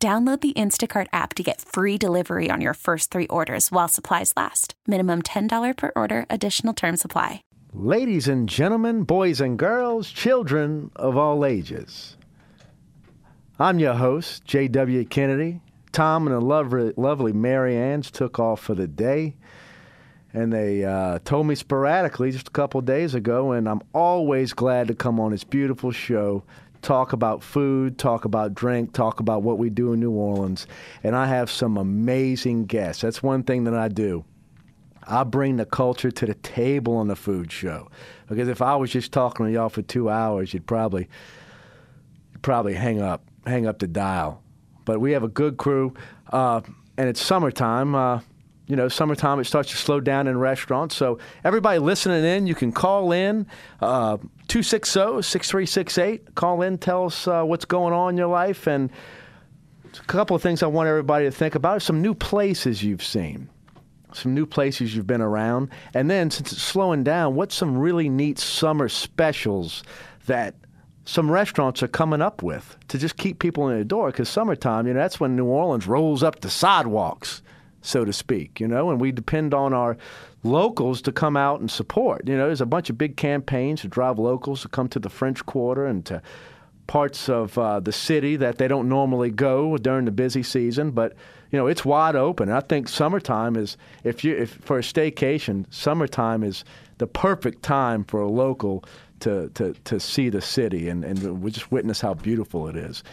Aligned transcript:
Download 0.00 0.40
the 0.40 0.52
Instacart 0.52 1.08
app 1.12 1.34
to 1.34 1.42
get 1.42 1.60
free 1.60 1.98
delivery 1.98 2.50
on 2.52 2.60
your 2.60 2.74
first 2.74 3.10
three 3.10 3.26
orders 3.26 3.72
while 3.72 3.88
supplies 3.88 4.32
last. 4.36 4.74
Minimum 4.86 5.22
$10 5.22 5.76
per 5.76 5.90
order, 5.96 6.24
additional 6.30 6.72
term 6.72 6.96
supply. 6.96 7.42
Ladies 7.72 8.28
and 8.28 8.48
gentlemen, 8.48 9.02
boys 9.02 9.40
and 9.40 9.58
girls, 9.58 10.08
children 10.08 10.92
of 10.94 11.16
all 11.16 11.44
ages. 11.44 12.16
I'm 13.58 13.80
your 13.80 13.94
host, 13.94 14.44
J.W. 14.44 15.04
Kennedy. 15.06 15.62
Tom 15.90 16.28
and 16.28 16.36
the 16.36 16.40
lovely, 16.40 16.92
lovely 16.96 17.32
Mary 17.32 17.76
Ann's 17.76 18.12
took 18.12 18.38
off 18.38 18.60
for 18.60 18.76
the 18.76 18.86
day. 18.86 19.34
And 20.32 20.52
they 20.52 20.84
uh, 20.84 21.18
told 21.24 21.48
me 21.48 21.56
sporadically 21.56 22.30
just 22.30 22.46
a 22.46 22.52
couple 22.52 22.80
days 22.82 23.14
ago, 23.14 23.50
and 23.50 23.68
I'm 23.68 23.82
always 23.92 24.52
glad 24.52 24.86
to 24.88 24.94
come 24.94 25.18
on 25.18 25.32
this 25.32 25.42
beautiful 25.42 25.90
show 25.90 26.44
talk 26.82 27.12
about 27.12 27.42
food, 27.42 27.98
talk 27.98 28.24
about 28.24 28.54
drink, 28.54 28.92
talk 28.92 29.20
about 29.20 29.42
what 29.42 29.58
we 29.58 29.70
do 29.70 29.92
in 29.92 30.00
New 30.00 30.12
Orleans. 30.12 30.66
And 31.02 31.16
I 31.16 31.26
have 31.26 31.50
some 31.50 31.76
amazing 31.76 32.66
guests. 32.66 33.02
That's 33.02 33.22
one 33.22 33.42
thing 33.42 33.64
that 33.64 33.74
I 33.74 33.88
do. 33.88 34.24
I 35.06 35.24
bring 35.24 35.56
the 35.56 35.64
culture 35.64 36.10
to 36.10 36.26
the 36.26 36.34
table 36.34 36.96
on 36.96 37.08
the 37.08 37.16
food 37.16 37.50
show. 37.50 37.90
Because 38.28 38.48
if 38.48 38.60
I 38.60 38.76
was 38.76 38.90
just 38.90 39.10
talking 39.10 39.46
to 39.46 39.52
y'all 39.52 39.70
for 39.70 39.82
two 39.82 40.10
hours, 40.10 40.52
you'd 40.52 40.66
probably 40.66 41.08
you'd 42.32 42.42
probably 42.42 42.74
hang 42.74 43.00
up 43.00 43.22
hang 43.46 43.66
up 43.66 43.78
the 43.78 43.86
dial. 43.86 44.42
But 44.84 45.00
we 45.00 45.12
have 45.12 45.22
a 45.22 45.28
good 45.28 45.56
crew, 45.56 45.94
uh, 46.32 46.60
and 46.96 47.08
it's 47.08 47.20
summertime. 47.20 47.94
Uh, 47.94 48.20
you 48.68 48.76
know, 48.76 48.88
summertime, 48.88 49.40
it 49.40 49.44
starts 49.44 49.70
to 49.70 49.76
slow 49.76 49.98
down 49.98 50.28
in 50.28 50.38
restaurants. 50.38 50.94
So, 50.94 51.18
everybody 51.42 51.78
listening 51.78 52.22
in, 52.22 52.46
you 52.46 52.54
can 52.54 52.70
call 52.70 53.12
in 53.12 53.46
uh, 53.80 54.18
260 54.48 55.22
6368. 55.22 56.34
Call 56.34 56.62
in, 56.62 56.76
tell 56.76 57.06
us 57.06 57.26
uh, 57.26 57.42
what's 57.44 57.64
going 57.64 57.94
on 57.94 58.10
in 58.10 58.18
your 58.18 58.28
life. 58.28 58.66
And 58.66 58.90
a 59.98 60.02
couple 60.04 60.36
of 60.36 60.42
things 60.42 60.62
I 60.62 60.66
want 60.66 60.86
everybody 60.86 61.24
to 61.24 61.30
think 61.30 61.54
about 61.54 61.80
some 61.80 62.02
new 62.02 62.14
places 62.14 62.84
you've 62.84 63.02
seen, 63.02 63.48
some 64.12 64.34
new 64.34 64.44
places 64.44 64.94
you've 64.94 65.06
been 65.06 65.22
around. 65.22 65.70
And 65.94 66.10
then, 66.10 66.30
since 66.30 66.52
it's 66.52 66.62
slowing 66.62 67.02
down, 67.02 67.34
what's 67.34 67.54
some 67.54 67.78
really 67.78 68.10
neat 68.10 68.38
summer 68.38 68.90
specials 68.90 69.82
that 70.26 70.54
some 71.06 71.30
restaurants 71.30 71.82
are 71.82 71.88
coming 71.88 72.20
up 72.20 72.42
with 72.42 72.76
to 72.88 72.98
just 72.98 73.16
keep 73.16 73.38
people 73.38 73.70
in 73.70 73.78
the 73.78 73.84
door? 73.84 74.10
Because 74.10 74.28
summertime, 74.28 74.86
you 74.86 74.92
know, 74.92 75.00
that's 75.00 75.18
when 75.18 75.36
New 75.36 75.46
Orleans 75.46 75.86
rolls 75.86 76.22
up 76.22 76.40
the 76.40 76.50
sidewalks 76.50 77.40
so 77.82 78.04
to 78.04 78.12
speak, 78.12 78.60
you 78.60 78.68
know, 78.68 78.90
and 78.90 79.00
we 79.00 79.12
depend 79.12 79.54
on 79.54 79.72
our 79.72 79.96
locals 80.42 81.02
to 81.02 81.12
come 81.12 81.36
out 81.36 81.60
and 81.60 81.70
support. 81.70 82.26
You 82.26 82.36
know, 82.36 82.46
there's 82.46 82.60
a 82.60 82.66
bunch 82.66 82.90
of 82.90 82.98
big 82.98 83.16
campaigns 83.16 83.82
to 83.82 83.88
drive 83.88 84.18
locals 84.18 84.62
to 84.62 84.68
come 84.68 84.88
to 84.88 84.98
the 84.98 85.08
French 85.08 85.44
Quarter 85.46 85.86
and 85.86 86.04
to 86.06 86.22
parts 86.86 87.28
of 87.28 87.56
uh, 87.58 87.78
the 87.78 87.92
city 87.92 88.34
that 88.36 88.58
they 88.58 88.66
don't 88.66 88.88
normally 88.88 89.30
go 89.30 89.76
during 89.76 90.06
the 90.06 90.10
busy 90.10 90.42
season, 90.42 90.90
but 90.90 91.14
you 91.52 91.58
know 91.58 91.66
it's 91.66 91.84
wide 91.84 92.16
open. 92.16 92.50
I 92.50 92.60
think 92.60 92.88
summertime 92.88 93.56
is 93.56 93.76
if 94.04 94.24
you 94.24 94.36
if 94.36 94.50
for 94.50 94.78
a 94.78 94.82
staycation, 94.82 95.66
summertime 95.70 96.42
is 96.42 96.64
the 96.96 97.06
perfect 97.06 97.62
time 97.62 98.04
for 98.04 98.20
a 98.20 98.28
local 98.28 98.84
to 99.20 99.50
to, 99.50 99.74
to 99.84 100.00
see 100.00 100.30
the 100.30 100.40
city 100.40 100.88
and 100.88 101.04
and 101.04 101.42
we 101.42 101.50
just 101.50 101.70
witness 101.70 102.00
how 102.00 102.14
beautiful 102.14 102.68
it 102.68 102.76
is. 102.76 103.04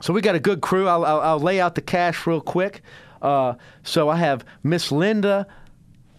So 0.00 0.12
we 0.12 0.20
got 0.20 0.34
a 0.34 0.40
good 0.40 0.60
crew. 0.60 0.88
I'll, 0.88 1.04
I'll, 1.04 1.20
I'll 1.20 1.40
lay 1.40 1.60
out 1.60 1.76
the 1.76 1.80
cash 1.80 2.26
real 2.26 2.40
quick. 2.40 2.82
Uh, 3.24 3.54
so 3.82 4.10
I 4.10 4.16
have 4.16 4.44
Miss 4.62 4.92
Linda. 4.92 5.46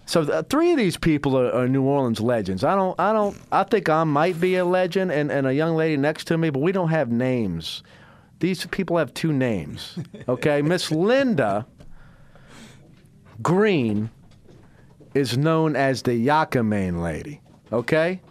So 0.08 0.24
the, 0.24 0.42
three 0.44 0.72
of 0.72 0.78
these 0.78 0.98
people 0.98 1.38
are, 1.38 1.52
are, 1.52 1.68
New 1.68 1.84
Orleans 1.84 2.20
legends. 2.20 2.64
I 2.64 2.76
don't, 2.76 3.00
I 3.00 3.14
don't, 3.14 3.38
I 3.52 3.64
think 3.64 3.90
I 3.90 4.04
might 4.04 4.40
be 4.42 4.56
a 4.56 4.66
legend, 4.66 5.12
and, 5.12 5.32
and 5.32 5.46
a 5.46 5.54
young 5.54 5.76
lady 5.76 5.98
next 5.98 6.26
to 6.26 6.38
me, 6.38 6.50
but 6.50 6.62
we 6.62 6.72
don't 6.72 6.90
have 6.90 7.12
names. 7.12 7.84
These 8.40 8.66
people 8.68 8.98
have 8.98 9.14
two 9.14 9.32
names. 9.32 9.98
Okay, 10.28 10.64
Miss 10.64 10.90
Linda 10.90 11.68
Green 13.44 14.10
is 15.14 15.38
known 15.38 15.76
as 15.76 16.02
the 16.02 16.12
Yakamein 16.12 17.04
lady. 17.04 17.42
Okay, 17.72 18.22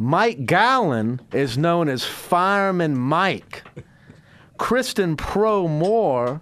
Mike 0.00 0.46
Gowland 0.46 1.22
is 1.32 1.56
known 1.56 1.88
as 1.88 2.02
Fireman 2.04 2.98
Mike. 2.98 3.62
Kristen 4.58 5.16
Preau 5.16 5.68
Moore 5.68 6.40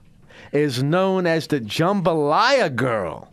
is 0.53 0.83
known 0.83 1.27
as 1.27 1.47
the 1.47 1.61
Jambalaya 1.61 2.75
Girl. 2.75 3.29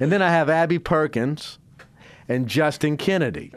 And 0.00 0.10
then 0.10 0.22
I 0.22 0.30
have 0.30 0.50
Abby 0.50 0.78
Perkins 0.78 1.58
and 2.28 2.48
Justin 2.48 2.96
Kennedy. 2.96 3.52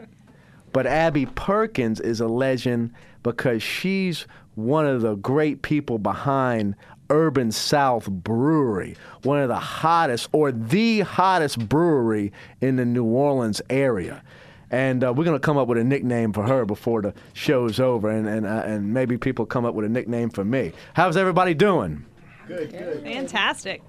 But 0.72 0.86
Abby 0.86 1.26
Perkins 1.26 2.00
is 2.00 2.20
a 2.20 2.28
legend 2.28 2.92
because 3.22 3.62
she's 3.62 4.26
one 4.54 4.86
of 4.86 5.02
the 5.02 5.16
great 5.16 5.62
people 5.62 5.98
behind 5.98 6.76
Urban 7.08 7.50
South 7.50 8.08
Brewery, 8.08 8.96
one 9.24 9.40
of 9.40 9.48
the 9.48 9.58
hottest 9.58 10.28
or 10.32 10.52
the 10.52 11.00
hottest 11.00 11.68
brewery 11.68 12.32
in 12.60 12.76
the 12.76 12.84
New 12.84 13.04
Orleans 13.04 13.60
area. 13.68 14.22
And 14.70 15.02
uh, 15.02 15.12
we're 15.12 15.24
going 15.24 15.34
to 15.36 15.44
come 15.44 15.56
up 15.58 15.66
with 15.66 15.78
a 15.78 15.84
nickname 15.84 16.32
for 16.32 16.46
her 16.46 16.64
before 16.64 17.02
the 17.02 17.12
show's 17.32 17.80
over, 17.80 18.08
and, 18.08 18.28
and, 18.28 18.46
uh, 18.46 18.62
and 18.64 18.94
maybe 18.94 19.18
people 19.18 19.44
come 19.44 19.64
up 19.64 19.74
with 19.74 19.84
a 19.84 19.88
nickname 19.88 20.30
for 20.30 20.44
me. 20.44 20.72
How's 20.94 21.16
everybody 21.16 21.54
doing? 21.54 22.04
Good, 22.50 22.72
good. 22.72 23.02
Fantastic. 23.04 23.80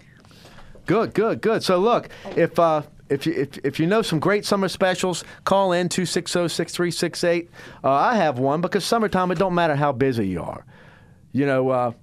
Good, 0.85 1.15
good, 1.15 1.41
good. 1.41 1.63
So 1.63 1.79
look, 1.79 2.09
if 2.35 2.59
uh, 2.59 2.83
if 3.09 3.25
you 3.25 3.33
if, 3.33 3.57
if 3.63 3.79
you 3.79 3.87
know 3.87 4.03
some 4.03 4.19
great 4.19 4.45
summer 4.45 4.67
specials, 4.67 5.23
call 5.45 5.71
in 5.71 5.89
260-6368. 5.89 7.47
Uh, 7.83 7.89
I 7.91 8.17
have 8.17 8.37
one 8.37 8.61
because 8.61 8.85
summertime 8.85 9.31
it 9.31 9.39
don't 9.39 9.55
matter 9.55 9.75
how 9.75 9.91
busy 9.91 10.27
you 10.27 10.43
are. 10.43 10.63
You 11.31 11.47
know, 11.47 11.69
uh, 11.69 11.93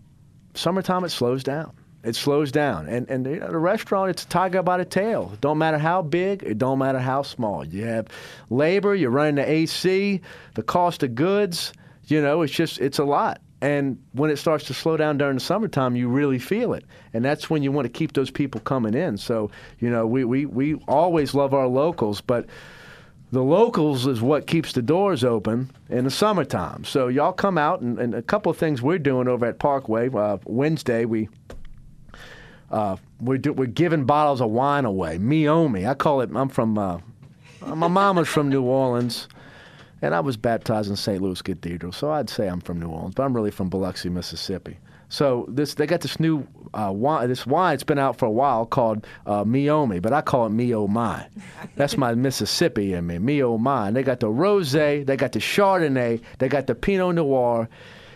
summertime 0.55 1.05
it 1.05 1.11
slows 1.11 1.45
down. 1.45 1.73
It 2.03 2.17
slows 2.17 2.51
down, 2.51 2.89
and 2.89 3.09
and 3.09 3.25
you 3.25 3.39
know, 3.39 3.53
the 3.53 3.59
restaurant 3.59 4.11
it's 4.11 4.25
a 4.25 4.29
tiger 4.29 4.61
by 4.65 4.79
the 4.79 4.85
tail. 4.85 5.31
It 5.35 5.41
don't 5.41 5.59
matter 5.59 5.79
how 5.79 6.03
big, 6.03 6.43
it 6.43 6.59
don't 6.59 6.81
matter 6.81 6.99
how 6.99 7.23
small. 7.23 7.65
You 7.65 7.85
have 7.85 8.09
labor, 8.51 8.97
you're 8.97 9.11
running 9.11 9.37
the 9.37 9.49
AC, 9.49 10.21
the 10.55 10.63
cost 10.65 11.05
of 11.05 11.15
goods. 11.15 11.73
You 12.07 12.21
know, 12.21 12.43
it's 12.43 12.53
just 12.53 12.81
it's 12.81 12.99
a 12.99 13.05
lot. 13.05 13.41
And 13.61 13.99
when 14.13 14.31
it 14.31 14.37
starts 14.37 14.65
to 14.67 14.75
slow 14.75 14.97
down 14.97 15.19
during 15.19 15.35
the 15.35 15.41
summertime, 15.41 15.97
you 15.97 16.09
really 16.09 16.39
feel 16.39 16.75
it. 16.75 16.85
And 17.13 17.25
that's 17.25 17.51
when 17.51 17.63
you 17.63 17.73
want 17.73 17.87
to 17.87 17.91
keep 17.91 18.13
those 18.13 18.31
people 18.31 18.61
coming 18.61 18.95
in. 18.95 19.17
So, 19.17 19.51
you 19.81 19.91
know, 19.91 20.07
we, 20.07 20.25
we, 20.25 20.47
we 20.47 20.75
always 20.87 21.35
love 21.35 21.55
our 21.55 21.67
locals, 21.67 22.21
but 22.21 22.47
the 23.33 23.43
locals 23.43 24.07
is 24.07 24.23
what 24.23 24.47
keeps 24.47 24.73
the 24.73 24.83
doors 24.83 25.25
open 25.25 25.71
in 25.89 26.05
the 26.05 26.11
summertime. 26.11 26.85
So, 26.85 27.09
y'all 27.09 27.33
come 27.33 27.59
out, 27.59 27.81
and, 27.81 27.99
and 27.99 28.15
a 28.15 28.23
couple 28.23 28.51
of 28.51 28.57
things 28.57 28.81
we're 28.81 28.99
doing 28.99 29.27
over 29.27 29.47
at 29.47 29.59
Parkway. 29.59 30.09
Uh, 30.09 30.39
Wednesday, 30.45 31.05
we. 31.05 31.29
Uh, 32.71 32.97
we're, 33.21 33.39
do, 33.39 33.53
we're 33.53 33.65
giving 33.67 34.05
bottles 34.05 34.43
of 34.43 34.51
wine 34.51 34.85
away. 34.85 35.19
Meiomi. 35.19 35.89
I 35.89 35.95
call 35.95 36.21
it, 36.21 36.31
I'm 36.35 36.51
from, 36.51 36.77
uh, 36.77 36.99
my 37.67 37.89
mama's 37.89 38.29
from 38.29 38.51
New 38.51 38.63
Orleans. 38.63 39.27
And 40.01 40.15
I 40.15 40.21
was 40.21 40.37
baptized 40.37 40.91
in 40.91 40.97
St. 40.97 41.21
Louis 41.21 41.43
Cathedral, 41.43 41.93
so 41.93 42.11
I'd 42.11 42.31
say 42.31 42.47
I'm 42.47 42.61
from 42.61 42.79
New 42.79 42.89
Orleans, 42.89 43.15
but 43.15 43.25
I'm 43.25 43.35
really 43.35 43.51
from 43.51 43.69
Biloxi, 43.69 44.09
Mississippi. 44.09 44.79
So 45.09 45.47
this 45.49 45.75
they 45.75 45.87
got 45.87 46.03
this 46.03 46.21
new 46.21 46.47
uh, 46.75 46.93
wine. 46.95 47.29
This 47.29 47.47
wine 47.47 47.75
it's 47.75 47.83
been 47.83 47.99
out 47.99 48.19
for 48.19 48.27
a 48.27 48.31
while 48.31 48.67
called 48.67 49.07
uh, 49.27 49.43
Meiomi, 49.45 50.03
but 50.03 50.13
I 50.13 50.21
call 50.21 50.47
it 50.47 50.51
Mio 50.51 50.87
Mai. 50.87 51.27
That's 51.77 51.97
my 51.97 52.15
Mississippi 52.15 52.93
in 52.93 53.07
me, 53.07 53.19
Mio 53.19 53.57
Mai. 53.57 53.89
And 53.89 53.97
they 53.97 54.03
got 54.03 54.21
the 54.21 54.29
rosé, 54.29 55.05
they 55.07 55.17
got 55.17 55.33
the 55.33 55.39
Chardonnay, 55.39 56.21
they 56.39 56.49
got 56.49 56.67
the 56.67 56.75
Pinot 56.75 57.15
Noir. 57.15 57.69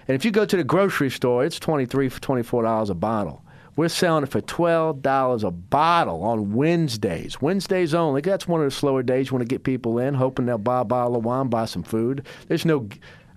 And 0.06 0.14
if 0.14 0.24
you 0.24 0.30
go 0.30 0.44
to 0.44 0.56
the 0.56 0.64
grocery 0.64 1.10
store, 1.10 1.44
it's 1.44 1.58
twenty 1.58 1.86
three 1.86 2.08
for 2.10 2.20
twenty 2.20 2.42
four 2.42 2.62
dollars 2.62 2.90
a 2.90 2.94
bottle. 2.94 3.41
We're 3.76 3.88
selling 3.88 4.22
it 4.24 4.30
for 4.30 4.40
$12 4.42 5.44
a 5.44 5.50
bottle 5.50 6.22
on 6.24 6.52
Wednesdays. 6.52 7.40
Wednesdays 7.40 7.94
only. 7.94 8.20
That's 8.20 8.46
one 8.46 8.60
of 8.60 8.66
the 8.66 8.70
slower 8.70 9.02
days 9.02 9.28
you 9.30 9.32
want 9.36 9.48
to 9.48 9.52
get 9.54 9.64
people 9.64 9.98
in, 9.98 10.14
hoping 10.14 10.46
they'll 10.46 10.58
buy 10.58 10.80
a 10.80 10.84
bottle 10.84 11.16
of 11.16 11.24
wine, 11.24 11.48
buy 11.48 11.64
some 11.64 11.82
food. 11.82 12.26
There's 12.48 12.64
no. 12.66 12.88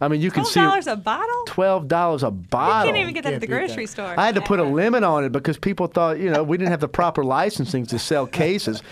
I 0.01 0.09
mean, 0.09 0.19
you 0.19 0.29
can 0.29 0.43
see 0.43 0.59
$12 0.59 0.91
a 0.91 0.97
bottle? 0.97 1.45
$12 1.47 2.23
a 2.27 2.29
bottle. 2.29 2.85
You 2.87 2.91
can't 2.91 3.01
even 3.01 3.13
get 3.13 3.23
that 3.23 3.33
at 3.35 3.39
the 3.41 3.47
grocery 3.47 3.85
store. 3.87 4.13
I 4.19 4.25
had 4.25 4.35
to 4.35 4.41
put 4.41 4.59
a 4.59 4.63
limit 4.63 5.03
on 5.05 5.23
it 5.23 5.31
because 5.31 5.57
people 5.57 5.87
thought, 5.87 6.19
you 6.19 6.29
know, 6.29 6.43
we 6.43 6.57
didn't 6.57 6.71
have 6.71 6.81
the 6.81 6.89
proper 6.89 7.23
licensing 7.23 7.85
to 7.85 7.97
sell 7.97 8.27
cases. 8.27 8.83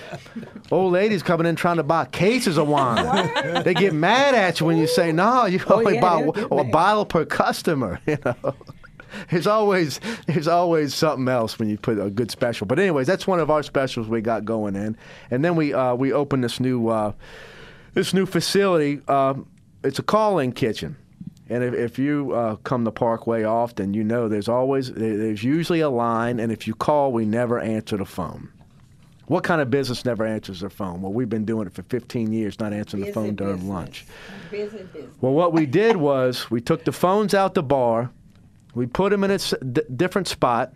Old 0.72 0.94
ladies 0.94 1.22
coming 1.22 1.46
in 1.46 1.58
trying 1.58 1.76
to 1.76 1.84
buy 1.84 2.06
cases 2.06 2.58
of 2.58 2.70
wine. 2.70 3.64
they 3.66 3.74
get 3.74 3.94
mad 3.94 4.34
at 4.34 4.62
you 4.62 4.66
when 4.66 4.78
you 4.78 4.88
say, 4.88 5.12
no, 5.12 5.46
you 5.46 5.60
Oh, 5.68 5.80
only 5.80 5.96
yeah, 5.96 6.02
buy 6.02 6.22
a, 6.22 6.46
a 6.60 6.64
bottle 6.64 7.06
per 7.06 7.26
customer, 7.26 8.00
you 8.08 8.18
know. 8.24 8.56
There's 9.30 9.48
always 9.48 10.00
there's 10.28 10.48
always 10.48 10.94
something 10.94 11.28
else 11.28 11.60
when 11.60 11.70
you 11.70 11.78
put 11.78 12.00
a 12.00 12.10
good 12.10 12.32
special. 12.32 12.68
But 12.68 12.80
anyways, 12.80 13.08
that's 13.08 13.28
one 13.28 13.40
of 13.40 13.50
our 13.50 13.64
specials 13.64 14.08
we 14.08 14.22
got 14.22 14.46
going 14.46 14.76
in, 14.76 14.98
and 15.32 15.44
then 15.44 15.56
we 15.56 15.74
uh, 15.74 15.96
we 15.96 16.12
opened 16.14 16.44
this 16.44 16.60
new 16.60 16.88
uh, 16.90 17.14
this 17.94 18.14
new 18.14 18.26
facility. 18.26 19.02
Uh, 19.08 19.36
it's 19.84 20.00
a 20.00 20.04
call-in 20.04 20.54
kitchen. 20.54 20.96
And 21.50 21.62
if, 21.62 21.74
if 21.74 22.00
you 22.00 22.32
uh, 22.32 22.56
come 22.58 22.86
to 22.86 22.92
Parkway 22.92 23.44
often, 23.44 23.94
you 23.94 24.04
know 24.04 24.30
there's 24.30 24.48
always 24.48 24.92
there's 24.94 25.44
usually 25.44 25.82
a 25.82 25.90
line, 25.90 26.40
and 26.40 26.52
if 26.52 26.68
you 26.68 26.74
call, 26.74 27.12
we 27.12 27.26
never 27.26 27.60
answer 27.60 27.98
the 27.98 28.06
phone. 28.06 28.50
What 29.28 29.44
kind 29.44 29.62
of 29.62 29.70
business 29.70 30.04
never 30.06 30.26
answers 30.26 30.62
their 30.62 30.70
phone? 30.70 31.02
Well, 31.02 31.14
we've 31.14 31.30
been 31.30 31.46
doing 31.46 31.68
it 31.68 31.74
for 31.74 31.84
15 31.84 32.34
years, 32.34 32.60
not 32.60 32.74
answering 32.74 33.04
Busy 33.04 33.12
the 33.12 33.14
phone 33.14 33.36
during 33.36 33.56
business. 33.56 33.70
lunch. 33.74 34.06
Busy 34.52 34.78
business. 34.84 35.16
Well, 35.22 35.34
what 35.34 35.54
we 35.54 35.66
did 35.66 35.96
was 35.98 36.50
we 36.52 36.60
took 36.62 36.84
the 36.86 36.92
phones 36.92 37.34
out 37.34 37.54
the 37.54 37.64
bar, 37.64 38.12
we 38.76 38.86
put 38.86 39.12
them 39.12 39.24
in 39.24 39.32
a 39.32 39.38
d- 39.38 39.82
different 39.96 40.28
spot. 40.28 40.74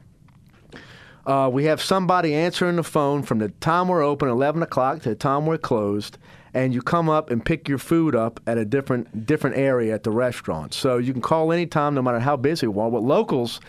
Uh, 1.25 1.49
we 1.51 1.65
have 1.65 1.81
somebody 1.81 2.33
answering 2.33 2.77
the 2.77 2.83
phone 2.83 3.21
from 3.21 3.39
the 3.39 3.49
time 3.49 3.89
we're 3.89 4.03
open, 4.03 4.29
11 4.29 4.63
o'clock, 4.63 5.01
to 5.01 5.09
the 5.09 5.15
time 5.15 5.45
we're 5.45 5.57
closed, 5.57 6.17
and 6.53 6.73
you 6.73 6.81
come 6.81 7.09
up 7.09 7.29
and 7.29 7.43
pick 7.43 7.67
your 7.67 7.77
food 7.77 8.15
up 8.15 8.39
at 8.47 8.57
a 8.57 8.63
different 8.63 9.25
different 9.25 9.57
area 9.57 9.93
at 9.93 10.03
the 10.03 10.11
restaurant. 10.11 10.73
So 10.73 10.97
you 10.97 11.11
can 11.11 11.21
call 11.21 11.51
anytime, 11.51 11.95
no 11.95 12.01
matter 12.01 12.19
how 12.19 12.37
busy 12.37 12.65
we 12.67 12.81
are. 12.81 12.89
But 12.89 13.03
locals, 13.03 13.59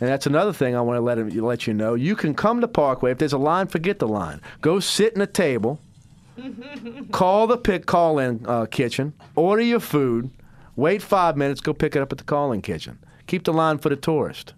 and 0.00 0.08
that's 0.08 0.26
another 0.26 0.52
thing 0.52 0.76
I 0.76 0.80
want 0.82 0.98
to 0.98 1.00
let 1.00 1.18
let 1.34 1.66
you 1.66 1.74
know. 1.74 1.94
You 1.94 2.14
can 2.14 2.34
come 2.34 2.60
to 2.60 2.68
Parkway 2.68 3.10
if 3.10 3.18
there's 3.18 3.32
a 3.32 3.38
line. 3.38 3.66
Forget 3.66 3.98
the 3.98 4.08
line. 4.08 4.40
Go 4.60 4.78
sit 4.78 5.14
in 5.14 5.20
a 5.20 5.26
table. 5.26 5.80
call 7.12 7.46
the 7.46 7.56
pick 7.56 7.86
call 7.86 8.20
in 8.20 8.44
uh, 8.46 8.66
kitchen. 8.66 9.14
Order 9.34 9.62
your 9.62 9.80
food. 9.80 10.30
Wait 10.76 11.02
five 11.02 11.36
minutes. 11.36 11.60
Go 11.60 11.72
pick 11.72 11.96
it 11.96 12.02
up 12.02 12.12
at 12.12 12.18
the 12.18 12.24
call 12.24 12.52
in 12.52 12.62
kitchen. 12.62 12.98
Keep 13.26 13.44
the 13.44 13.52
line 13.52 13.78
for 13.78 13.88
the 13.88 13.96
tourist. 13.96 14.54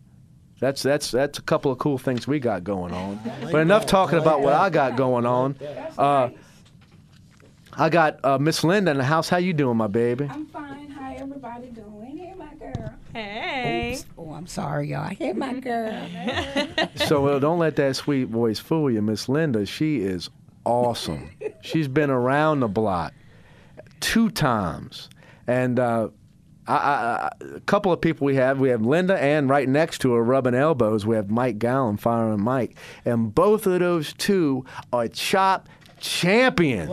That's 0.59 0.83
that's 0.83 1.11
that's 1.11 1.39
a 1.39 1.43
couple 1.43 1.71
of 1.71 1.79
cool 1.79 1.99
things 1.99 2.27
we 2.27 2.39
got 2.41 2.65
going 2.65 2.93
on. 2.93 3.21
But 3.53 3.61
enough 3.61 3.85
talking 3.87 4.19
about 4.19 4.41
what 4.41 4.55
I 4.55 4.71
got 4.71 4.97
going 4.97 5.27
on. 5.27 5.57
Uh, 5.99 6.31
I 7.75 7.91
got 7.91 8.25
uh, 8.25 8.39
Miss 8.39 8.65
Linda 8.65 8.91
in 8.91 8.97
the 8.97 9.05
house. 9.05 9.29
How 9.29 9.37
you 9.37 9.53
doing, 9.53 9.77
my 9.77 9.87
baby? 9.87 10.27
I'm 10.31 10.47
fine. 10.47 10.91
How 10.91 11.15
everybody 11.15 11.67
doing? 11.69 12.17
Hey, 12.17 12.35
my 12.35 12.55
girl. 12.55 12.95
Hey. 13.13 13.99
Oh, 14.17 14.33
I'm 14.33 14.47
sorry, 14.47 14.89
y'all. 14.89 15.09
Hey, 15.09 15.35
my 15.35 15.53
girl. 15.61 16.09
So 16.97 17.27
uh, 17.27 17.39
don't 17.39 17.59
let 17.59 17.77
that 17.77 17.97
sweet 17.97 18.29
voice 18.29 18.59
fool 18.59 18.91
you, 18.91 19.03
Miss 19.03 19.29
Linda. 19.29 19.67
She 19.67 20.01
is 20.01 20.31
awesome. 20.65 21.31
She's 21.61 21.87
been 21.89 22.11
around 22.11 22.61
the 22.61 22.69
block 22.69 23.13
two 24.01 24.31
times, 24.31 25.11
and 25.47 25.79
uh, 25.79 26.09
I, 26.69 26.75
I, 26.75 27.31
a 27.55 27.61
couple 27.61 27.93
of 27.93 28.01
people 28.01 28.25
we 28.25 28.37
have. 28.37 28.59
We 28.59 28.71
have 28.71 28.83
Linda, 28.83 29.21
and 29.23 29.49
right 29.49 29.69
next 29.69 29.99
to 30.01 30.15
her, 30.15 30.23
rubbing 30.23 30.55
elbows, 30.55 31.07
we 31.07 31.17
have 31.17 31.31
Mike 31.31 31.59
Gowland, 31.59 32.01
firing 32.01 32.43
Mike, 32.43 32.77
and 33.05 33.35
both 33.35 33.67
of 33.67 33.81
those 33.81 34.13
two 34.15 34.65
are 34.93 35.09
chop 35.09 35.69
champions. 36.07 36.91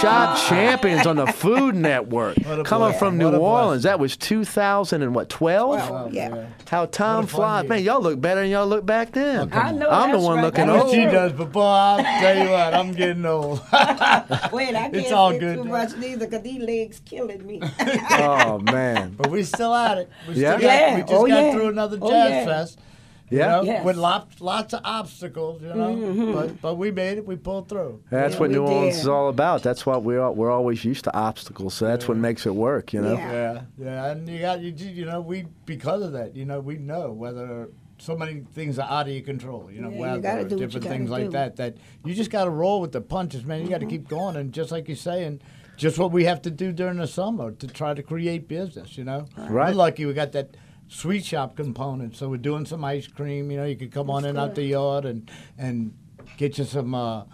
Chop 0.00 0.36
champions 0.48 1.06
on 1.06 1.16
the 1.16 1.26
Food 1.32 1.74
Network, 1.76 2.36
coming 2.42 2.64
blessing. 2.64 2.98
from 2.98 3.18
What 3.18 3.32
New 3.32 3.36
Orleans. 3.38 3.84
That 3.84 3.98
was 4.00 4.16
2000 4.16 5.00
and 5.02 5.14
what 5.14 5.28
12? 5.28 5.68
Well, 5.70 6.08
yeah. 6.12 6.46
How 6.68 6.86
time 6.86 7.18
What 7.18 7.24
a 7.24 7.26
fun 7.28 7.36
flies, 7.36 7.68
man! 7.68 7.84
Y'all 7.84 8.00
look 8.02 8.20
better 8.20 8.40
than 8.42 8.50
y'all 8.50 8.66
look 8.66 8.84
back 8.84 9.12
then. 9.12 9.52
I 9.52 9.70
know. 9.72 9.88
I'm 9.88 10.10
the 10.10 10.16
that's 10.16 10.24
one 10.26 10.36
right. 10.36 10.44
looking 10.44 10.64
I 10.64 10.66
know 10.66 10.82
old. 10.82 10.90
she 10.94 11.04
does, 11.04 11.32
but 11.32 11.52
boy, 11.52 11.60
I'll 11.62 11.98
tell 12.02 12.44
you 12.44 12.50
what, 12.50 12.74
I'm 12.74 12.92
getting 12.92 13.24
old. 13.24 13.60
Wait, 14.52 14.74
I 14.74 14.90
can't 14.92 15.12
all 15.12 15.30
good, 15.30 15.40
too 15.58 15.62
though. 15.62 15.64
much 15.64 15.96
neither 15.96 16.26
because 16.26 16.42
these 16.42 16.60
legs 16.62 17.00
killing 17.04 17.46
me. 17.46 17.60
Oh 18.10 18.58
man, 18.58 19.14
but 19.16 19.30
we 19.30 19.44
still 19.44 19.72
at 19.74 19.98
it. 19.98 20.10
We 20.28 20.34
Yeah? 20.34 20.56
still 20.56 20.68
got, 20.68 20.74
Yeah. 20.74 20.94
we 20.96 21.00
just 21.02 21.12
Oh, 21.12 21.26
got 21.26 21.42
yeah. 21.44 21.52
through 21.52 21.68
another 21.68 21.98
Oh, 22.02 22.10
jazz 22.10 22.30
yeah. 22.30 22.44
fest. 22.44 22.78
Yeah? 23.30 23.60
You 23.60 23.66
know, 23.66 23.72
Yes. 23.72 23.84
with 23.84 23.96
lots, 23.96 24.40
lots 24.40 24.74
of 24.74 24.80
obstacles, 24.84 25.62
you 25.62 25.68
know. 25.68 25.96
Mm-hmm. 25.96 26.32
But 26.32 26.60
but 26.62 26.74
we 26.76 26.90
made 26.90 27.18
it. 27.18 27.26
We 27.26 27.36
pulled 27.36 27.68
through. 27.68 28.02
that's 28.10 28.34
Yeah, 28.34 28.40
what 28.40 28.48
we 28.50 28.54
New 28.54 28.62
Orleans 28.66 28.98
is 28.98 29.08
all 29.08 29.28
about. 29.28 29.62
That's 29.62 29.84
why 29.84 29.96
we're 29.96 30.20
al- 30.20 30.34
we're 30.34 30.50
always 30.50 30.84
used 30.84 31.04
to 31.04 31.16
obstacles. 31.16 31.74
So 31.74 31.86
that's 31.86 32.06
what 32.06 32.16
makes 32.16 32.46
it 32.46 32.54
work, 32.54 32.92
you 32.92 33.02
know. 33.02 33.14
Yeah. 33.14 33.32
Yeah, 33.32 33.62
yeah, 33.78 34.10
and 34.12 34.28
you 34.28 34.38
got 34.38 34.60
you, 34.60 34.72
you 34.72 35.04
know 35.04 35.20
we 35.20 35.46
because 35.64 36.02
of 36.02 36.12
that, 36.12 36.36
you 36.36 36.44
know 36.44 36.60
we 36.60 36.76
know 36.76 37.12
whether 37.12 37.68
so 37.98 38.16
many 38.16 38.44
things 38.54 38.78
are 38.78 38.88
out 38.90 39.08
of 39.08 39.14
your 39.14 39.22
control, 39.22 39.70
you 39.72 39.80
know, 39.80 39.90
Yeah, 39.90 39.98
weather, 40.00 40.20
gotta 40.20 40.36
do 40.36 40.42
what 40.42 40.50
you 40.50 40.66
different 40.66 40.84
gotta 40.84 40.96
things 40.96 41.10
like 41.10 41.30
that. 41.30 41.56
That 41.56 41.76
you 42.04 42.14
just 42.14 42.30
got 42.30 42.44
to 42.44 42.50
roll 42.50 42.80
with 42.80 42.92
the 42.92 43.00
punches, 43.00 43.44
man. 43.44 43.62
You 43.62 43.68
got 43.68 43.78
to 43.80 43.86
mm-hmm. 43.86 43.90
keep 43.90 44.08
going, 44.08 44.36
and 44.36 44.52
just 44.52 44.70
like 44.70 44.86
you're 44.88 44.96
saying, 44.96 45.40
just 45.76 45.98
what 45.98 46.12
we 46.12 46.24
have 46.24 46.42
to 46.42 46.50
do 46.50 46.72
during 46.72 46.98
the 46.98 47.06
summer 47.06 47.52
to 47.52 47.66
try 47.66 47.94
to 47.94 48.02
create 48.02 48.48
business. 48.48 48.96
You 48.98 49.04
know, 49.04 49.26
Right. 49.36 49.70
We're 49.70 49.74
lucky 49.78 50.06
we 50.06 50.12
got 50.12 50.32
that 50.32 50.56
sweet 50.88 51.24
shop 51.24 51.56
component, 51.56 52.16
so 52.16 52.28
we're 52.28 52.36
doing 52.36 52.66
some 52.66 52.84
ice 52.84 53.06
cream. 53.06 53.50
You 53.50 53.58
know, 53.58 53.64
you 53.64 53.76
could 53.76 53.92
come 53.92 54.10
on 54.10 54.24
in 54.24 54.36
out 54.38 54.54
the 54.54 54.64
yard 54.64 55.04
and 55.04 55.30
and 55.58 55.94
get 56.36 56.58
you 56.58 56.64
some. 56.64 56.94
Uh, 56.94 57.24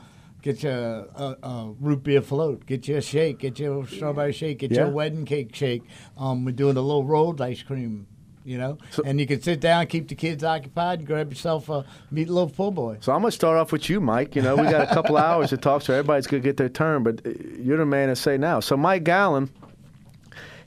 Get 0.42 0.64
you 0.64 0.70
a, 0.70 1.06
a, 1.14 1.36
a 1.48 1.74
root 1.78 2.02
beer 2.02 2.20
float. 2.20 2.66
Get 2.66 2.88
you 2.88 2.96
a 2.96 3.00
shake. 3.00 3.38
Get 3.38 3.60
you 3.60 3.82
a 3.82 3.86
strawberry 3.86 4.32
shake. 4.32 4.58
Get 4.58 4.72
you 4.72 4.82
a 4.82 4.88
wedding 4.90 5.24
cake 5.24 5.54
shake. 5.54 5.84
Um, 6.18 6.44
we're 6.44 6.50
doing 6.50 6.76
a 6.76 6.80
little 6.80 7.04
rolled 7.04 7.40
ice 7.40 7.62
cream, 7.62 8.08
you 8.42 8.58
know. 8.58 8.76
and 9.04 9.20
you 9.20 9.26
can 9.28 9.40
sit 9.40 9.60
down, 9.60 9.86
keep 9.86 10.08
the 10.08 10.16
kids 10.16 10.42
occupied, 10.42 10.98
and 10.98 11.06
grab 11.06 11.30
yourself 11.30 11.68
a 11.68 11.84
meatloaf 12.12 12.56
po' 12.56 12.72
boy. 12.72 12.98
So 13.02 13.12
I'm 13.12 13.20
gonna 13.20 13.30
start 13.30 13.56
off 13.56 13.70
with 13.70 13.88
you, 13.88 14.00
Mike. 14.00 14.34
You 14.34 14.42
know, 14.42 14.56
we 14.56 14.64
got 14.64 14.90
a 14.90 14.92
couple 14.92 15.16
hours 15.28 15.50
to 15.50 15.56
talk, 15.58 15.82
so 15.82 15.92
everybody's 15.92 16.26
gonna 16.26 16.42
get 16.42 16.56
their 16.56 16.68
turn. 16.68 17.04
But 17.04 17.24
uh, 17.24 17.30
you're 17.60 17.78
the 17.78 17.86
man 17.86 18.08
to 18.08 18.16
say 18.16 18.36
now. 18.36 18.58
So 18.58 18.76
Mike 18.76 19.04
Gowland, 19.04 19.52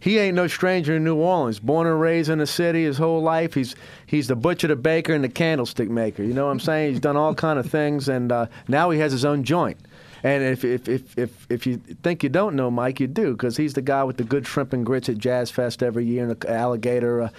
he 0.05 0.19
ain't 0.19 0.35
no 0.35 0.45
stranger 0.45 0.95
in 0.95 1.03
New 1.03 1.15
Orleans. 1.15 1.59
Born 1.59 1.87
and 1.87 1.99
raised 1.99 2.29
in 2.29 2.37
the 2.37 2.45
city 2.45 2.83
his 2.83 2.99
whole 2.99 3.23
life. 3.23 3.55
He's 3.55 3.75
he's 4.05 4.27
the 4.27 4.35
butcher, 4.35 4.67
the 4.67 4.75
baker, 4.75 5.13
and 5.13 5.23
the 5.23 5.29
candlestick 5.29 5.89
maker. 5.89 6.21
You 6.21 6.35
know 6.35 6.45
what 6.45 6.51
I'm 6.51 6.59
saying? 6.59 6.91
He's 6.91 6.99
done 6.99 7.17
all 7.17 7.33
kind 7.33 7.57
of 7.57 7.65
things, 7.67 8.07
and 8.07 8.31
uh, 8.31 8.45
now 8.67 8.91
he 8.91 8.99
has 8.99 9.11
his 9.11 9.25
own 9.25 9.43
joint. 9.43 9.77
And 10.23 10.43
if 10.43 10.63
if, 10.63 10.87
if, 10.87 11.17
if 11.17 11.47
if 11.49 11.65
you 11.65 11.77
think 12.03 12.21
you 12.21 12.29
don't 12.29 12.55
know 12.55 12.69
Mike, 12.69 12.99
you 12.99 13.07
do, 13.07 13.31
because 13.31 13.57
he's 13.57 13.73
the 13.73 13.81
guy 13.81 14.03
with 14.03 14.17
the 14.17 14.23
good 14.23 14.45
shrimp 14.45 14.73
and 14.73 14.85
grits 14.85 15.09
at 15.09 15.17
Jazz 15.17 15.49
Fest 15.49 15.81
every 15.81 16.05
year, 16.05 16.23
and 16.29 16.39
the 16.39 16.51
alligator, 16.51 17.21
uh, 17.23 17.29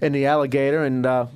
and 0.00 0.14
the 0.14 0.24
alligator, 0.24 0.82
and 0.82 1.04
uh, 1.04 1.26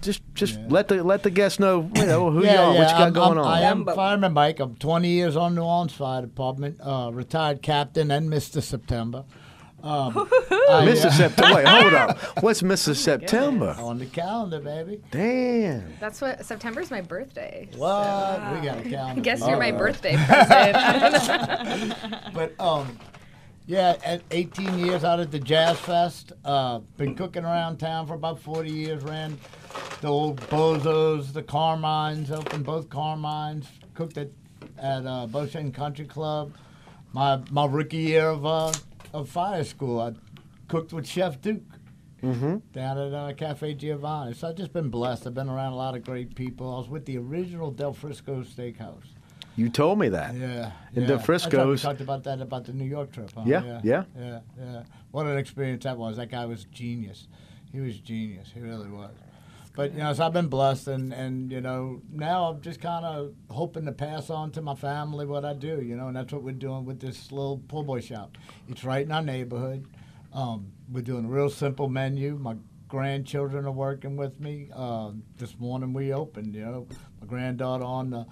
just 0.00 0.22
just 0.34 0.58
let 0.68 0.88
the 0.88 1.02
let 1.04 1.22
the 1.22 1.30
guests 1.30 1.58
know, 1.60 1.90
you 1.94 2.06
know, 2.06 2.30
who 2.30 2.44
you 2.44 2.48
are, 2.50 2.68
what 2.74 2.78
you 2.78 2.84
got 2.84 3.00
I'm- 3.02 3.12
going 3.12 3.38
I'm- 3.38 3.46
on. 3.46 3.52
I 3.52 3.60
am 3.62 3.84
Fireman 3.84 4.32
Mike. 4.32 4.58
I'm 4.60 4.74
20 4.76 5.06
years 5.08 5.36
on 5.36 5.54
New 5.54 5.62
Orleans 5.62 5.92
Fire 5.92 6.22
Department, 6.22 6.78
uh, 6.82 7.10
retired 7.12 7.60
captain 7.60 8.10
and 8.10 8.30
Mr. 8.30 8.62
September. 8.62 9.24
Um, 9.82 10.12
I, 10.70 10.86
Mr. 10.86 11.06
uh, 11.06 11.10
September. 11.10 11.56
Wait, 11.56 11.66
hold 11.68 11.94
up. 11.94 12.18
What's 12.42 12.62
Mr. 12.62 12.94
September? 12.94 13.74
on 13.78 13.98
the 13.98 14.06
calendar, 14.06 14.60
baby. 14.60 15.00
Damn. 15.10 15.94
That's 16.00 16.20
what 16.20 16.44
September's 16.44 16.90
my 16.90 17.00
birthday. 17.00 17.68
What? 17.76 18.52
We 18.52 18.66
got 18.66 18.78
a 18.78 18.88
calendar. 18.88 19.20
guess 19.22 19.40
you're 19.40 19.50
you. 19.52 19.56
my 19.58 19.72
birthday 19.72 20.16
present. 20.26 20.76
I 20.76 21.78
don't 21.78 22.10
know. 22.10 22.18
But 22.34 22.60
um, 22.60 22.98
yeah, 23.66 23.96
at 24.04 24.22
18 24.30 24.78
years 24.78 25.04
out 25.04 25.20
at 25.20 25.30
the 25.30 25.38
Jazz 25.38 25.78
Fest. 25.78 26.32
Uh, 26.44 26.80
been 26.96 27.14
cooking 27.14 27.44
around 27.44 27.78
town 27.78 28.06
for 28.06 28.14
about 28.14 28.40
40 28.40 28.70
years. 28.70 29.02
Ran 29.02 29.38
the 30.00 30.08
old 30.08 30.40
Bozos, 30.48 31.32
the 31.32 31.42
Carmines, 31.42 32.30
opened 32.30 32.64
both 32.64 32.88
Carmines. 32.90 33.66
Cooked 33.94 34.18
at 34.18 34.28
at 34.78 35.06
uh, 35.06 35.26
Beau 35.26 35.46
Chene 35.46 35.72
Country 35.72 36.04
Club. 36.06 36.52
My 37.12 37.40
my 37.50 37.66
rookie 37.66 37.96
year 37.98 38.28
of 38.28 38.44
uh, 38.44 38.72
of 39.12 39.28
fire 39.28 39.64
school, 39.64 40.00
I 40.00 40.12
cooked 40.68 40.92
with 40.92 41.06
Chef 41.06 41.40
Duke. 41.40 41.62
Mm-hmm. 42.22 42.56
Down 42.74 42.98
at 42.98 43.14
uh, 43.14 43.32
Cafe 43.32 43.72
Giovanni. 43.74 44.34
So 44.34 44.48
I've 44.48 44.56
just 44.56 44.74
been 44.74 44.90
blessed. 44.90 45.26
I've 45.26 45.32
been 45.32 45.48
around 45.48 45.72
a 45.72 45.76
lot 45.76 45.96
of 45.96 46.04
great 46.04 46.34
people. 46.34 46.74
I 46.74 46.76
was 46.76 46.88
with 46.90 47.06
the 47.06 47.16
original 47.16 47.70
Del 47.70 47.94
Frisco 47.94 48.42
Steakhouse. 48.42 49.06
You 49.56 49.68
told 49.70 49.98
me 49.98 50.10
that. 50.10 50.34
Yeah. 50.34 50.72
In 50.94 51.02
yeah. 51.02 51.08
Del 51.08 51.18
right, 51.18 51.66
we 51.66 51.76
talked 51.76 52.00
about 52.00 52.24
that 52.24 52.40
about 52.40 52.64
the 52.64 52.72
New 52.72 52.84
York 52.84 53.12
trip. 53.12 53.30
Huh? 53.34 53.44
Yeah, 53.46 53.64
yeah, 53.64 53.80
yeah. 53.82 54.04
yeah, 54.18 54.40
yeah. 54.58 54.82
What 55.10 55.26
an 55.26 55.38
experience 55.38 55.84
that 55.84 55.96
was. 55.96 56.18
That 56.18 56.30
guy 56.30 56.46
was 56.46 56.64
genius. 56.64 57.26
He 57.72 57.80
was 57.80 57.98
genius. 57.98 58.50
He 58.52 58.60
really 58.60 58.88
was. 58.88 59.12
But 59.80 59.94
you 59.94 60.00
know, 60.00 60.12
so 60.12 60.26
I've 60.26 60.34
been 60.34 60.48
blessed, 60.48 60.88
and 60.88 61.10
and 61.10 61.50
you 61.50 61.62
know, 61.62 62.02
now 62.12 62.50
I'm 62.50 62.60
just 62.60 62.82
kind 62.82 63.02
of 63.02 63.32
hoping 63.48 63.86
to 63.86 63.92
pass 63.92 64.28
on 64.28 64.50
to 64.50 64.60
my 64.60 64.74
family 64.74 65.24
what 65.24 65.42
I 65.42 65.54
do. 65.54 65.80
You 65.80 65.96
know, 65.96 66.08
and 66.08 66.16
that's 66.16 66.34
what 66.34 66.42
we're 66.42 66.52
doing 66.52 66.84
with 66.84 67.00
this 67.00 67.32
little 67.32 67.62
pull 67.66 67.82
boy 67.82 68.00
shop. 68.00 68.36
It's 68.68 68.84
right 68.84 69.06
in 69.06 69.10
our 69.10 69.22
neighborhood. 69.22 69.86
Um, 70.34 70.72
we're 70.92 71.00
doing 71.00 71.24
a 71.24 71.28
real 71.28 71.48
simple 71.48 71.88
menu. 71.88 72.36
My 72.36 72.56
grandchildren 72.88 73.64
are 73.64 73.72
working 73.72 74.18
with 74.18 74.38
me. 74.38 74.68
Uh, 74.70 75.12
this 75.38 75.58
morning 75.58 75.94
we 75.94 76.12
opened. 76.12 76.54
You 76.54 76.66
know, 76.66 76.86
my 77.22 77.26
granddaughter 77.26 77.84
on 77.84 78.10
the 78.10 78.26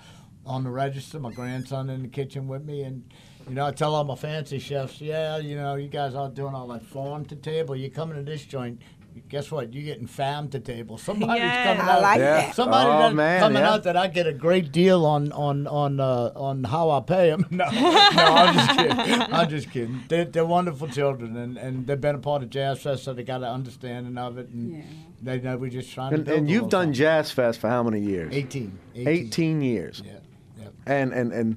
on 0.44 0.64
the 0.64 0.70
register, 0.70 1.18
my 1.18 1.32
grandson 1.32 1.88
in 1.88 2.02
the 2.02 2.08
kitchen 2.08 2.46
with 2.46 2.66
me, 2.66 2.82
and 2.82 3.10
you 3.48 3.54
know, 3.54 3.66
I 3.66 3.70
tell 3.70 3.94
all 3.94 4.04
my 4.04 4.16
fancy 4.16 4.58
chefs, 4.58 5.00
yeah, 5.00 5.38
you 5.38 5.56
know, 5.56 5.76
you 5.76 5.88
guys 5.88 6.14
are 6.14 6.28
doing 6.28 6.54
all 6.54 6.68
that 6.68 6.84
farm 6.84 7.24
to 7.26 7.36
table. 7.36 7.74
You're 7.74 7.88
coming 7.88 8.16
to 8.16 8.22
this 8.22 8.44
joint, 8.44 8.82
guess 9.28 9.50
what? 9.50 9.72
You're 9.72 9.84
getting 9.84 10.06
fam 10.06 10.48
to 10.50 10.60
table. 10.60 10.98
Somebody's 10.98 11.36
Yes. 11.42 11.66
coming 11.66 11.88
I 11.90 11.94
out. 11.96 12.02
like 12.02 12.18
Yeah. 12.18 12.34
that. 12.46 12.54
Somebody 12.54 12.88
Oh, 12.90 13.14
man, 13.14 13.40
coming 13.40 13.62
yeah. 13.62 13.70
out 13.72 13.84
that 13.84 13.96
I 13.96 14.06
get 14.08 14.26
a 14.26 14.32
great 14.32 14.72
deal 14.72 15.04
on 15.06 15.32
on 15.32 15.66
on 15.66 16.00
uh, 16.00 16.32
on 16.36 16.64
how 16.64 16.90
I 16.90 17.00
pay 17.00 17.30
them. 17.30 17.46
No, 17.50 17.64
no, 17.64 17.70
I'm 17.72 18.54
just 18.54 18.70
kidding. 18.78 19.20
I'm 19.32 19.48
just 19.48 19.70
kidding. 19.70 20.00
They're, 20.08 20.24
they're 20.24 20.46
wonderful 20.46 20.88
children, 20.88 21.36
and, 21.36 21.56
and 21.56 21.86
they've 21.86 22.00
been 22.00 22.14
a 22.14 22.18
part 22.18 22.42
of 22.42 22.50
Jazz 22.50 22.80
Fest, 22.80 23.04
so 23.04 23.12
they 23.12 23.22
got 23.24 23.42
an 23.42 23.48
understanding 23.48 24.16
of 24.18 24.38
it, 24.38 24.48
and 24.50 24.72
Yeah. 24.76 24.82
they 25.22 25.40
know 25.40 25.56
we're 25.56 25.70
just 25.70 25.92
trying 25.92 26.10
to 26.10 26.16
And, 26.16 26.24
build. 26.24 26.38
and 26.38 26.50
you've 26.50 26.68
done 26.68 26.86
something. 26.86 26.92
Jazz 26.94 27.30
Fest 27.30 27.60
for 27.60 27.68
how 27.68 27.82
many 27.82 28.00
years? 28.00 28.32
18, 28.34 28.78
18. 28.94 29.08
18 29.08 29.60
years. 29.62 30.02
Yeah, 30.04 30.12
yeah. 30.60 30.68
And 30.86 31.12
and 31.12 31.32
and 31.32 31.56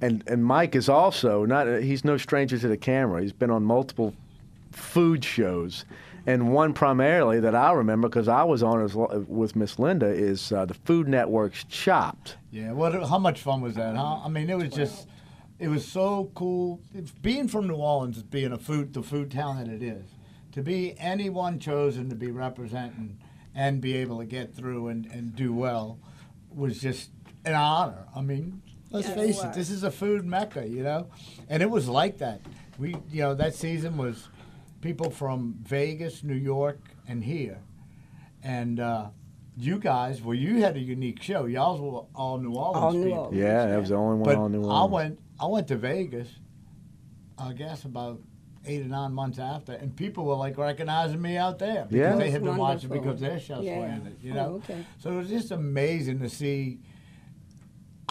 and 0.00 0.24
and 0.26 0.44
Mike 0.44 0.74
is 0.74 0.88
also 0.88 1.44
not. 1.44 1.66
He's 1.82 2.04
no 2.04 2.16
stranger 2.16 2.58
to 2.58 2.68
the 2.68 2.76
camera. 2.76 3.22
He's 3.22 3.32
been 3.32 3.50
on 3.50 3.62
multiple 3.64 4.14
food 4.72 5.24
shows, 5.24 5.84
and 6.26 6.52
one 6.52 6.72
primarily 6.72 7.40
that 7.40 7.54
I 7.54 7.72
remember 7.72 8.08
because 8.08 8.28
I 8.28 8.44
was 8.44 8.62
on 8.62 8.82
as, 8.82 8.94
with 8.94 9.56
Miss 9.56 9.78
Linda 9.78 10.06
is 10.06 10.52
uh, 10.52 10.64
the 10.64 10.74
Food 10.74 11.08
Network's 11.08 11.64
Chopped. 11.64 12.36
Yeah, 12.50 12.72
what? 12.72 12.92
How 13.08 13.18
much 13.18 13.40
fun 13.40 13.60
was 13.60 13.74
that, 13.76 13.96
huh? 13.96 14.20
I 14.24 14.28
mean, 14.28 14.48
it 14.50 14.56
was 14.56 14.70
just, 14.70 15.08
it 15.58 15.68
was 15.68 15.86
so 15.86 16.30
cool. 16.34 16.80
Being 17.22 17.48
from 17.48 17.66
New 17.66 17.74
Orleans, 17.76 18.22
being 18.22 18.52
a 18.52 18.58
food, 18.58 18.92
the 18.94 19.02
food 19.02 19.30
town 19.30 19.58
that 19.58 19.68
it 19.72 19.82
is, 19.82 20.04
to 20.52 20.62
be 20.62 20.94
anyone 20.98 21.58
chosen 21.58 22.08
to 22.10 22.14
be 22.14 22.30
representing 22.30 23.18
and 23.54 23.80
be 23.80 23.96
able 23.96 24.18
to 24.18 24.24
get 24.26 24.54
through 24.54 24.88
and, 24.88 25.06
and 25.06 25.34
do 25.34 25.52
well, 25.52 25.98
was 26.54 26.78
just 26.80 27.10
an 27.44 27.54
honor. 27.54 28.06
I 28.14 28.20
mean, 28.20 28.62
let's 28.90 29.08
Yes, 29.08 29.16
face 29.16 29.38
it, 29.42 29.46
was. 29.48 29.56
this 29.56 29.70
is 29.70 29.82
a 29.82 29.90
food 29.90 30.24
mecca, 30.24 30.66
you 30.66 30.82
know, 30.82 31.08
and 31.48 31.62
it 31.62 31.70
was 31.70 31.88
like 31.88 32.18
that. 32.18 32.40
We, 32.78 32.96
you 33.10 33.22
know, 33.22 33.34
that 33.34 33.54
season 33.54 33.96
was 33.96 34.28
people 34.82 35.08
from 35.10 35.54
Vegas, 35.62 36.22
New 36.22 36.34
York, 36.34 36.78
and 37.08 37.24
here, 37.24 37.58
and. 38.42 38.78
uh 38.78 39.06
you 39.54 39.78
guys, 39.78 40.22
well, 40.22 40.34
you 40.34 40.62
had 40.62 40.76
a 40.76 40.80
unique 40.80 41.22
show. 41.22 41.44
Y'all 41.44 41.78
were 41.78 42.04
all 42.14 42.38
New 42.38 42.54
Orleans 42.54 42.76
All 42.84 42.92
New 42.92 43.04
people. 43.04 43.18
Orleans. 43.18 43.36
Yeah, 43.36 43.66
that 43.66 43.78
was 43.80 43.90
the 43.90 43.96
only 43.96 44.14
one 44.16 44.22
But 44.24 44.36
on 44.36 44.50
New 44.52 44.66
I 44.66 44.84
went, 44.86 45.18
I 45.38 45.44
went 45.44 45.68
to 45.68 45.76
Vegas. 45.76 46.26
I 47.36 47.52
guess 47.52 47.84
about 47.84 48.18
eight 48.64 48.80
or 48.80 48.86
nine 48.88 49.12
months 49.12 49.38
after, 49.38 49.74
and 49.74 49.94
people 49.94 50.24
were 50.24 50.36
like 50.36 50.56
recognizing 50.56 51.20
me 51.20 51.36
out 51.36 51.58
there 51.58 51.84
because 51.84 51.94
Yeah. 51.94 52.16
they 52.16 52.30
had 52.30 52.40
been 52.40 52.52
That's 52.52 52.58
watching 52.58 52.88
because 52.88 53.20
their 53.20 53.38
show's 53.38 53.62
Yeah. 53.62 53.76
playing 53.76 54.06
it. 54.06 54.16
You 54.22 54.32
Oh, 54.32 54.36
know, 54.36 54.48
okay. 54.64 54.86
so 54.98 55.12
it 55.12 55.16
was 55.16 55.28
just 55.28 55.50
amazing 55.50 56.20
to 56.20 56.30
see 56.30 56.78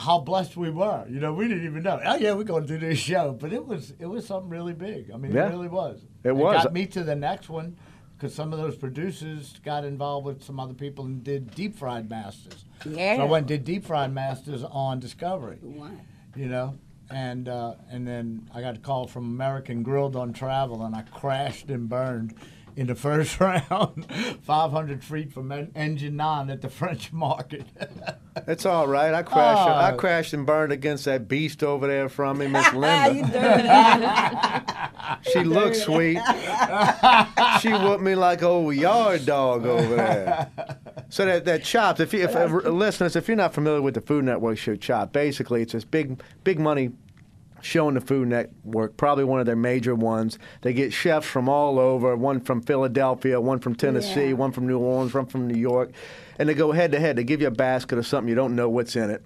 how 0.02 0.20
blessed 0.20 0.58
we 0.58 0.70
were. 0.70 1.06
You 1.10 1.20
know, 1.20 1.34
we 1.34 1.48
didn't 1.48 1.66
even 1.66 1.84
know. 1.84 2.00
Oh 2.04 2.16
yeah, 2.16 2.34
we're 2.34 2.44
going 2.44 2.66
to 2.66 2.68
do 2.68 2.78
this 2.78 2.98
show, 3.00 3.34
but 3.40 3.54
it 3.54 3.66
was 3.66 3.94
it 4.00 4.06
was 4.08 4.26
something 4.26 4.50
really 4.50 4.74
big. 4.74 5.12
I 5.12 5.18
mean, 5.18 5.32
Yeah. 5.32 5.48
it 5.48 5.52
really 5.52 5.68
was. 5.68 6.02
It 6.24 6.36
was. 6.36 6.64
got 6.64 6.74
me 6.74 6.86
to 6.88 7.04
the 7.04 7.16
next 7.16 7.50
one. 7.50 7.78
Because 8.18 8.36
some 8.36 8.54
of 8.54 8.60
those 8.60 8.76
producers 8.78 9.60
got 9.66 9.84
involved 9.84 10.28
with 10.28 10.44
some 10.44 10.60
other 10.60 10.76
people 10.76 11.06
and 11.06 11.24
did 11.24 11.56
Deep 11.56 11.76
Fried 11.76 12.08
Masters. 12.08 12.66
Yeah. 12.86 13.16
So 13.16 13.22
I 13.24 13.26
went 13.26 13.42
and 13.44 13.48
did 13.48 13.64
Deep 13.66 13.84
Fried 13.84 14.14
Masters 14.14 14.64
on 14.64 15.00
Discovery 15.00 15.58
Wow. 15.64 15.90
you 16.36 16.46
know. 16.48 16.76
And 17.10 17.50
uh, 17.50 17.74
and 17.90 18.08
then 18.08 18.48
I 18.54 18.62
got 18.62 18.76
a 18.78 18.80
call 18.80 19.08
from 19.08 19.26
American 19.26 19.82
Grilled 19.84 20.16
on 20.16 20.34
Travel, 20.34 20.84
and 20.86 20.96
I 20.96 21.02
crashed 21.02 21.70
and 21.72 21.90
burned 21.90 22.36
in 22.76 22.88
the 22.88 22.96
first 22.96 23.40
round, 23.42 24.06
500 24.44 25.04
feet 25.04 25.32
from 25.34 25.52
En- 25.52 25.72
Engine 25.76 26.16
Nine 26.16 26.50
at 26.50 26.62
the 26.62 26.70
French 26.70 27.12
Market. 27.14 27.66
It's 28.48 28.66
all 28.66 28.88
right. 28.88 29.14
I 29.14 29.24
crashed. 29.24 29.60
I 29.70 29.92
Oh. 29.92 29.98
crashed 29.98 30.32
and 30.32 30.46
burned 30.46 30.72
against 30.72 31.04
that 31.04 31.28
beast 31.28 31.64
over 31.64 31.86
there 31.86 32.08
from 32.08 32.38
me, 32.38 32.48
Miss 32.48 32.72
Linda. 32.74 34.64
she 35.34 35.44
looked 35.44 35.76
sweet. 35.76 36.18
she 37.60 37.74
whooped 37.74 38.02
me 38.02 38.16
like 38.16 38.42
old 38.42 38.74
yard 38.76 39.26
dog 39.26 39.66
over 39.66 39.96
there. 39.98 40.50
So 41.10 41.26
that 41.26 41.44
that 41.44 41.66
chopped. 41.66 42.00
If 42.00 42.14
you, 42.14 42.22
if 42.24 42.34
uh, 42.34 42.46
listeners, 42.70 43.18
if 43.18 43.28
you're 43.28 43.36
not 43.36 43.54
familiar 43.54 43.82
with 43.82 43.96
the 43.96 44.02
Food 44.02 44.24
Network 44.24 44.58
show 44.58 44.78
Chopped, 44.78 45.12
basically 45.12 45.62
it's 45.62 45.74
this 45.74 45.84
big 45.84 46.22
big 46.46 46.58
money 46.58 46.92
show 47.62 47.88
on 47.88 47.94
the 47.94 48.02
Food 48.02 48.28
Network, 48.30 48.98
probably 48.98 49.24
one 49.24 49.40
of 49.40 49.46
their 49.46 49.56
major 49.56 49.96
ones. 49.96 50.38
They 50.62 50.74
get 50.74 50.92
chefs 50.94 51.28
from 51.28 51.48
all 51.50 51.80
over, 51.80 52.16
one 52.16 52.40
from 52.42 52.62
Philadelphia, 52.62 53.40
one 53.40 53.60
from 53.60 53.76
Tennessee, 53.76 54.28
Yeah. 54.30 54.34
one 54.34 54.52
from 54.52 54.68
New 54.68 54.80
Orleans, 54.80 55.14
one 55.14 55.26
from 55.28 55.48
New 55.48 55.60
York, 55.60 55.92
and 56.40 56.50
they 56.50 56.54
go 56.54 56.72
head 56.72 56.92
to 56.94 57.00
head. 57.00 57.16
They 57.16 57.24
give 57.24 57.42
you 57.42 57.48
a 57.48 57.52
basket 57.52 57.98
of 57.98 58.08
something 58.08 58.30
you 58.30 58.36
don't 58.36 58.56
know 58.56 58.70
what's 58.70 58.96
in 58.96 59.10
it. 59.10 59.24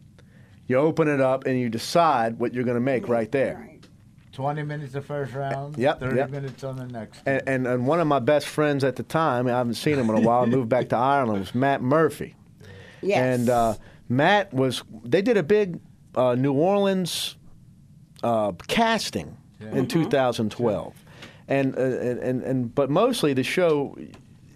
You 0.67 0.77
open 0.77 1.07
it 1.07 1.21
up 1.21 1.45
and 1.45 1.59
you 1.59 1.69
decide 1.69 2.39
what 2.39 2.53
you're 2.53 2.63
going 2.63 2.75
to 2.75 2.81
make 2.81 3.07
right 3.07 3.31
there. 3.31 3.69
20 4.33 4.63
minutes 4.63 4.91
the 4.91 5.01
first 5.01 5.33
round, 5.33 5.77
Yep, 5.77 5.99
30 6.01 6.15
yep. 6.17 6.29
minutes 6.29 6.63
on 6.65 6.75
the 6.75 6.85
next. 6.87 7.21
And, 7.25 7.41
and 7.47 7.67
and 7.67 7.87
one 7.87 8.01
of 8.01 8.07
my 8.07 8.19
best 8.19 8.47
friends 8.47 8.83
at 8.83 8.97
the 8.97 9.03
time, 9.03 9.47
I 9.47 9.51
haven't 9.51 9.75
seen 9.75 9.97
him 9.97 10.09
in 10.09 10.17
a 10.17 10.19
while. 10.19 10.41
I 10.41 10.45
moved 10.45 10.67
back 10.67 10.89
to 10.89 10.97
Ireland. 10.97 11.39
Was 11.39 11.55
Matt 11.55 11.81
Murphy. 11.81 12.35
Yes. 13.01 13.17
And 13.39 13.49
uh, 13.49 13.75
Matt 14.09 14.53
was. 14.53 14.83
They 15.05 15.21
did 15.21 15.37
a 15.37 15.43
big 15.43 15.79
uh, 16.15 16.35
New 16.35 16.51
Orleans 16.51 17.37
uh, 18.25 18.51
casting 18.67 19.37
in 19.59 19.87
2012, 19.87 20.93
and, 21.47 21.75
uh, 21.77 21.81
and 21.81 22.19
and 22.19 22.43
and 22.43 22.75
but 22.75 22.89
mostly 22.89 23.33
the 23.33 23.43
show, 23.43 23.97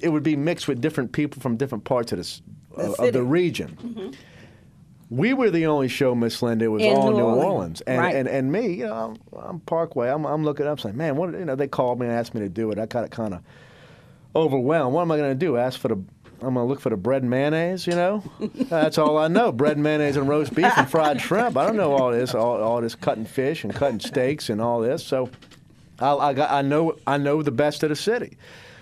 it 0.02 0.10
would 0.10 0.24
be 0.24 0.36
mixed 0.36 0.68
with 0.68 0.82
different 0.82 1.12
people 1.12 1.42
from 1.42 1.56
different 1.58 1.84
parts 1.84 2.12
of 2.12 2.18
this 2.18 2.42
The 2.76 2.92
uh, 2.92 3.06
of 3.08 3.14
the 3.14 3.24
region. 3.24 4.14
We 5.12 5.34
were 5.34 5.50
the 5.50 5.66
only 5.66 5.88
show, 5.88 6.14
Miss 6.14 6.42
Linda. 6.44 6.66
It 6.66 6.68
was 6.68 6.84
In 6.84 6.96
all 6.96 7.10
New 7.12 7.18
New 7.18 7.24
Orleans. 7.24 7.44
Orleans, 7.46 7.82
and, 7.82 7.98
Right. 8.00 8.16
and 8.16 8.28
and 8.28 8.52
me, 8.52 8.74
you 8.74 8.86
know, 8.88 8.94
I'm, 9.34 9.40
I'm 9.50 9.60
Parkway. 9.62 10.10
I'm 10.10 10.24
I'm 10.26 10.44
looking 10.44 10.68
up, 10.68 10.80
saying, 10.80 10.96
man, 10.98 11.16
what? 11.16 11.32
You 11.34 11.46
know, 11.46 11.56
they 11.56 11.68
called 11.68 12.00
me 12.00 12.06
and 12.06 12.16
asked 12.16 12.34
me 12.36 12.42
to 12.42 12.50
do 12.50 12.70
it. 12.72 12.78
I 12.78 12.86
got 12.86 13.04
it 13.06 13.12
kind 13.12 13.34
of 13.34 13.42
overwhelmed. 14.36 14.94
What 14.94 15.02
am 15.02 15.12
I 15.12 15.18
going 15.18 15.32
to 15.32 15.46
do? 15.46 15.58
Ask 15.58 15.80
for 15.80 15.88
the? 15.88 15.98
I'm 16.42 16.54
going 16.54 16.66
to 16.66 16.70
look 16.70 16.80
for 16.80 16.90
the 16.90 16.98
bread 16.98 17.22
and 17.22 17.30
mayonnaise. 17.30 17.86
You 17.88 17.94
know, 17.94 18.24
that's 18.40 18.98
all 18.98 19.18
I 19.18 19.28
know: 19.28 19.52
bread 19.52 19.74
and 19.74 19.84
mayonnaise 19.84 20.16
and 20.18 20.28
roast 20.28 20.54
beef 20.56 20.72
and 20.78 20.90
fried 20.90 21.20
shrimp. 21.22 21.58
I 21.58 21.66
don't 21.66 21.76
know 21.78 21.94
all 21.94 22.12
this, 22.12 22.34
all, 22.34 22.62
all 22.62 22.82
this 22.82 22.96
cutting 22.96 23.26
fish 23.26 23.64
and 23.64 23.74
cutting 23.74 24.00
steaks 24.00 24.50
and 24.50 24.62
all 24.62 24.80
this. 24.82 25.06
So, 25.06 25.30
I, 26.00 26.14
I 26.16 26.34
got, 26.34 26.52
I 26.52 26.62
know, 26.62 26.96
I 27.06 27.18
know 27.18 27.42
the 27.42 27.52
best 27.52 27.84
of 27.84 27.90
the 27.90 27.96
city. 27.96 28.38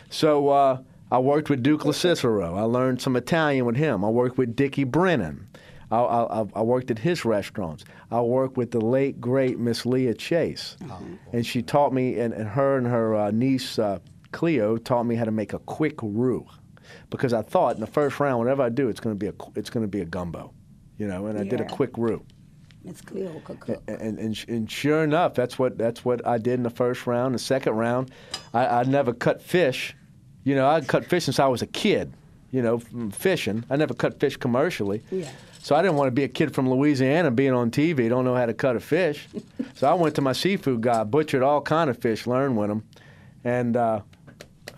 So 0.10 0.50
uh, 0.50 0.82
I 1.12 1.20
worked 1.20 1.50
with 1.50 1.64
Duke 1.64 1.82
LoCicero. 1.82 2.58
I 2.58 2.62
learned 2.64 3.02
some 3.02 3.16
Italian 3.16 3.66
with 3.66 3.76
him. 3.76 4.06
I 4.06 4.10
worked 4.10 4.38
with 4.38 4.56
Dickie 4.56 4.84
Brennan. 4.86 5.48
I, 5.92 5.98
I, 5.98 6.42
I- 6.42 6.48
I 6.56 6.62
worked 6.62 6.92
at 6.92 7.00
his 7.00 7.26
restaurants. 7.26 7.86
I 8.12 8.22
worked 8.22 8.56
with 8.56 8.72
the 8.72 8.80
late 8.82 9.20
great 9.20 9.58
Miss 9.60 9.86
Leah 9.86 10.14
Chase, 10.14 10.78
and 11.34 11.46
she 11.46 11.62
taught 11.62 11.92
me, 11.94 12.20
and, 12.20 12.34
and 12.34 12.48
her 12.48 12.78
and 12.78 12.88
her 12.88 13.16
uh, 13.16 13.32
niece 13.32 13.78
uh, 13.80 14.00
Cleo 14.32 14.78
taught 14.78 15.04
me 15.04 15.16
how 15.16 15.26
to 15.26 15.32
make 15.32 15.52
a 15.54 15.60
quick 15.60 15.96
roux, 16.02 16.46
because 17.10 17.34
I 17.34 17.41
thought 17.41 17.75
in 17.75 17.82
the 17.82 17.88
first 17.88 18.20
round, 18.20 18.39
whatever 18.39 18.63
I 18.63 18.70
do, 18.70 18.89
it's 18.89 19.00
going 19.00 19.15
to 19.15 19.20
be 19.20 19.27
a 19.27 19.34
it's 19.56 19.70
going 19.70 19.84
to 19.84 19.89
be 19.89 20.01
a 20.01 20.06
gumbo, 20.06 20.53
you 20.98 21.08
know. 21.08 21.27
And 21.27 21.38
I 21.38 21.44
did 21.44 21.62
a 21.62 21.65
quick 21.65 21.98
roux. 21.98 22.24
Cleo 23.06 23.41
could 23.44 23.60
cook. 23.60 23.84
And, 23.88 24.17
and 24.17 24.46
and 24.48 24.72
sure 24.72 25.03
enough, 25.03 25.34
that's 25.34 25.60
what 25.60 25.77
that's 25.77 26.06
what 26.06 26.25
I 26.25 26.38
did 26.38 26.53
in 26.53 26.63
the 26.63 26.70
first 26.70 27.06
round. 27.06 27.36
The 27.36 27.39
second 27.39 27.74
round, 27.74 28.12
I, 28.53 28.67
I 28.67 28.84
never 28.84 29.13
cut 29.13 29.41
fish. 29.41 29.96
You 30.44 30.56
know, 30.56 30.67
I 30.67 30.82
cut 30.82 31.06
fish 31.06 31.25
since 31.25 31.39
I 31.39 31.48
was 31.48 31.62
a 31.62 31.67
kid. 31.67 32.13
You 32.51 32.62
know, 32.62 32.79
from 32.79 33.12
fishing. 33.12 33.65
I 33.70 33.75
never 33.75 33.94
cut 33.94 34.20
fish 34.20 34.38
commercially. 34.38 35.01
Yeah. 35.12 35.29
So 35.62 35.75
I 35.75 35.82
didn't 35.82 35.98
want 35.98 36.08
to 36.08 36.12
be 36.12 36.24
a 36.24 36.29
kid 36.29 36.56
from 36.56 36.70
Louisiana 36.70 37.29
being 37.29 37.51
on 37.51 37.72
TV. 37.72 38.08
Don't 38.08 38.24
know 38.24 38.36
how 38.36 38.46
to 38.46 38.53
cut 38.53 38.77
a 38.77 38.79
fish. 38.79 39.27
so 39.75 39.89
I 39.89 39.94
went 39.96 40.15
to 40.15 40.22
my 40.22 40.32
seafood 40.32 40.79
guy, 40.79 41.03
butchered 41.03 41.44
all 41.44 41.60
kind 41.60 41.89
of 41.89 41.98
fish, 41.98 42.25
learned 42.25 42.56
with 42.56 42.72
him, 42.72 42.84
and 43.44 43.75
uh, 43.75 44.00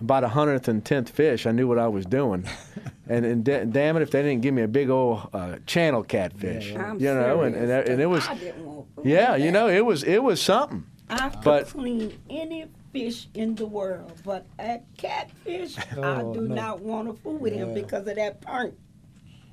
about 0.01 0.23
a 0.23 0.29
hundredth 0.29 0.67
and 0.67 0.83
tenth 0.83 1.09
fish, 1.09 1.45
I 1.45 1.51
knew 1.51 1.67
what 1.67 1.77
I 1.79 1.87
was 1.87 2.05
doing. 2.05 2.45
and 3.09 3.25
and 3.25 3.43
da- 3.43 3.65
damn 3.65 3.97
it, 3.97 4.01
if 4.01 4.11
they 4.11 4.21
didn't 4.21 4.41
give 4.41 4.53
me 4.53 4.61
a 4.61 4.67
big 4.67 4.89
old 4.89 5.29
uh, 5.33 5.57
channel 5.65 6.03
catfish, 6.03 6.73
I'm 6.75 6.99
you 6.99 7.13
know, 7.13 7.41
and, 7.41 7.55
and 7.55 7.71
and 7.71 8.01
it 8.01 8.05
was. 8.07 8.25
'cause 8.25 8.37
I 8.37 8.39
didn't 8.39 8.65
want 8.65 8.87
food 8.95 9.05
Yeah, 9.05 9.31
like 9.31 9.41
you 9.43 9.51
know, 9.51 9.67
it 9.67 9.85
was 9.85 10.03
it 10.03 10.23
was 10.23 10.41
something. 10.41 10.85
I 11.09 11.29
could 11.29 11.43
but- 11.43 11.67
clean 11.67 12.17
any 12.29 12.65
fish 12.93 13.27
in 13.33 13.55
the 13.55 13.65
world, 13.67 14.13
but 14.23 14.45
a 14.59 14.81
catfish, 14.97 15.77
I 15.97 16.21
Oh, 16.21 16.33
do 16.33 16.41
no. 16.47 16.55
not 16.55 16.81
want 16.81 17.07
to 17.07 17.21
fool 17.21 17.37
with 17.37 17.53
him 17.53 17.73
because 17.73 18.07
of 18.07 18.15
that 18.15 18.41
burnt. 18.41 18.73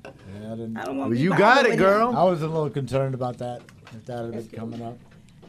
Yeah, 0.05 0.11
I 0.53 0.55
didn't. 0.55 0.77
I 0.77 0.85
don't 0.85 0.97
want. 0.97 1.09
Well, 1.11 1.19
you 1.19 1.29
got 1.37 1.65
it, 1.65 1.71
with 1.71 1.79
girl. 1.79 2.15
I 2.15 2.23
was 2.23 2.41
a 2.41 2.47
little 2.47 2.69
concerned 2.69 3.13
about 3.13 3.37
that. 3.39 3.61
If 3.93 4.05
that 4.05 4.23
had 4.25 4.31
been 4.31 4.47
coming 4.59 4.81
up. 4.81 4.97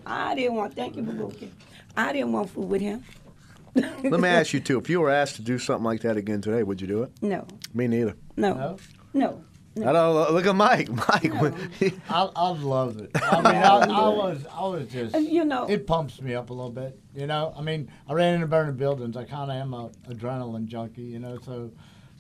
I 0.07 0.35
didn't 0.35 0.55
want. 0.55 0.75
Thank 0.75 0.97
you, 0.97 1.03
Babuki. 1.03 1.51
I 1.97 2.13
didn't 2.13 2.33
want 2.33 2.51
food 2.51 2.69
with 2.69 2.81
him. 2.81 3.05
Let 4.05 4.21
me 4.21 4.29
ask 4.29 4.53
you 4.53 4.61
too: 4.61 4.79
If 4.79 4.89
you 4.91 5.01
were 5.01 5.11
asked 5.11 5.37
to 5.37 5.43
do 5.43 5.59
something 5.59 5.85
like 5.85 6.03
that 6.03 6.17
again 6.17 6.41
today, 6.41 6.63
would 6.63 6.81
you 6.81 6.87
do 6.87 7.03
it? 7.05 7.13
No, 7.23 7.47
Me 7.75 7.87
neither. 7.89 8.15
no, 8.37 8.55
No? 8.55 8.77
no. 9.15 9.45
I 9.89 9.93
don't 9.93 10.33
look 10.33 10.45
at 10.45 10.57
Mike. 10.57 10.89
Mike, 11.09 11.41
when 11.41 11.55
he- 11.79 11.93
I 12.09 12.29
I 12.35 12.49
love 12.51 12.99
it. 13.01 13.11
I 13.15 13.37
mean, 13.43 13.47
I, 13.47 13.77
I 13.79 14.09
was 14.09 14.45
I 14.53 14.67
was 14.67 14.89
just 14.89 15.15
And, 15.15 15.27
you 15.29 15.45
know- 15.45 15.67
it 15.69 15.87
pumps 15.87 16.21
me 16.21 16.35
up 16.35 16.51
a 16.51 16.53
little 16.53 16.73
bit. 16.73 16.99
You 17.15 17.29
know, 17.29 17.55
I 17.57 17.63
mean, 17.63 17.89
I 18.09 18.13
ran 18.15 18.35
into 18.35 18.49
burning 18.49 18.75
buildings. 18.77 19.17
I 19.17 19.23
kind 19.25 19.51
of 19.53 19.57
am 19.57 19.75
a 19.75 19.91
adrenaline 20.09 20.67
junkie. 20.67 21.03
You 21.03 21.21
know, 21.21 21.39
so 21.45 21.71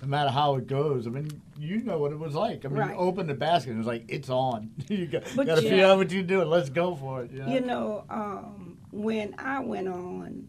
no 0.00 0.06
matter 0.06 0.30
how 0.30 0.54
it 0.54 0.68
goes, 0.68 1.08
I 1.08 1.10
mean, 1.10 1.28
you 1.58 1.82
know 1.82 1.98
what 1.98 2.12
it 2.12 2.18
was 2.20 2.34
like. 2.36 2.64
I 2.64 2.68
mean, 2.68 2.78
Right. 2.78 2.90
you 2.90 2.96
open 2.96 3.26
the 3.26 3.34
basket 3.34 3.70
and 3.70 3.80
it's 3.80 3.88
like 3.88 4.04
it's 4.06 4.30
on. 4.30 4.70
you 4.88 5.06
got, 5.06 5.24
But 5.34 5.46
got 5.48 5.56
to 5.56 5.62
yeah. 5.64 5.70
figure 5.70 5.84
out 5.86 5.96
what 5.98 6.12
you're 6.12 6.22
doing. 6.22 6.48
Let's 6.48 6.68
go 6.70 6.94
for 6.94 7.24
it. 7.24 7.32
You 7.32 7.40
know. 7.42 7.48
You 7.52 7.60
know, 7.60 8.04
um, 8.08 8.78
when 8.92 9.34
I 9.36 9.58
went 9.58 9.88
on, 9.88 10.46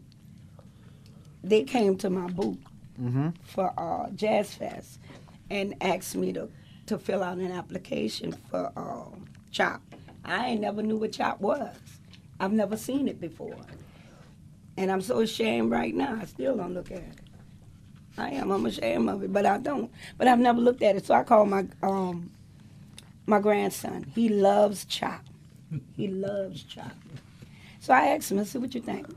they 1.44 1.64
came 1.64 1.96
to 1.98 2.10
my 2.10 2.28
booth 2.28 2.58
for 3.44 3.72
uh, 3.78 4.10
Jazz 4.10 4.54
Fest 4.54 5.00
and 5.50 5.74
asked 5.80 6.16
me 6.16 6.32
to, 6.34 6.48
to 6.86 6.98
fill 6.98 7.22
out 7.22 7.38
an 7.38 7.52
application 7.52 8.32
for 8.50 8.72
uh, 8.76 9.16
CHOP. 9.50 9.80
I 10.24 10.48
ain't 10.48 10.60
never 10.60 10.82
knew 10.82 10.96
what 10.98 11.12
CHOP 11.12 11.40
was. 11.40 11.76
I've 12.40 12.52
never 12.52 12.76
seen 12.76 13.08
it 13.08 13.20
before. 13.20 13.56
And 14.76 14.90
I'm 14.90 15.00
so 15.02 15.20
ashamed 15.20 15.70
right 15.70 15.94
now. 15.94 16.18
I 16.20 16.26
still 16.26 16.56
don't 16.56 16.74
look 16.74 16.90
at 16.90 16.98
it. 16.98 17.20
I 18.18 18.30
am. 18.30 18.50
I'm 18.50 18.66
ashamed 18.66 19.08
of 19.08 19.22
it, 19.22 19.32
but 19.32 19.46
I 19.46 19.58
don't. 19.58 19.90
But 20.18 20.28
I've 20.28 20.38
never 20.38 20.60
looked 20.60 20.82
at 20.82 20.96
it. 20.96 21.06
So 21.06 21.14
I 21.14 21.22
called 21.22 21.48
my 21.48 21.66
um, 21.82 22.30
my 23.26 23.40
grandson. 23.40 24.04
He 24.14 24.28
loves 24.28 24.84
chop. 24.84 25.22
He 25.96 26.08
loves 26.08 26.64
chop. 26.64 26.92
So 27.80 27.94
I 27.94 28.08
asked 28.08 28.30
him, 28.30 28.38
I 28.38 28.44
said, 28.44 28.60
what 28.60 28.74
you 28.74 28.80
think? 28.80 29.08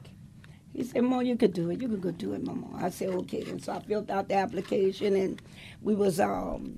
He 0.74 0.84
said, 0.84 1.04
Mom, 1.04 1.22
you 1.24 1.36
could 1.38 1.54
do 1.54 1.70
it. 1.70 1.82
You 1.82 1.88
could 1.88 2.02
go 2.02 2.12
do 2.12 2.34
it, 2.34 2.44
Mama. 2.44 2.68
I 2.76 2.90
said, 2.90 3.10
okay. 3.10 3.44
And 3.48 3.64
so 3.64 3.74
I 3.74 3.80
filled 3.80 4.10
out 4.10 4.28
the 4.28 4.36
application, 4.36 5.16
and 5.16 5.42
we 5.82 5.94
was 5.94 6.20
um, 6.20 6.78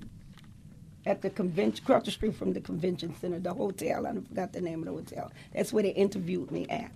at 1.06 1.22
the 1.22 1.30
convention, 1.30 1.82
across 1.84 2.04
the 2.04 2.10
street 2.10 2.34
from 2.34 2.52
the 2.52 2.60
convention 2.60 3.14
center, 3.18 3.38
the 3.38 3.54
hotel. 3.54 4.06
I 4.06 4.12
forgot 4.12 4.52
the 4.52 4.60
name 4.60 4.80
of 4.80 4.84
the 4.86 4.92
hotel. 4.92 5.32
That's 5.54 5.72
where 5.72 5.82
they 5.82 5.90
interviewed 5.90 6.50
me 6.50 6.66
at. 6.68 6.92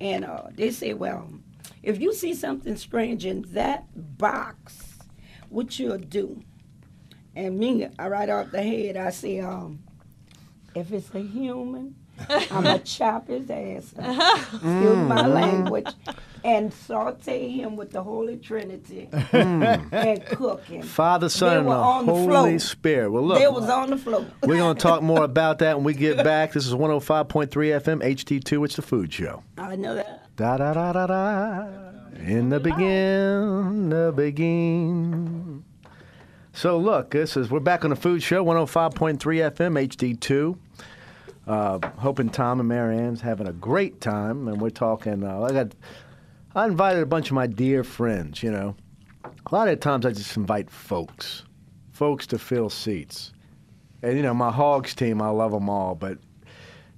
And 0.00 0.24
uh, 0.24 0.44
they 0.54 0.70
said, 0.70 0.98
well, 0.98 1.28
if 1.82 2.00
you 2.00 2.14
see 2.14 2.32
something 2.34 2.76
strange 2.76 3.26
in 3.26 3.42
that 3.52 3.84
box, 4.18 4.98
what 5.50 5.78
you'll 5.78 5.98
do? 5.98 6.42
And 7.36 7.58
me, 7.58 7.86
I 7.98 8.08
right 8.08 8.28
off 8.30 8.50
the 8.50 8.62
head, 8.62 8.96
I 8.96 9.10
say, 9.10 9.40
um, 9.40 9.80
if 10.74 10.90
it's 10.92 11.14
a 11.14 11.20
human, 11.20 11.96
I'm 12.28 12.64
gonna 12.64 12.78
chop 12.84 13.28
his 13.28 13.50
ass. 13.50 13.94
up. 13.98 14.38
Excuse 14.54 14.96
my 15.08 15.26
language. 15.26 15.86
And 16.42 16.72
saute 16.72 17.48
him 17.50 17.76
with 17.76 17.90
the 17.90 18.02
Holy 18.02 18.36
Trinity 18.36 19.08
and 19.32 20.24
cook 20.26 20.64
him. 20.64 20.82
Father, 20.82 21.28
Son, 21.28 21.58
and 21.58 21.66
the 21.68 21.72
on 21.72 22.06
the 22.06 22.12
Holy 22.12 22.26
floor. 22.26 22.58
Spirit. 22.58 23.10
Well, 23.10 23.22
look, 23.26 23.38
They 23.38 23.48
was 23.48 23.68
on 23.68 23.90
the 23.90 23.96
floor. 23.98 24.26
we're 24.42 24.56
going 24.56 24.74
to 24.74 24.80
talk 24.80 25.02
more 25.02 25.24
about 25.24 25.58
that 25.58 25.76
when 25.76 25.84
we 25.84 25.94
get 25.94 26.16
back. 26.24 26.52
This 26.52 26.66
is 26.66 26.74
105.3 26.74 27.48
FM, 27.48 28.02
HD2. 28.02 28.64
It's 28.64 28.76
the 28.76 28.82
Food 28.82 29.12
Show. 29.12 29.42
I 29.58 29.76
know 29.76 29.94
that. 29.94 30.34
Da 30.36 30.56
da 30.56 30.72
da 30.72 30.92
da 30.92 31.06
da. 31.06 31.66
In 32.24 32.48
the 32.48 32.60
begin, 32.60 33.88
the 33.90 34.12
begin. 34.14 35.64
So 36.52 36.78
look, 36.78 37.10
this 37.10 37.36
is 37.36 37.50
we're 37.50 37.60
back 37.60 37.84
on 37.84 37.90
the 37.90 37.96
Food 37.96 38.22
Show, 38.22 38.44
105.3 38.44 39.18
FM, 39.18 40.18
HD2. 40.18 40.56
Uh, 41.46 41.78
hoping 41.98 42.28
Tom 42.28 42.60
and 42.60 42.68
Marianne's 42.68 43.22
having 43.22 43.46
a 43.46 43.52
great 43.52 44.00
time, 44.00 44.46
and 44.48 44.60
we're 44.60 44.70
talking. 44.70 45.24
Uh, 45.24 45.40
I 45.42 45.52
got, 45.52 45.72
I 46.54 46.66
invited 46.66 47.02
a 47.02 47.06
bunch 47.06 47.28
of 47.28 47.34
my 47.34 47.46
dear 47.46 47.84
friends. 47.84 48.42
You 48.42 48.50
know, 48.50 48.76
a 49.24 49.54
lot 49.54 49.68
of 49.68 49.78
times 49.80 50.04
I 50.04 50.10
just 50.10 50.36
invite 50.36 50.68
folks, 50.70 51.44
folks 51.92 52.26
to 52.28 52.38
fill 52.38 52.70
seats, 52.70 53.32
and 54.02 54.16
you 54.16 54.22
know 54.22 54.34
my 54.34 54.50
Hogs 54.50 54.94
team, 54.94 55.22
I 55.22 55.28
love 55.28 55.52
them 55.52 55.68
all, 55.68 55.94
but 55.94 56.18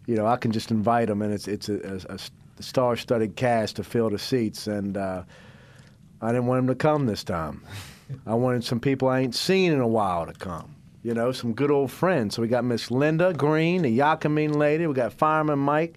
you 0.07 0.15
know 0.15 0.27
I 0.27 0.37
can 0.37 0.53
just 0.53 0.71
invite 0.71 1.09
them, 1.09 1.21
and 1.21 1.33
it's 1.33 1.49
it's 1.49 1.69
a, 1.69 2.01
a, 2.09 2.15
a 2.15 2.63
star-studded 2.63 3.37
cast 3.37 3.77
to 3.77 3.85
fill 3.85 4.09
the 4.09 4.19
seats, 4.19 4.67
and 4.67 4.97
uh, 4.97 5.23
I 6.23 6.29
didn't 6.29 6.47
want 6.47 6.61
them 6.61 6.69
to 6.69 6.75
come 6.75 7.07
this 7.07 7.25
time. 7.25 7.63
I 8.27 8.35
wanted 8.35 8.65
some 8.65 8.81
people 8.81 9.09
I 9.09 9.21
ain't 9.21 9.35
seen 9.35 9.73
in 9.73 9.81
a 9.81 9.89
while 9.89 10.27
to 10.27 10.33
come. 10.33 10.75
You 11.03 11.15
know, 11.15 11.33
some 11.33 11.53
good 11.53 11.71
old 11.71 11.91
friends. 11.91 12.37
So 12.37 12.43
we 12.43 12.49
got 12.49 12.65
Miss 12.65 12.91
Linda 12.91 13.33
Green, 13.33 13.83
the 13.83 13.99
Yakamein 13.99 14.55
lady. 14.55 14.87
We 14.87 14.95
got 14.95 15.13
Fireman 15.13 15.59
Mike 15.59 15.97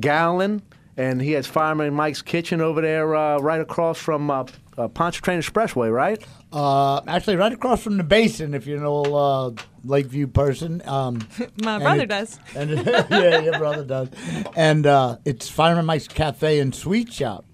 Gowland, 0.00 0.62
and 0.96 1.20
he 1.20 1.32
has 1.32 1.46
Fireman 1.46 1.94
Mike's 1.94 2.22
Kitchen 2.22 2.60
over 2.60 2.80
there, 2.80 3.14
uh, 3.14 3.38
right 3.38 3.60
across 3.60 3.98
from 3.98 4.30
uh, 4.30 4.44
uh, 4.76 4.88
Pontchartrain 4.88 5.38
Expressway, 5.38 5.92
right? 5.92 6.22
Uh, 6.52 7.00
actually, 7.06 7.36
right 7.36 7.52
across 7.52 7.82
from 7.82 7.96
the 7.96 8.04
basin, 8.04 8.52
if 8.54 8.66
you 8.66 8.78
know 8.78 9.02
uh, 9.04 9.50
Lakeview 9.84 10.26
person. 10.26 10.82
Um, 10.86 11.20
My 11.62 11.74
and 11.76 11.82
brother 11.82 12.02
it- 12.02 12.08
does. 12.08 12.38
And 12.54 12.70
yeah, 13.10 13.40
your 13.40 13.58
brother 13.58 13.84
does. 13.84 14.08
And 14.56 14.86
uh, 14.86 15.16
it's 15.24 15.48
Fireman 15.48 15.86
Mike's 15.86 16.08
Cafe 16.08 16.58
and 16.58 16.74
Sweet 16.74 17.12
Shop. 17.12 17.44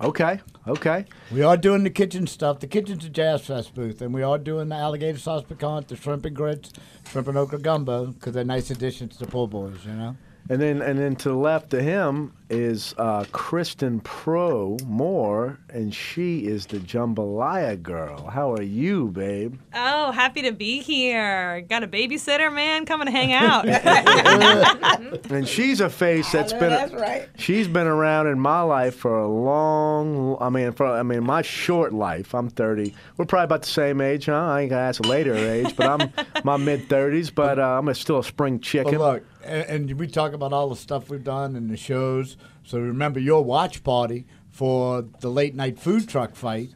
Okay, 0.00 0.40
okay. 0.66 1.04
We 1.30 1.42
are 1.42 1.56
doing 1.56 1.84
the 1.84 1.90
kitchen 1.90 2.26
stuff. 2.26 2.58
The 2.58 2.66
kitchen's 2.66 3.04
a 3.04 3.08
Jazz 3.08 3.42
Fest 3.46 3.72
booth, 3.74 4.02
and 4.02 4.12
we 4.12 4.22
are 4.24 4.36
doing 4.38 4.68
the 4.68 4.74
alligator 4.74 5.18
sauce 5.18 5.44
piquant, 5.48 5.86
the 5.88 5.94
shrimp 5.96 6.24
and 6.24 6.34
grits, 6.34 6.72
shrimp 7.08 7.28
and 7.28 7.38
okra 7.38 7.60
gumbo, 7.60 8.06
because 8.06 8.32
they're 8.32 8.42
nice 8.44 8.70
additions 8.70 9.16
to 9.18 9.24
the 9.26 9.30
po' 9.30 9.46
boys, 9.46 9.84
you 9.86 9.92
know. 9.92 10.16
And 10.48 10.60
then, 10.60 10.82
and 10.82 10.98
then 10.98 11.16
to 11.16 11.28
the 11.30 11.34
left 11.34 11.72
of 11.72 11.80
him 11.80 12.32
is 12.50 12.94
uh, 12.98 13.24
Kristen 13.32 14.00
Preau 14.00 14.82
Moore, 14.84 15.58
and 15.70 15.94
she 15.94 16.46
is 16.46 16.66
the 16.66 16.78
jambalaya 16.78 17.80
girl. 17.80 18.26
How 18.26 18.52
are 18.52 18.62
you, 18.62 19.08
babe? 19.08 19.58
Oh, 19.74 20.10
happy 20.10 20.42
to 20.42 20.52
be 20.52 20.80
here. 20.82 21.62
Got 21.62 21.84
a 21.84 21.88
babysitter, 21.88 22.52
man, 22.52 22.84
coming 22.84 23.06
to 23.06 23.12
hang 23.12 23.32
out. 23.32 23.66
And 25.30 25.48
she's 25.48 25.80
a 25.80 25.88
face 25.88 26.30
that's 26.32 26.52
I 26.52 26.56
know 26.56 26.60
been 26.60 26.70
that's 26.70 26.92
right. 26.92 27.28
she's 27.36 27.68
been 27.68 27.86
around 27.86 28.26
in 28.26 28.38
my 28.38 28.60
life 28.62 28.94
for 28.96 29.18
a 29.18 29.28
long. 29.28 30.36
I 30.40 30.48
mean, 30.50 30.72
for 30.72 30.86
I 30.86 31.02
mean, 31.02 31.24
my 31.24 31.42
short 31.42 31.92
life. 31.92 32.34
I'm 32.34 32.48
30. 32.48 32.94
We're 33.16 33.24
probably 33.24 33.44
about 33.44 33.62
the 33.62 33.68
same 33.68 34.00
age, 34.00 34.26
huh? 34.26 34.34
I 34.34 34.62
ain't 34.62 34.70
gonna 34.70 34.82
ask 34.82 35.04
a 35.04 35.08
later 35.08 35.34
age, 35.34 35.74
but 35.76 35.86
I'm 35.86 36.12
my 36.44 36.56
mid 36.56 36.88
30s. 36.88 37.34
But 37.34 37.58
uh, 37.58 37.78
I'm 37.78 37.88
a, 37.88 37.94
still 37.94 38.18
a 38.18 38.24
spring 38.24 38.60
chicken. 38.60 38.98
But 38.98 39.00
look, 39.00 39.24
and, 39.44 39.90
and 39.90 39.98
we 39.98 40.06
talk 40.06 40.32
about 40.32 40.52
all 40.52 40.68
the 40.68 40.76
stuff 40.76 41.08
we've 41.10 41.24
done 41.24 41.56
and 41.56 41.70
the 41.70 41.76
shows. 41.76 42.36
So 42.64 42.78
remember 42.78 43.20
your 43.20 43.44
watch 43.44 43.82
party 43.84 44.26
for 44.50 45.02
the 45.20 45.30
late 45.30 45.54
night 45.54 45.78
food 45.78 46.08
truck 46.08 46.34
fight. 46.34 46.70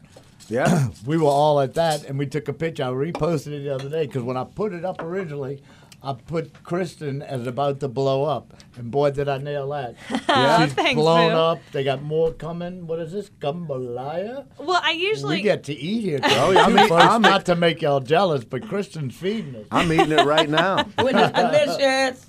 yeah. 0.47 0.89
We 1.05 1.17
were 1.17 1.25
all 1.25 1.59
at 1.61 1.73
that, 1.75 2.03
and 2.05 2.17
we 2.19 2.25
took 2.25 2.47
a 2.47 2.53
picture. 2.53 2.83
I 2.83 2.87
reposted 2.87 3.47
it 3.53 3.63
the 3.63 3.75
other 3.75 3.89
day 3.89 4.05
because 4.07 4.23
when 4.23 4.37
I 4.37 4.43
put 4.43 4.73
it 4.73 4.83
up 4.85 5.01
originally, 5.01 5.61
I 6.03 6.13
put 6.13 6.63
Kristen 6.63 7.21
as 7.23 7.47
about 7.47 7.79
to 7.79 7.87
blow 7.87 8.23
up, 8.23 8.53
and 8.77 8.91
boy, 8.91 9.11
did 9.11 9.27
I 9.27 9.39
nail 9.39 9.69
that! 9.69 9.95
She's 10.09 10.73
Thanks, 10.73 10.93
blown 10.93 11.31
Boo. 11.31 11.37
up. 11.37 11.59
They 11.71 11.83
got 11.83 12.03
more 12.03 12.31
coming. 12.33 12.85
What 12.85 12.99
is 12.99 13.11
this, 13.11 13.29
jambalaya? 13.41 14.45
well, 14.59 14.79
I 14.83 14.91
usually 14.91 15.37
we 15.37 15.41
get 15.41 15.63
to 15.65 15.73
eat 15.73 16.01
here. 16.01 16.19
Oh, 16.23 16.51
yeah, 16.51 16.65
I 16.65 16.69
mean, 16.69 16.91
I'm 16.91 17.21
not 17.23 17.45
to 17.47 17.55
make 17.55 17.81
y'all 17.81 17.99
jealous, 17.99 18.43
but 18.43 18.67
Kristen's 18.67 19.15
feeding 19.15 19.55
us. 19.55 19.65
I'm 19.71 19.91
eating 19.91 20.11
it 20.11 20.23
right 20.25 20.47
now. 20.49 20.85
When 21.01 21.15
it's 21.17 21.31
delicious. 21.37 22.25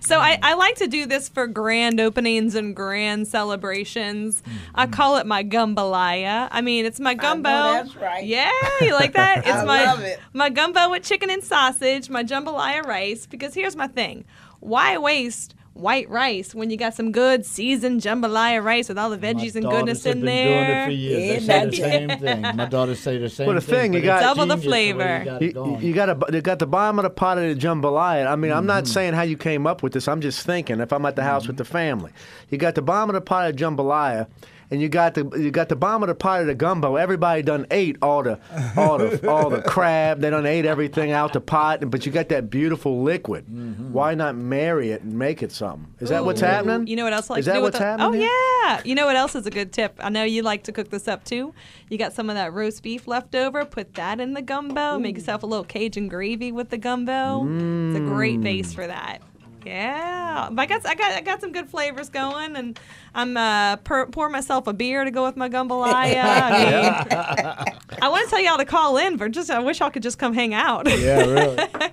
So 0.00 0.18
I, 0.18 0.38
I 0.42 0.54
like 0.54 0.76
to 0.76 0.88
do 0.88 1.06
this 1.06 1.28
for 1.28 1.46
grand 1.46 2.00
openings 2.00 2.54
and 2.54 2.74
grand 2.74 3.28
celebrations. 3.28 4.42
I 4.74 4.84
mm-hmm. 4.84 4.92
call 4.92 5.16
it 5.18 5.26
my 5.26 5.44
gumbalaya. 5.44 6.48
I 6.50 6.60
mean, 6.60 6.84
it's 6.84 6.98
my 7.00 7.14
gumbo. 7.14 7.48
that's 7.48 7.96
right. 7.96 8.24
Yeah, 8.24 8.50
you 8.80 8.92
like 8.92 9.12
that? 9.14 9.46
It's 9.52 9.56
I 9.56 9.64
my 9.64 9.84
love 9.84 10.00
it. 10.00 10.20
my 10.32 10.50
gumbo 10.50 10.90
with 10.90 11.02
chicken 11.02 11.30
and 11.30 11.42
sausage, 11.42 12.08
my 12.08 12.24
jambalaya 12.24 12.84
rice. 12.84 13.26
Because 13.26 13.54
here's 13.54 13.76
my 13.76 13.86
thing: 13.86 14.24
why 14.60 14.98
waste 14.98 15.54
white 15.74 16.08
rice 16.10 16.54
when 16.54 16.70
you 16.70 16.76
got 16.76 16.94
some 16.94 17.12
good 17.12 17.46
seasoned 17.46 18.00
jambalaya 18.02 18.62
rice 18.62 18.88
with 18.88 18.98
all 18.98 19.08
the 19.10 19.18
veggies 19.18 19.54
and 19.56 19.64
goodness 19.64 20.04
have 20.04 20.16
in 20.16 20.20
been 20.20 20.26
there? 20.26 20.66
Doing 20.66 20.78
it 20.78 20.84
for 20.84 20.90
years. 20.90 21.44
Yeah, 21.46 21.64
they 21.64 21.70
say 21.70 22.06
the 22.06 22.08
same 22.08 22.18
thing. 22.20 22.56
My 22.56 22.64
daughters 22.66 23.00
say 23.00 23.18
the 23.18 23.28
same 23.30 23.46
Well, 23.46 23.54
the 23.54 23.60
thing, 23.62 23.92
you 23.94 24.00
got- 24.02 24.20
Double 24.22 24.46
the 24.46 24.56
genius 24.56 24.66
way 24.72 24.92
flavor. 24.92 25.18
You 25.18 25.24
got, 25.24 25.42
it 25.42 25.54
You, 25.54 25.78
you 25.88 25.94
got 25.94 26.08
a, 26.10 26.32
you 26.34 26.40
got 26.42 26.58
the 26.58 26.66
bottom 26.66 26.98
of 26.98 27.02
the 27.04 27.10
pot 27.10 27.38
of 27.38 27.44
the 27.44 27.54
jambalaya. 27.66 28.26
I 28.26 28.36
mean, 28.36 28.52
I'm 28.52 28.58
Mm-hmm. 28.58 28.66
not 28.66 28.86
saying 28.86 29.14
how 29.14 29.22
you 29.22 29.36
came 29.36 29.66
up 29.66 29.82
with 29.82 29.92
this. 29.92 30.06
I'm 30.08 30.20
just 30.20 30.44
thinking 30.46 30.80
if 30.80 30.92
I'm 30.92 31.04
at 31.06 31.16
the 31.16 31.22
house 31.24 31.46
with 31.46 31.56
the 31.56 31.64
family, 31.64 32.12
you 32.50 32.58
got 32.58 32.74
the 32.74 32.82
bottom 32.82 33.10
of 33.10 33.14
the 33.14 33.20
pot 33.20 33.48
of 33.50 33.56
jambalaya, 33.56 34.28
and 34.72 34.80
you 34.80 34.88
got 34.88 35.12
the 35.12 35.28
you 35.38 35.50
got 35.50 35.68
the 35.68 35.76
bottom 35.76 36.02
of 36.02 36.08
the 36.08 36.14
pot 36.14 36.40
of 36.40 36.46
the 36.46 36.54
gumbo. 36.54 36.96
Everybody 36.96 37.42
done 37.42 37.66
ate 37.70 37.98
all 38.00 38.22
the 38.22 38.40
all 38.74 38.96
the 38.96 39.28
all 39.30 39.50
the 39.50 39.60
crab. 39.60 40.20
They 40.20 40.30
done 40.30 40.46
ate 40.46 40.64
everything 40.64 41.12
out 41.12 41.34
the 41.34 41.42
pot, 41.42 41.90
but 41.90 42.06
you 42.06 42.10
got 42.10 42.30
that 42.30 42.48
beautiful 42.48 43.02
liquid. 43.02 43.44
Mm-hmm. 43.46 43.92
Why 43.92 44.14
not 44.14 44.34
marry 44.34 44.90
it 44.90 45.02
and 45.02 45.12
make 45.12 45.42
it 45.42 45.52
something? 45.52 45.94
Is 46.00 46.08
that 46.08 46.24
what's 46.24 46.40
happening? 46.40 46.86
You 46.86 46.96
know 46.96 47.04
what 47.04 47.12
else 47.12 47.30
I 47.30 47.34
like 47.34 47.40
Is 47.40 47.46
that 47.46 47.60
what's 47.60 47.76
the, 47.76 47.84
happening? 47.84 48.06
Oh 48.08 48.12
here? 48.12 48.30
yeah. 48.64 48.80
You 48.82 48.94
know 48.94 49.04
what 49.04 49.16
else 49.16 49.34
is 49.34 49.46
a 49.46 49.50
good 49.50 49.74
tip? 49.74 49.94
I 49.98 50.08
know 50.08 50.24
you 50.24 50.40
like 50.40 50.62
to 50.64 50.72
cook 50.72 50.88
this 50.88 51.06
up 51.06 51.24
too. 51.24 51.52
You 51.90 51.98
got 51.98 52.14
some 52.14 52.30
of 52.30 52.36
that 52.36 52.54
roast 52.54 52.82
beef 52.82 53.06
left 53.06 53.34
over, 53.34 53.66
put 53.66 53.92
that 53.96 54.20
in 54.20 54.32
the 54.32 54.40
gumbo, 54.40 54.98
make 54.98 55.16
yourself 55.16 55.42
a 55.42 55.46
little 55.46 55.66
Cajun 55.66 56.08
gravy 56.08 56.50
with 56.50 56.70
the 56.70 56.78
gumbo. 56.78 57.42
It's 57.90 57.98
a 57.98 58.00
great 58.00 58.40
base 58.40 58.72
for 58.72 58.86
that. 58.86 59.20
Yeah, 59.64 60.48
but 60.50 60.62
I 60.62 60.66
got 60.66 60.86
I 60.86 60.94
got 60.94 61.12
I 61.12 61.20
got 61.20 61.40
some 61.40 61.52
good 61.52 61.68
flavors 61.68 62.08
going, 62.08 62.56
and 62.56 62.78
I'm 63.14 63.36
uh, 63.36 63.76
per, 63.76 64.06
pour 64.06 64.28
myself 64.28 64.66
a 64.66 64.72
beer 64.72 65.04
to 65.04 65.10
go 65.10 65.24
with 65.24 65.36
my 65.36 65.48
jambalaya. 65.48 66.22
I 66.24 66.64
mean, 66.64 67.98
I 68.02 68.08
want 68.08 68.24
to 68.24 68.30
tell 68.30 68.40
y'all 68.42 68.58
to 68.58 68.64
call 68.64 68.96
in, 68.96 69.16
but 69.16 69.30
just 69.32 69.50
I 69.50 69.58
wish 69.60 69.80
y'all 69.80 69.90
could 69.90 70.02
just 70.02 70.18
come 70.18 70.34
hang 70.34 70.54
out. 70.54 70.88
yeah, 70.88 71.24
really. 71.24 71.58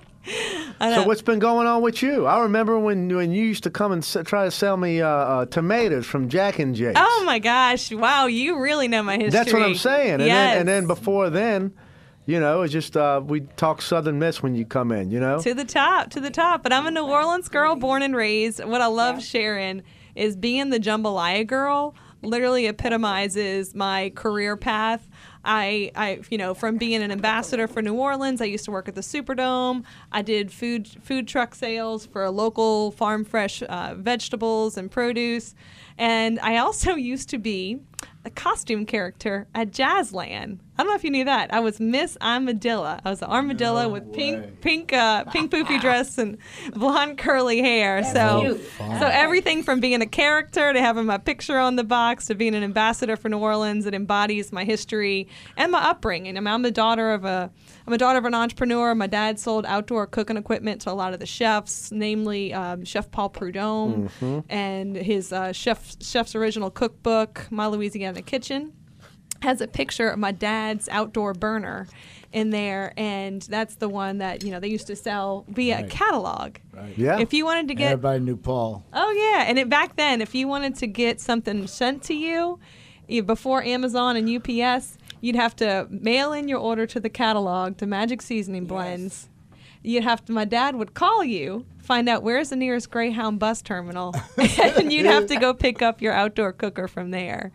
So 0.80 1.06
what's 1.06 1.22
been 1.22 1.38
going 1.38 1.66
on 1.66 1.82
with 1.82 2.02
you? 2.02 2.26
I 2.26 2.40
remember 2.40 2.78
when 2.78 3.14
when 3.14 3.32
you 3.32 3.44
used 3.44 3.64
to 3.64 3.70
come 3.70 3.92
and 3.92 4.02
s- 4.02 4.16
try 4.24 4.44
to 4.44 4.50
sell 4.50 4.76
me 4.76 5.00
uh, 5.00 5.08
uh, 5.08 5.46
tomatoes 5.46 6.06
from 6.06 6.28
Jack 6.28 6.58
and 6.58 6.74
Jake's. 6.74 6.98
Oh 6.98 7.22
my 7.26 7.38
gosh! 7.38 7.92
Wow, 7.92 8.26
you 8.26 8.58
really 8.58 8.88
know 8.88 9.02
my 9.02 9.14
history. 9.14 9.30
That's 9.30 9.52
what 9.52 9.62
I'm 9.62 9.74
saying. 9.74 10.14
And, 10.14 10.24
yes. 10.24 10.52
then, 10.52 10.58
and 10.60 10.68
then 10.68 10.86
before 10.86 11.28
then, 11.30 11.72
you 12.30 12.38
know, 12.38 12.62
it's 12.62 12.72
just 12.72 12.96
uh, 12.96 13.20
we 13.24 13.40
talk 13.40 13.82
Southern 13.82 14.20
Miss 14.20 14.40
when 14.40 14.54
you 14.54 14.64
come 14.64 14.92
in. 14.92 15.10
You 15.10 15.18
know. 15.18 15.40
To 15.40 15.52
the 15.52 15.64
top, 15.64 16.10
to 16.10 16.20
the 16.20 16.30
top. 16.30 16.62
But 16.62 16.72
I'm 16.72 16.86
a 16.86 16.90
New 16.92 17.04
Orleans 17.04 17.48
girl, 17.48 17.74
born 17.74 18.02
and 18.02 18.14
raised. 18.14 18.64
What 18.64 18.80
I 18.80 18.86
love 18.86 19.20
sharing 19.20 19.82
is 20.14 20.36
being 20.36 20.70
the 20.70 20.78
jambalaya 20.78 21.44
girl, 21.44 21.96
literally 22.22 22.66
epitomizes 22.66 23.74
my 23.74 24.10
career 24.14 24.56
path. 24.56 25.08
I, 25.44 25.90
I, 25.96 26.20
you 26.30 26.38
know, 26.38 26.54
from 26.54 26.76
being 26.76 27.02
an 27.02 27.10
ambassador 27.10 27.66
for 27.66 27.82
New 27.82 27.94
Orleans, 27.94 28.40
I 28.40 28.44
used 28.44 28.64
to 28.66 28.70
work 28.70 28.86
at 28.86 28.94
the 28.94 29.00
Superdome. 29.00 29.82
I 30.12 30.22
did 30.22 30.52
food 30.52 30.86
food 30.86 31.26
truck 31.26 31.56
sales 31.56 32.06
for 32.06 32.30
local 32.30 32.92
farm 32.92 33.24
fresh 33.24 33.60
uh, 33.62 33.94
vegetables 33.96 34.76
and 34.76 34.88
produce, 34.88 35.56
and 35.98 36.38
I 36.40 36.58
also 36.58 36.94
used 37.12 37.28
to 37.30 37.38
be 37.38 37.80
a 38.24 38.30
costume 38.30 38.86
character 38.86 39.48
at 39.52 39.72
Jazzland. 39.72 40.58
I 40.80 40.82
don't 40.82 40.92
know 40.92 40.96
if 40.96 41.04
you 41.04 41.10
knew 41.10 41.26
that. 41.26 41.52
I 41.52 41.60
was 41.60 41.78
Miss 41.78 42.16
Armadillo. 42.22 42.98
I 43.04 43.10
was 43.10 43.20
an 43.20 43.28
armadillo 43.28 43.82
No 43.82 43.88
with 43.90 44.04
way. 44.04 44.14
pink, 44.14 44.60
pink, 44.62 44.92
uh, 44.94 45.24
pink 45.24 45.52
poofy 45.52 45.78
dress 45.82 46.16
and 46.16 46.38
blonde 46.72 47.18
curly 47.18 47.60
hair. 47.60 48.02
so, 48.02 48.40
cute. 48.40 48.62
so 48.78 49.06
everything 49.06 49.62
from 49.62 49.80
being 49.80 50.00
a 50.00 50.06
character 50.06 50.72
to 50.72 50.80
having 50.80 51.04
my 51.04 51.18
picture 51.18 51.58
on 51.58 51.76
the 51.76 51.84
box 51.84 52.28
to 52.28 52.34
being 52.34 52.54
an 52.54 52.62
ambassador 52.64 53.14
for 53.16 53.28
New 53.28 53.36
Orleans, 53.40 53.84
it 53.84 53.92
embodies 53.92 54.52
my 54.52 54.64
history 54.64 55.28
and 55.54 55.70
my 55.70 55.82
upbringing. 55.82 56.38
I 56.38 56.40
mean, 56.40 56.46
I'm 56.46 56.62
the 56.62 56.70
daughter 56.70 57.12
of 57.12 57.26
a, 57.26 57.50
I'm 57.86 57.92
a 57.92 57.98
daughter 57.98 58.18
of 58.18 58.24
an 58.24 58.32
entrepreneur. 58.34 58.94
My 58.94 59.06
dad 59.06 59.38
sold 59.38 59.66
outdoor 59.66 60.06
cooking 60.06 60.38
equipment 60.38 60.80
to 60.80 60.90
a 60.90 60.94
lot 60.94 61.12
of 61.12 61.20
the 61.20 61.26
chefs, 61.26 61.92
namely 61.92 62.54
um, 62.54 62.86
Chef 62.86 63.10
Paul 63.10 63.28
Prudhomme 63.28 64.08
and 64.48 64.96
his 64.96 65.30
uh, 65.30 65.52
chef 65.52 65.96
chef's 66.00 66.34
original 66.34 66.70
cookbook, 66.70 67.48
My 67.50 67.66
Louisiana 67.66 68.22
Kitchen 68.22 68.72
has 69.42 69.60
a 69.60 69.66
picture 69.68 70.08
of 70.08 70.18
my 70.18 70.32
dad's 70.32 70.88
outdoor 70.90 71.32
burner 71.34 71.86
in 72.32 72.50
there 72.50 72.92
and 72.96 73.42
that's 73.42 73.74
the 73.76 73.88
one 73.88 74.18
that 74.18 74.44
you 74.44 74.50
know 74.52 74.60
they 74.60 74.68
used 74.68 74.86
to 74.86 74.94
sell 74.94 75.44
via 75.48 75.76
Right. 75.80 75.90
catalog 75.90 76.56
Right. 76.72 76.96
Yeah. 76.96 77.18
if 77.18 77.32
you 77.32 77.44
wanted 77.44 77.66
to 77.68 77.74
get 77.74 77.92
Everybody 77.92 78.20
knew 78.20 78.36
Paul. 78.36 78.84
oh 78.92 79.10
yeah 79.12 79.44
and 79.48 79.58
it, 79.58 79.68
back 79.68 79.96
then 79.96 80.20
if 80.20 80.34
you 80.34 80.46
wanted 80.46 80.76
to 80.76 80.86
get 80.86 81.20
something 81.20 81.66
sent 81.66 82.02
to 82.04 82.14
you 82.14 82.60
you- 83.08 83.22
before 83.24 83.62
amazon 83.64 84.16
and 84.16 84.28
ups 84.28 84.96
you'd 85.20 85.34
have 85.36 85.56
to 85.56 85.86
mail 85.90 86.32
in 86.32 86.46
your 86.48 86.60
order 86.60 86.86
to 86.86 87.00
the 87.00 87.08
catalog 87.10 87.76
to 87.78 87.86
magic 87.86 88.22
seasoning 88.22 88.64
blends 88.66 89.28
Yes. 89.52 89.60
you'd 89.82 90.04
have 90.04 90.24
to 90.26 90.32
my 90.32 90.44
dad 90.44 90.76
would 90.76 90.94
call 90.94 91.24
you 91.24 91.66
find 91.82 92.08
out 92.08 92.22
where's 92.22 92.50
the 92.50 92.56
nearest 92.56 92.90
greyhound 92.92 93.40
bus 93.40 93.60
terminal 93.60 94.14
and 94.38 94.92
you'd 94.92 95.06
have 95.06 95.26
to 95.26 95.34
go 95.36 95.52
pick 95.52 95.82
up 95.82 96.00
your 96.00 96.12
outdoor 96.12 96.52
cooker 96.52 96.86
from 96.86 97.10
there 97.10 97.50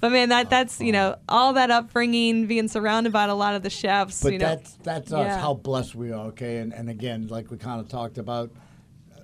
but 0.00 0.10
man 0.12 0.28
that 0.30 0.50
that's 0.50 0.80
you 0.80 0.92
know 0.92 1.16
all 1.28 1.52
that 1.54 1.70
upbringing 1.70 2.46
being 2.46 2.68
surrounded 2.68 3.12
by 3.12 3.24
a 3.24 3.34
lot 3.34 3.54
of 3.54 3.62
the 3.62 3.70
chefs 3.70 4.22
But 4.22 4.32
you 4.32 4.38
know 4.38 4.46
that's 4.46 4.72
that's 4.82 5.12
us, 5.12 5.26
Yeah. 5.26 5.38
how 5.40 5.54
blessed 5.54 5.94
we 5.94 6.10
are. 6.12 6.26
Okay, 6.28 6.58
and 6.58 6.72
and 6.72 6.88
again, 6.90 7.28
like 7.28 7.50
we 7.50 7.56
kind 7.56 7.80
of 7.80 7.88
talked 7.88 8.18
about, 8.18 8.50
uh, 9.16 9.20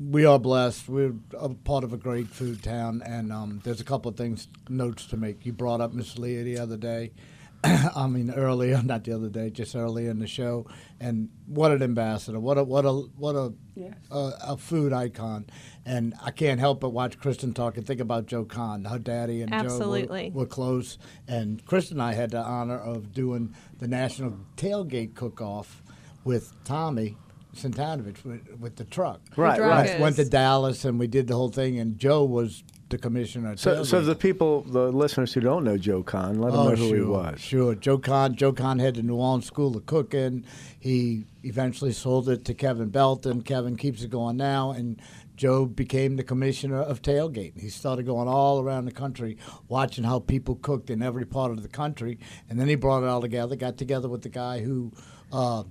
we 0.00 0.24
are 0.24 0.38
blessed. 0.38 0.88
We're 0.88 1.14
a 1.38 1.48
part 1.50 1.84
of 1.84 1.92
a 1.92 1.96
great 1.96 2.28
food 2.28 2.62
town, 2.62 3.02
and 3.04 3.32
um, 3.32 3.60
there's 3.64 3.80
a 3.80 3.84
couple 3.84 4.10
of 4.10 4.16
things 4.16 4.48
notes 4.68 5.06
to 5.06 5.16
make. 5.16 5.44
You 5.46 5.52
brought 5.52 5.80
up 5.80 5.92
Miss 5.92 6.18
Leah 6.18 6.44
the 6.44 6.58
other 6.58 6.76
day. 6.76 7.12
I 7.64 8.06
mean, 8.06 8.30
earlier, 8.30 8.82
not 8.84 9.04
the 9.04 9.12
other 9.12 9.28
day, 9.28 9.50
just 9.50 9.76
earlier 9.76 10.10
in 10.10 10.18
the 10.18 10.26
show, 10.26 10.66
and 10.98 11.28
what 11.46 11.70
an 11.72 11.82
ambassador! 11.82 12.40
What 12.40 12.56
a 12.58 12.64
what 12.64 12.84
a 12.86 12.92
what 12.92 13.36
a 13.36 13.52
Yes. 13.76 13.94
a, 14.10 14.32
a 14.48 14.56
food 14.58 14.92
icon, 14.92 15.46
and 15.86 16.14
I 16.22 16.30
can't 16.30 16.60
help 16.60 16.80
but 16.80 16.90
watch 16.90 17.18
Kristen 17.18 17.54
talk 17.54 17.76
and 17.76 17.86
think 17.86 18.00
about 18.00 18.26
Joe 18.26 18.44
Cahn, 18.44 18.84
her 18.84 18.98
daddy 18.98 19.42
and 19.42 19.52
Absolutely. 19.52 20.28
Joe 20.28 20.34
were, 20.34 20.40
were 20.40 20.46
close, 20.46 20.98
and 21.26 21.64
Kristen 21.64 21.96
and 21.98 22.02
I 22.02 22.12
had 22.12 22.30
the 22.30 22.42
honor 22.42 22.78
of 22.78 23.12
doing 23.12 23.54
the 23.78 23.88
national 23.88 24.36
tailgate 24.56 25.14
cook-off 25.14 25.82
with 26.24 26.52
Tommy 26.64 27.16
Santanovich 27.54 28.24
with, 28.24 28.60
with 28.60 28.76
the 28.76 28.84
truck. 28.84 29.20
Right, 29.36 29.60
right. 29.60 29.98
Went 30.00 30.16
to 30.16 30.24
Dallas 30.24 30.84
and 30.84 30.98
we 30.98 31.06
did 31.06 31.26
the 31.26 31.34
whole 31.34 31.48
thing, 31.48 31.78
and 31.78 31.98
Joe 31.98 32.24
was 32.24 32.62
the 32.90 32.98
commissioner. 32.98 33.56
So, 33.56 33.82
so 33.84 34.02
the 34.02 34.14
people, 34.14 34.62
the 34.62 34.92
listeners 34.92 35.32
who 35.32 35.40
don't 35.40 35.64
know 35.64 35.78
Joe 35.78 36.02
Cahn, 36.02 36.40
let 36.40 36.52
them 36.52 36.60
Oh, 36.60 36.68
know 36.70 36.76
who 36.76 36.88
sure, 36.88 36.96
he 36.96 37.02
was. 37.02 37.40
Sure. 37.40 37.74
Joe 37.74 37.98
Cahn. 37.98 38.34
Joe 38.34 38.52
Cahn 38.52 38.78
had 38.78 38.96
the 38.96 39.02
New 39.02 39.16
Orleans 39.16 39.46
School 39.46 39.76
of 39.76 39.86
Cooking. 39.86 40.44
He 40.78 41.24
eventually 41.42 41.92
sold 41.92 42.28
it 42.28 42.44
to 42.46 42.54
Kevin 42.54 42.90
Belton. 42.90 43.42
Kevin 43.42 43.76
keeps 43.76 44.02
it 44.02 44.10
going 44.10 44.36
now, 44.36 44.72
and 44.72 45.00
Joe 45.36 45.64
became 45.64 46.16
the 46.16 46.24
commissioner 46.24 46.80
of 46.82 47.00
tailgate. 47.00 47.58
He 47.58 47.70
started 47.70 48.04
going 48.04 48.28
all 48.28 48.60
around 48.60 48.84
the 48.84 48.92
country, 48.92 49.38
watching 49.68 50.04
how 50.04 50.18
people 50.18 50.56
cooked 50.56 50.90
in 50.90 51.00
every 51.02 51.24
part 51.24 51.50
of 51.52 51.62
the 51.62 51.68
country, 51.68 52.18
and 52.48 52.60
then 52.60 52.68
he 52.68 52.74
brought 52.74 53.02
it 53.02 53.08
all 53.08 53.20
together. 53.22 53.56
Got 53.56 53.78
together 53.78 54.08
with 54.08 54.22
the 54.22 54.28
guy 54.28 54.60
who. 54.60 54.92
Uh, 55.32 55.64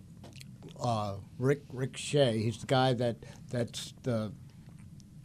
uh, 0.81 1.15
Rick 1.37 1.63
Rick 1.73 1.97
Shea. 1.97 2.37
He's 2.41 2.57
the 2.59 2.65
guy 2.67 2.93
that 2.93 3.17
that's 3.49 3.93
the 4.03 4.31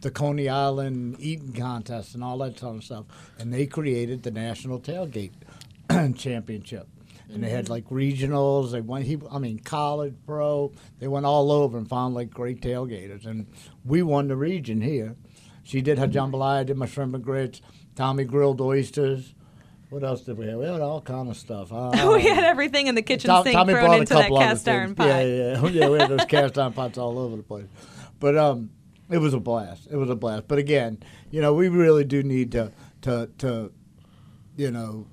the 0.05 0.11
Coney 0.11 0.47
Island 0.47 1.15
eating 1.19 1.51
contest 1.51 2.13
and 2.13 2.23
all 2.23 2.37
that 2.37 2.59
sort 2.59 2.75
of 2.75 2.83
stuff. 2.83 3.05
And 3.39 3.51
they 3.51 3.65
created 3.65 4.21
the 4.21 4.29
National 4.29 4.79
Tailgate 4.79 5.33
Championship. 6.15 6.87
And 7.33 7.43
they 7.43 7.49
had 7.49 7.69
like 7.69 7.85
regionals. 7.89 8.71
They 8.71 8.81
went. 8.81 9.05
He, 9.05 9.17
I 9.31 9.39
mean, 9.39 9.57
college, 9.57 10.13
pro. 10.27 10.71
They 10.99 11.07
went 11.07 11.25
all 11.25 11.51
over 11.51 11.75
and 11.75 11.89
found 11.89 12.13
like 12.13 12.29
great 12.29 12.61
tailgaters. 12.61 13.25
And 13.25 13.47
we 13.83 14.03
won 14.03 14.27
the 14.27 14.35
region 14.35 14.79
here. 14.79 15.15
She 15.63 15.81
did 15.81 15.97
her 15.97 16.07
jambalaya. 16.07 16.59
I 16.59 16.63
did 16.65 16.77
my 16.77 16.85
shrimp 16.85 17.15
and 17.15 17.23
grits. 17.23 17.61
Tommy 17.95 18.25
grilled 18.25 18.61
oysters. 18.61 19.33
What 19.89 20.03
else 20.03 20.21
did 20.21 20.37
we 20.37 20.45
have? 20.45 20.59
We 20.59 20.65
had 20.65 20.81
all 20.81 21.01
kind 21.01 21.29
of 21.29 21.35
stuff. 21.35 21.71
Uh, 21.75 22.11
we 22.13 22.27
had 22.27 22.43
everything 22.43 22.85
in 22.85 22.93
the 22.93 23.01
kitchen 23.01 23.27
Tom- 23.27 23.43
sink 23.43 23.55
Tommy 23.55 23.73
thrown 23.73 23.85
brought 23.85 23.97
a 23.97 24.01
into 24.01 24.13
that 24.13 24.29
cast 24.29 24.69
iron 24.69 24.93
pot. 24.93 25.07
Yeah, 25.07 25.21
yeah, 25.21 25.67
yeah. 25.69 25.89
We 25.89 25.97
had 25.97 26.11
those 26.11 26.25
cast 26.25 26.59
iron 26.59 26.73
pots 26.73 26.99
all 26.99 27.17
over 27.17 27.35
the 27.37 27.43
place. 27.43 27.65
But 28.19 28.37
um, 28.37 28.69
it 29.09 29.17
was 29.19 29.33
a 29.33 29.39
blast. 29.39 29.87
It 29.91 29.95
was 29.97 30.09
a 30.09 30.15
blast. 30.15 30.47
But 30.47 30.57
again, 30.57 30.99
you 31.31 31.41
know, 31.41 31.53
we 31.53 31.69
really 31.69 32.03
do 32.03 32.23
need 32.23 32.51
to 32.53 32.71
to 33.01 33.29
to, 33.39 33.71
you 34.57 34.71
know, 34.71 35.05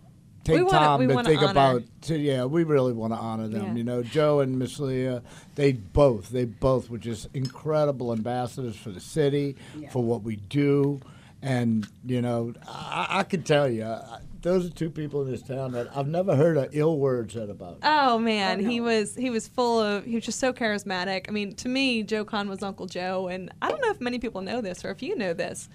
take 0.44 0.57
wanna- 0.64 0.70
time 0.70 1.09
to 1.09 1.22
think 1.24 1.40
honor- 1.42 1.50
about. 1.50 1.83
To, 2.02 2.16
yeah, 2.18 2.44
we 2.44 2.64
really 2.64 2.92
want 2.92 3.12
to 3.12 3.18
honor 3.18 3.48
them. 3.48 3.62
Yeah. 3.68 3.74
You 3.74 3.85
know, 3.85 4.02
Joe 4.02 4.40
and 4.40 4.59
Miss 4.59 4.81
Leah, 4.81 5.22
they 5.55 5.72
both 5.72 6.31
they 6.31 6.44
both 6.46 6.90
were 6.90 6.98
just 6.98 7.28
incredible 7.35 8.12
ambassadors 8.12 8.76
for 8.76 8.90
the 8.90 9.00
city, 9.00 9.57
for 9.90 10.02
what 10.02 10.22
we 10.22 10.37
do. 10.37 11.00
And 11.42 11.87
you 12.07 12.22
know, 12.22 12.55
I, 12.66 13.07
I 13.11 13.22
can 13.24 13.42
tell 13.42 13.68
you, 13.68 13.85
I, 13.85 14.18
those 14.42 14.66
are 14.66 14.70
two 14.70 14.90
people 14.90 15.22
in 15.22 15.31
this 15.31 15.42
town 15.42 15.72
that 15.72 15.88
I've 15.96 16.09
never 16.09 16.37
heard 16.37 16.57
a 16.57 16.68
ill 16.72 16.98
word 16.98 17.31
said 17.33 17.48
about. 17.48 17.78
Oh 17.83 18.18
man, 18.18 18.61
he 18.61 18.81
was 18.81 19.14
he 19.14 19.31
was 19.31 19.48
full 19.48 19.81
of 19.81 20.05
he 20.05 20.16
was 20.16 20.24
just 20.24 20.40
so 20.40 20.52
charismatic. 20.52 21.26
I 21.28 21.31
mean, 21.33 21.55
to 21.57 21.68
me, 21.68 22.02
Joe 22.02 22.24
Cahn 22.24 22.48
was 22.48 22.62
Uncle 22.62 22.87
Joe, 22.87 23.28
and 23.28 23.50
I 23.62 23.70
don't 23.70 23.81
know 23.81 23.90
if 23.90 24.00
many 24.00 24.18
people 24.18 24.40
know 24.40 24.61
this 24.61 24.85
or 24.85 24.90
if 24.90 25.02
you 25.02 25.16
know 25.16 25.33
this. 25.33 25.68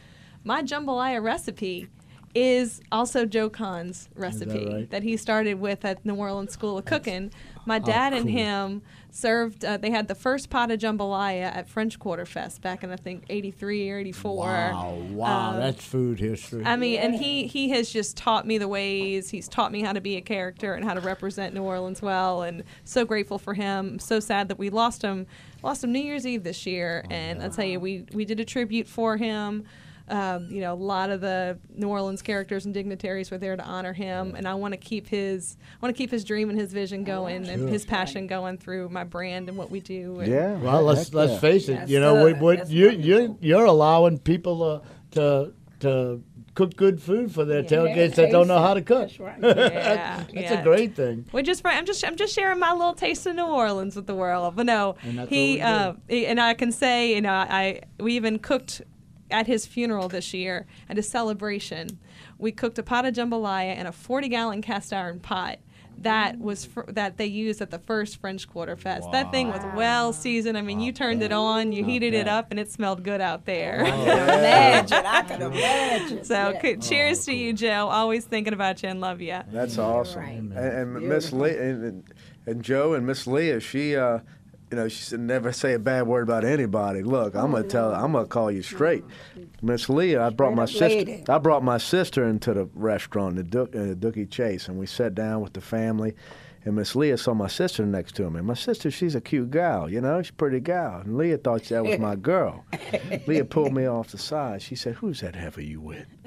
My 0.43 0.61
jambalaya 0.61 1.23
recipe 1.23 1.87
is 2.35 2.81
also 2.91 3.25
Joe 3.25 3.49
Cahn's 3.49 4.09
recipe 4.15 4.67
right? 4.71 4.89
that 4.91 5.01
he 5.01 5.17
started 5.17 5.59
with 5.59 5.83
at 5.83 6.05
New 6.05 6.15
Orleans 6.15 6.51
School 6.51 6.77
of 6.77 6.85
Cooking. 6.85 7.31
My 7.65 7.79
dad 7.79 8.13
and 8.13 8.25
cool. 8.25 8.31
him 8.31 8.81
served. 9.17 9.65
Uh, 9.65 9.77
they 9.77 9.89
had 9.89 10.07
the 10.07 10.15
first 10.15 10.49
pot 10.49 10.69
of 10.71 10.79
jambalaya 10.79 11.43
at 11.55 11.67
French 11.67 11.97
Quarter 11.99 12.25
Fest 12.25 12.61
back 12.61 12.83
in 12.83 12.91
I 12.91 12.95
think 12.95 13.23
'83 13.29 13.89
or 13.91 13.97
'84. 13.99 14.35
Wow, 14.45 14.93
wow, 15.11 15.49
Um, 15.51 15.59
that's 15.59 15.83
food 15.83 16.19
history. 16.19 16.63
I 16.65 16.75
mean, 16.75 16.99
and 16.99 17.15
he 17.15 17.47
he 17.47 17.69
has 17.69 17.91
just 17.91 18.15
taught 18.15 18.45
me 18.45 18.57
the 18.57 18.67
ways. 18.67 19.29
He's 19.29 19.47
taught 19.47 19.71
me 19.71 19.81
how 19.81 19.93
to 19.93 20.01
be 20.01 20.15
a 20.17 20.21
character 20.21 20.73
and 20.73 20.85
how 20.85 20.93
to 20.93 21.01
represent 21.01 21.53
New 21.53 21.63
Orleans 21.63 22.01
well. 22.01 22.43
And 22.43 22.63
so 22.83 23.05
grateful 23.05 23.39
for 23.39 23.53
him. 23.53 23.99
So 23.99 24.19
sad 24.19 24.47
that 24.49 24.59
we 24.59 24.69
lost 24.69 25.01
him. 25.01 25.25
Lost 25.63 25.83
him 25.83 25.91
New 25.91 25.99
Year's 25.99 26.25
Eve 26.27 26.43
this 26.43 26.65
year. 26.65 27.03
and 27.09 27.41
I'll 27.41 27.49
tell 27.49 27.65
you, 27.65 27.79
we 27.79 28.05
we 28.13 28.25
did 28.25 28.39
a 28.39 28.45
tribute 28.45 28.87
for 28.87 29.17
him. 29.17 29.65
Um, 30.09 30.47
you 30.49 30.61
know, 30.61 30.73
a 30.73 30.75
lot 30.75 31.09
of 31.09 31.19
the 31.19 31.57
New 31.75 31.89
Orleans 31.89 32.21
characters 32.21 32.63
and 32.65 32.73
dignitaries 32.73 33.29
were 33.29 33.37
there 33.37 33.57
to 33.57 33.63
honor 33.63 33.91
him, 33.91 34.35
and 34.35 34.47
I 34.47 34.53
want 34.53 34.71
to 34.73 34.77
keep 34.77 35.07
his 35.07 35.57
I 35.81 35.85
want 35.85 35.93
to 35.95 35.97
keep 35.97 36.11
his 36.11 36.23
dream 36.23 36.49
and 36.49 36.57
his 36.57 36.71
vision 36.71 37.03
going, 37.03 37.47
and 37.47 37.59
Sure. 37.59 37.67
his 37.67 37.85
passion 37.85 38.25
going 38.27 38.57
through 38.57 38.87
my 38.89 39.03
brand 39.03 39.49
and 39.49 39.57
what 39.57 39.69
we 39.69 39.81
do. 39.81 40.19
And 40.21 40.31
Yeah. 40.31 40.55
well, 40.55 40.81
let's 40.83 41.05
heck 41.09 41.13
let's 41.13 41.33
yeah. 41.33 41.39
face 41.39 41.67
it. 41.67 41.73
That's 41.73 41.91
you 41.91 41.99
know, 41.99 42.13
what, 42.23 42.33
good. 42.35 42.41
what 42.41 42.57
That's 42.59 42.69
you 42.71 42.89
you 42.91 43.37
you're 43.41 43.65
allowing 43.65 44.17
people 44.19 44.63
uh, 44.63 44.79
to 45.11 45.53
to 45.81 46.23
cook 46.55 46.75
good 46.75 46.99
food 47.01 47.31
for 47.31 47.45
their 47.45 47.59
Yeah, 47.61 47.69
tailgates 47.69 48.15
that 48.15 48.31
don't 48.31 48.47
know 48.47 48.57
how 48.59 48.73
to 48.73 48.81
cook. 48.81 49.09
That's 49.09 49.19
right. 49.19 49.37
Yeah, 49.39 50.23
that's 50.23 50.33
yeah. 50.33 50.59
a 50.59 50.63
great 50.63 50.95
thing. 50.95 51.25
We 51.33 51.43
just 51.43 51.61
I'm 51.65 51.85
just 51.85 52.03
I'm 52.05 52.15
just 52.15 52.33
sharing 52.33 52.59
my 52.59 52.71
little 52.71 52.93
taste 52.93 53.25
of 53.27 53.35
New 53.35 53.45
Orleans 53.45 53.95
with 53.95 54.07
the 54.07 54.15
world. 54.15 54.55
But 54.55 54.65
no, 54.67 54.95
And 55.03 55.11
he, 55.11 55.17
what 55.19 55.29
we 55.29 55.57
do. 55.57 55.61
uh, 55.63 55.93
he- 56.07 56.25
and 56.27 56.39
I 56.39 56.53
can 56.53 56.71
say 56.71 57.13
you 57.13 57.21
know 57.21 57.33
I 57.33 57.81
we 57.99 58.13
even 58.15 58.39
cooked 58.39 58.81
at 59.29 59.47
his 59.47 59.65
funeral 59.65 60.07
this 60.09 60.33
year 60.33 60.65
at 60.89 60.97
his 60.97 61.07
celebration. 61.09 61.99
We 62.37 62.51
cooked 62.51 62.77
a 62.79 62.83
pot 62.83 63.05
of 63.05 63.13
jambalaya 63.13 63.77
in 63.77 63.85
a 63.87 63.91
40 63.91 64.29
gallon 64.29 64.61
cast 64.61 64.93
iron 64.93 65.19
pot. 65.19 65.59
That 66.01 66.37
was 66.39 66.63
fr- 66.63 66.81
that 66.89 67.17
they 67.17 67.25
used 67.25 67.59
at 67.59 67.71
the 67.71 67.79
first 67.79 68.17
French 68.21 68.47
Quarter 68.47 68.75
Fest. 68.77 69.11
That 69.11 69.31
thing 69.31 69.47
was 69.47 69.63
well 69.75 70.13
seasoned. 70.13 70.55
I 70.55 70.61
mean, 70.61 70.79
you 70.79 70.91
turned 70.91 71.23
it 71.23 71.31
on, 71.31 71.71
you 71.71 71.83
heated 71.83 72.13
it 72.13 72.27
up, 72.27 72.51
and 72.51 72.59
it 72.59 72.71
smelled 72.71 73.01
good 73.03 73.19
out 73.19 73.45
there. 73.45 73.79
imagine. 73.85 75.03
I 75.05 75.21
can 75.23 75.41
imagine. 75.41 76.23
so, 76.23 76.51
Yeah. 76.51 76.61
c- 76.61 76.77
cheers 76.77 77.25
to 77.25 77.33
you, 77.33 77.51
Joe. 77.53 77.87
Always 77.87 78.25
thinking 78.25 78.53
about 78.53 78.83
you 78.83 78.89
and 78.89 79.01
love 79.01 79.21
you. 79.21 79.39
That's 79.51 79.79
awesome. 79.79 80.19
right. 80.21 80.33
And, 80.33 80.53
and 80.53 80.93
Miss 81.09 81.33
Lee 81.33 81.57
and, 81.57 82.03
and 82.45 82.61
Joe 82.63 82.93
and 82.93 83.05
Miss 83.07 83.25
Leah, 83.25 83.59
she 83.59 83.95
uh, 83.95 84.19
you 84.71 84.77
know, 84.77 84.87
she 84.87 85.01
said 85.03 85.19
never 85.19 85.51
say 85.51 85.73
a 85.73 85.79
bad 85.79 86.07
word 86.07 86.23
about 86.23 86.43
anybody. 86.43 87.01
Look, 87.01 87.35
I'm 87.35 87.51
gonna 87.51 87.63
tell, 87.63 87.93
I'm 87.93 88.11
gonna 88.11 88.25
call 88.25 88.51
you 88.51 88.61
straight, 88.61 89.03
Miss 89.61 89.87
Leah. 89.89 90.25
I 90.25 90.29
brought 90.29 90.55
my 90.55 90.65
sister. 90.65 91.23
I 91.29 91.37
brought 91.37 91.63
my 91.63 91.77
sister 91.77 92.27
into 92.27 92.53
the 92.53 92.69
restaurant, 92.73 93.35
the 93.51 93.61
uh, 93.61 93.65
Dooky 93.95 94.29
Chase, 94.29 94.67
and 94.67 94.77
we 94.77 94.85
sat 94.85 95.15
down 95.15 95.41
with 95.41 95.53
the 95.53 95.61
family. 95.61 96.15
And 96.65 96.75
Miss 96.75 96.97
Leah 96.97 97.17
saw 97.17 97.33
my 97.33 97.47
sister 97.47 97.85
next 97.85 98.15
to 98.17 98.29
me. 98.29 98.41
My 98.41 98.53
sister, 98.53 98.91
she's 98.91 99.15
a 99.15 99.21
cute 99.21 99.51
gal, 99.51 99.89
you 99.89 100.01
know, 100.01 100.21
she's 100.21 100.31
a 100.31 100.33
pretty 100.33 100.59
gal. 100.59 100.99
And 100.99 101.15
Leah 101.17 101.37
thought 101.37 101.63
that 101.63 101.85
was 101.85 101.97
my 101.97 102.17
girl. 102.17 102.65
Leah 103.27 103.45
pulled 103.45 103.71
me 103.73 103.85
off 103.85 104.09
the 104.09 104.17
side. 104.17 104.61
She 104.61 104.75
said, 104.75 104.95
"Who's 104.95 105.21
that 105.21 105.33
heifer 105.33 105.61
you 105.61 105.79
with?" 105.79 106.05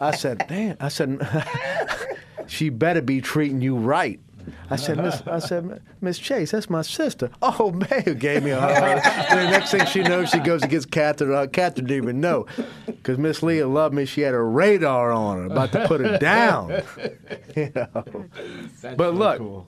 I 0.00 0.12
said, 0.16 0.44
"Damn." 0.48 0.76
I 0.80 0.88
said, 0.88 1.20
"She 2.48 2.68
better 2.70 3.00
be 3.00 3.20
treating 3.20 3.60
you 3.60 3.76
right." 3.76 4.18
I 4.70 4.76
said, 4.76 4.98
Miss, 4.98 5.22
I 5.26 5.38
said, 5.38 5.80
Miss 6.00 6.18
Chase, 6.18 6.50
that's 6.50 6.68
my 6.68 6.82
sister. 6.82 7.30
Oh, 7.40 7.70
man, 7.72 8.02
who 8.04 8.14
gave 8.14 8.42
me 8.42 8.50
a 8.50 8.60
hug. 8.60 9.02
the 9.30 9.50
next 9.50 9.70
thing 9.70 9.86
she 9.86 10.02
knows, 10.02 10.28
she 10.30 10.38
goes 10.38 10.62
and 10.62 10.70
gets 10.70 10.84
Catherine. 10.84 11.32
Uh, 11.32 11.46
Catherine 11.46 11.86
didn't 11.86 12.02
even 12.04 12.20
know, 12.20 12.46
because 12.86 13.18
Miss 13.18 13.42
Leah 13.42 13.66
loved 13.66 13.94
me. 13.94 14.04
She 14.04 14.20
had 14.22 14.34
her 14.34 14.48
radar 14.48 15.10
on 15.12 15.38
her, 15.38 15.44
about 15.46 15.72
to 15.72 15.86
put 15.88 16.00
her 16.00 16.18
down. 16.18 16.82
you 17.56 17.72
know. 17.74 18.04
But 18.96 19.14
look, 19.14 19.66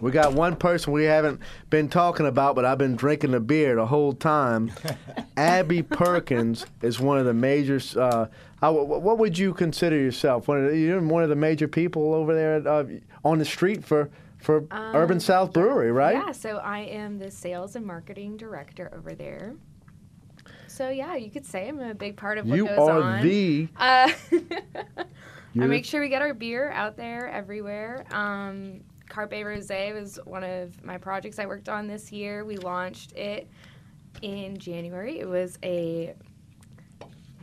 we 0.00 0.10
got 0.12 0.32
one 0.32 0.56
person 0.56 0.92
we 0.92 1.04
haven't 1.04 1.40
been 1.70 1.88
talking 1.88 2.26
about, 2.26 2.54
but 2.54 2.64
I've 2.64 2.78
been 2.78 2.96
drinking 2.96 3.32
the 3.32 3.40
beer 3.40 3.74
the 3.74 3.86
whole 3.86 4.12
time. 4.12 4.70
Abby 5.36 5.82
Perkins 5.82 6.66
is 6.82 7.00
one 7.00 7.18
of 7.18 7.26
the 7.26 7.34
major. 7.34 7.80
Uh, 7.96 8.26
I- 8.62 8.70
what 8.70 9.18
would 9.18 9.36
you 9.38 9.52
consider 9.54 9.96
yourself? 9.96 10.48
One 10.48 10.64
of 10.64 10.70
the, 10.70 10.78
you're 10.78 11.00
one 11.00 11.22
of 11.22 11.28
the 11.28 11.36
major 11.36 11.68
people 11.68 12.14
over 12.14 12.34
there 12.34 12.66
uh, 12.66 12.84
on 13.24 13.38
the 13.38 13.44
street 13.44 13.84
for 13.84 14.08
for 14.48 14.64
Urban 14.70 15.20
South 15.20 15.52
Brewery, 15.52 15.92
right? 15.92 16.14
Yeah, 16.14 16.32
so 16.32 16.56
I 16.56 16.78
am 16.78 17.18
the 17.18 17.30
sales 17.30 17.76
and 17.76 17.84
marketing 17.84 18.38
director 18.38 18.90
over 18.96 19.14
there. 19.14 19.54
So 20.68 20.88
yeah, 20.88 21.16
you 21.16 21.30
could 21.30 21.44
say 21.44 21.68
I'm 21.68 21.78
a 21.80 21.92
big 21.92 22.16
part 22.16 22.38
of 22.38 22.46
what 22.46 22.56
you 22.56 22.66
goes 22.66 22.78
are 22.78 23.02
on. 23.02 23.22
the. 23.22 23.68
Uh, 23.76 24.10
I 25.60 25.66
make 25.66 25.84
sure 25.84 26.00
we 26.00 26.08
get 26.08 26.22
our 26.22 26.32
beer 26.32 26.70
out 26.70 26.96
there 26.96 27.28
everywhere. 27.28 28.06
Um, 28.10 28.80
Carpe 29.10 29.32
Rosé 29.32 29.92
was 29.92 30.18
one 30.24 30.44
of 30.44 30.82
my 30.82 30.96
projects 30.96 31.38
I 31.38 31.44
worked 31.44 31.68
on 31.68 31.86
this 31.86 32.10
year. 32.10 32.46
We 32.46 32.56
launched 32.56 33.12
it 33.12 33.50
in 34.22 34.56
January. 34.56 35.18
It 35.18 35.28
was 35.28 35.58
a 35.62 36.14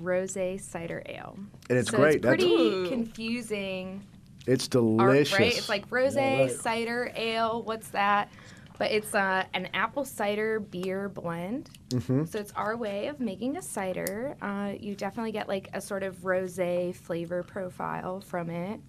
rosé 0.02 0.60
cider 0.60 1.04
ale. 1.06 1.38
And 1.70 1.78
it's 1.78 1.92
so 1.92 1.98
great. 1.98 2.16
It's 2.16 2.24
That's- 2.24 2.44
pretty 2.44 2.56
Ooh. 2.56 2.90
confusing 2.90 4.02
It's 4.48 4.66
art, 4.66 4.72
delicious. 4.72 5.40
right? 5.40 5.58
It's 5.58 5.70
like 5.70 5.90
rosé, 5.90 6.16
Yeah, 6.16 6.42
right. 6.44 6.52
cider, 6.52 7.12
ale. 7.16 7.64
What's 7.64 7.88
that? 7.90 8.30
But 8.78 8.92
it's 8.92 9.16
uh, 9.16 9.46
an 9.54 9.70
apple 9.74 10.04
cider 10.04 10.60
beer 10.60 11.08
blend. 11.08 11.70
Mm-hmm. 11.90 12.26
So 12.26 12.40
it's 12.40 12.52
our 12.58 12.76
way 12.76 13.08
of 13.08 13.20
making 13.22 13.56
a 13.58 13.62
cider. 13.62 14.36
Uh, 14.42 14.74
you 14.78 14.96
definitely 14.96 15.32
get 15.32 15.48
like 15.48 15.70
a 15.74 15.80
sort 15.80 16.04
of 16.04 16.18
rosé 16.24 16.94
flavor 16.94 17.42
profile 17.42 18.20
from 18.22 18.50
it. 18.50 18.82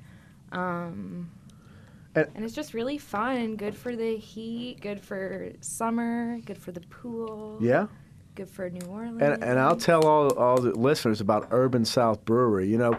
Um, 0.52 1.30
And- 2.14 2.28
and 2.34 2.44
it's 2.44 2.54
just 2.54 2.74
really 2.74 2.98
fun. 2.98 3.56
Good 3.56 3.76
for 3.76 3.94
the 3.94 4.16
heat. 4.16 4.80
Good 4.80 5.00
for 5.00 5.52
summer. 5.60 6.38
Good 6.44 6.58
for 6.58 6.72
the 6.72 6.80
pool. 6.80 7.58
yeah. 7.60 7.86
Good 8.34 8.50
for 8.50 8.68
New 8.68 8.86
Orleans. 8.88 9.22
And, 9.22 9.42
and 9.42 9.58
I'll 9.58 9.76
tell 9.78 10.04
all, 10.04 10.30
all 10.34 10.60
the 10.60 10.72
listeners 10.72 11.22
about 11.22 11.48
Urban 11.52 11.84
South 11.86 12.22
Brewery. 12.26 12.68
You 12.68 12.76
know, 12.76 12.98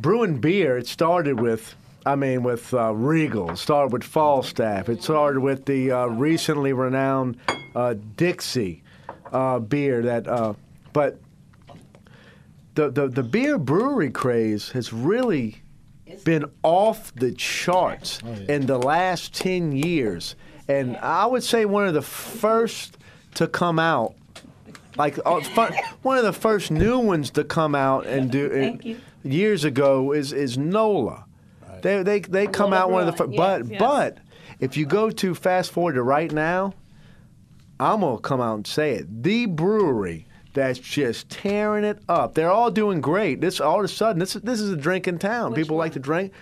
brewing 0.00 0.38
beer, 0.40 0.76
it 0.78 0.88
started 0.88 1.38
with, 1.38 1.76
I 2.06 2.16
mean, 2.16 2.42
with 2.42 2.72
uh, 2.74 2.92
Regal, 2.94 3.50
it 3.52 3.56
started 3.56 3.92
with 3.92 4.04
Falstaff, 4.04 4.88
it 4.88 5.02
started 5.02 5.40
with 5.40 5.64
the 5.64 5.90
uh, 5.90 6.06
recently 6.06 6.72
renowned 6.72 7.38
uh, 7.74 7.94
Dixie 8.16 8.82
uh, 9.32 9.58
beer 9.58 10.02
that, 10.02 10.28
uh, 10.28 10.54
but 10.92 11.18
the, 12.74 12.90
the, 12.90 13.08
the 13.08 13.22
beer 13.22 13.56
brewery 13.58 14.10
craze 14.10 14.70
has 14.70 14.92
really 14.92 15.62
been 16.24 16.44
off 16.62 17.14
the 17.14 17.32
charts 17.32 18.20
in 18.48 18.66
the 18.66 18.78
last 18.78 19.34
10 19.34 19.72
years. 19.72 20.36
And 20.68 20.96
I 20.98 21.26
would 21.26 21.42
say 21.42 21.64
one 21.64 21.86
of 21.86 21.94
the 21.94 22.02
first 22.02 22.98
to 23.34 23.48
come 23.48 23.78
out 23.78 24.14
like 24.96 25.18
uh, 25.26 25.40
fu- 25.40 25.74
one 26.02 26.18
of 26.18 26.24
the 26.24 26.32
first 26.32 26.70
new 26.70 26.98
ones 26.98 27.30
to 27.30 27.44
come 27.44 27.74
out 27.74 28.06
and 28.06 28.30
do 28.30 28.48
Thank 28.48 28.80
it 28.80 28.86
you. 28.86 29.00
years 29.24 29.64
ago 29.64 30.12
is 30.12 30.32
is 30.32 30.56
Nola. 30.56 31.24
They 31.84 32.02
they 32.02 32.20
they 32.20 32.46
come 32.48 32.72
out 32.72 32.90
one 32.90 33.06
of 33.06 33.06
the 33.06 33.16
first, 33.16 33.32
Yes, 33.32 33.38
but 33.62 33.70
yes. 33.70 33.78
but 33.80 34.18
if 34.58 34.76
you 34.76 34.86
go 34.86 35.10
to 35.10 35.34
fast 35.34 35.70
forward 35.70 35.92
to 35.94 36.02
right 36.02 36.32
now, 36.32 36.74
I'm 37.78 38.00
gonna 38.00 38.18
come 38.18 38.40
out 38.40 38.54
and 38.56 38.66
say 38.66 38.92
it. 38.92 39.22
The 39.22 39.46
brewery 39.46 40.26
that's 40.54 40.78
just 40.78 41.28
tearing 41.28 41.84
it 41.84 41.98
up. 42.08 42.34
They're 42.34 42.50
all 42.50 42.70
doing 42.70 43.00
great. 43.00 43.40
This 43.40 43.60
all 43.60 43.78
of 43.80 43.84
a 43.84 43.88
sudden 43.88 44.18
this 44.18 44.34
is 44.34 44.42
this 44.42 44.60
is 44.60 44.70
a 44.70 44.76
drinking 44.76 45.18
town. 45.18 45.54
People 45.54 45.76
like 45.76 45.92
to 45.92 45.98
drink. 46.00 46.32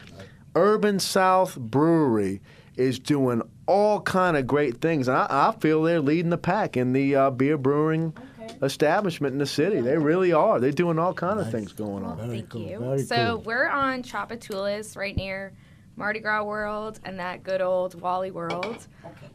Urban 0.54 0.98
South 1.00 1.58
Brewery 1.58 2.40
is 2.76 2.98
doing 2.98 3.42
all 3.66 4.00
kind 4.00 4.36
of 4.36 4.46
great 4.46 4.80
things, 4.80 5.08
and 5.08 5.16
I, 5.16 5.26
I 5.28 5.54
feel 5.60 5.82
they're 5.82 6.00
leading 6.00 6.30
the 6.30 6.38
pack 6.38 6.76
in 6.76 6.92
the 6.92 7.16
uh, 7.16 7.30
beer 7.30 7.56
brewing 7.58 8.14
establishment 8.62 9.32
in 9.32 9.38
the 9.38 9.46
city. 9.46 9.80
They 9.80 9.98
really 9.98 10.32
are. 10.32 10.60
They're 10.60 10.70
doing 10.70 10.98
all 10.98 11.12
kind 11.12 11.40
of 11.40 11.50
things 11.50 11.72
going 11.72 12.04
on. 12.04 12.16
Very 12.16 12.38
Thank 12.38 12.50
cool. 12.50 12.62
you. 12.62 12.78
Very 12.78 13.02
so 13.02 13.34
cool. 13.36 13.38
we're 13.38 13.68
on 13.68 14.02
Tchoupitoulas, 14.02 14.96
right 14.96 15.16
near 15.16 15.52
Mardi 15.96 16.20
Gras 16.20 16.44
World 16.44 17.00
and 17.04 17.18
that 17.18 17.42
good 17.42 17.60
old 17.60 18.00
Wally 18.00 18.30
World. 18.30 18.86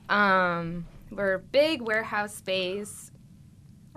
Um, 0.10 0.86
we're 1.12 1.36
a 1.36 1.40
big 1.40 1.82
warehouse 1.82 2.34
space. 2.34 3.12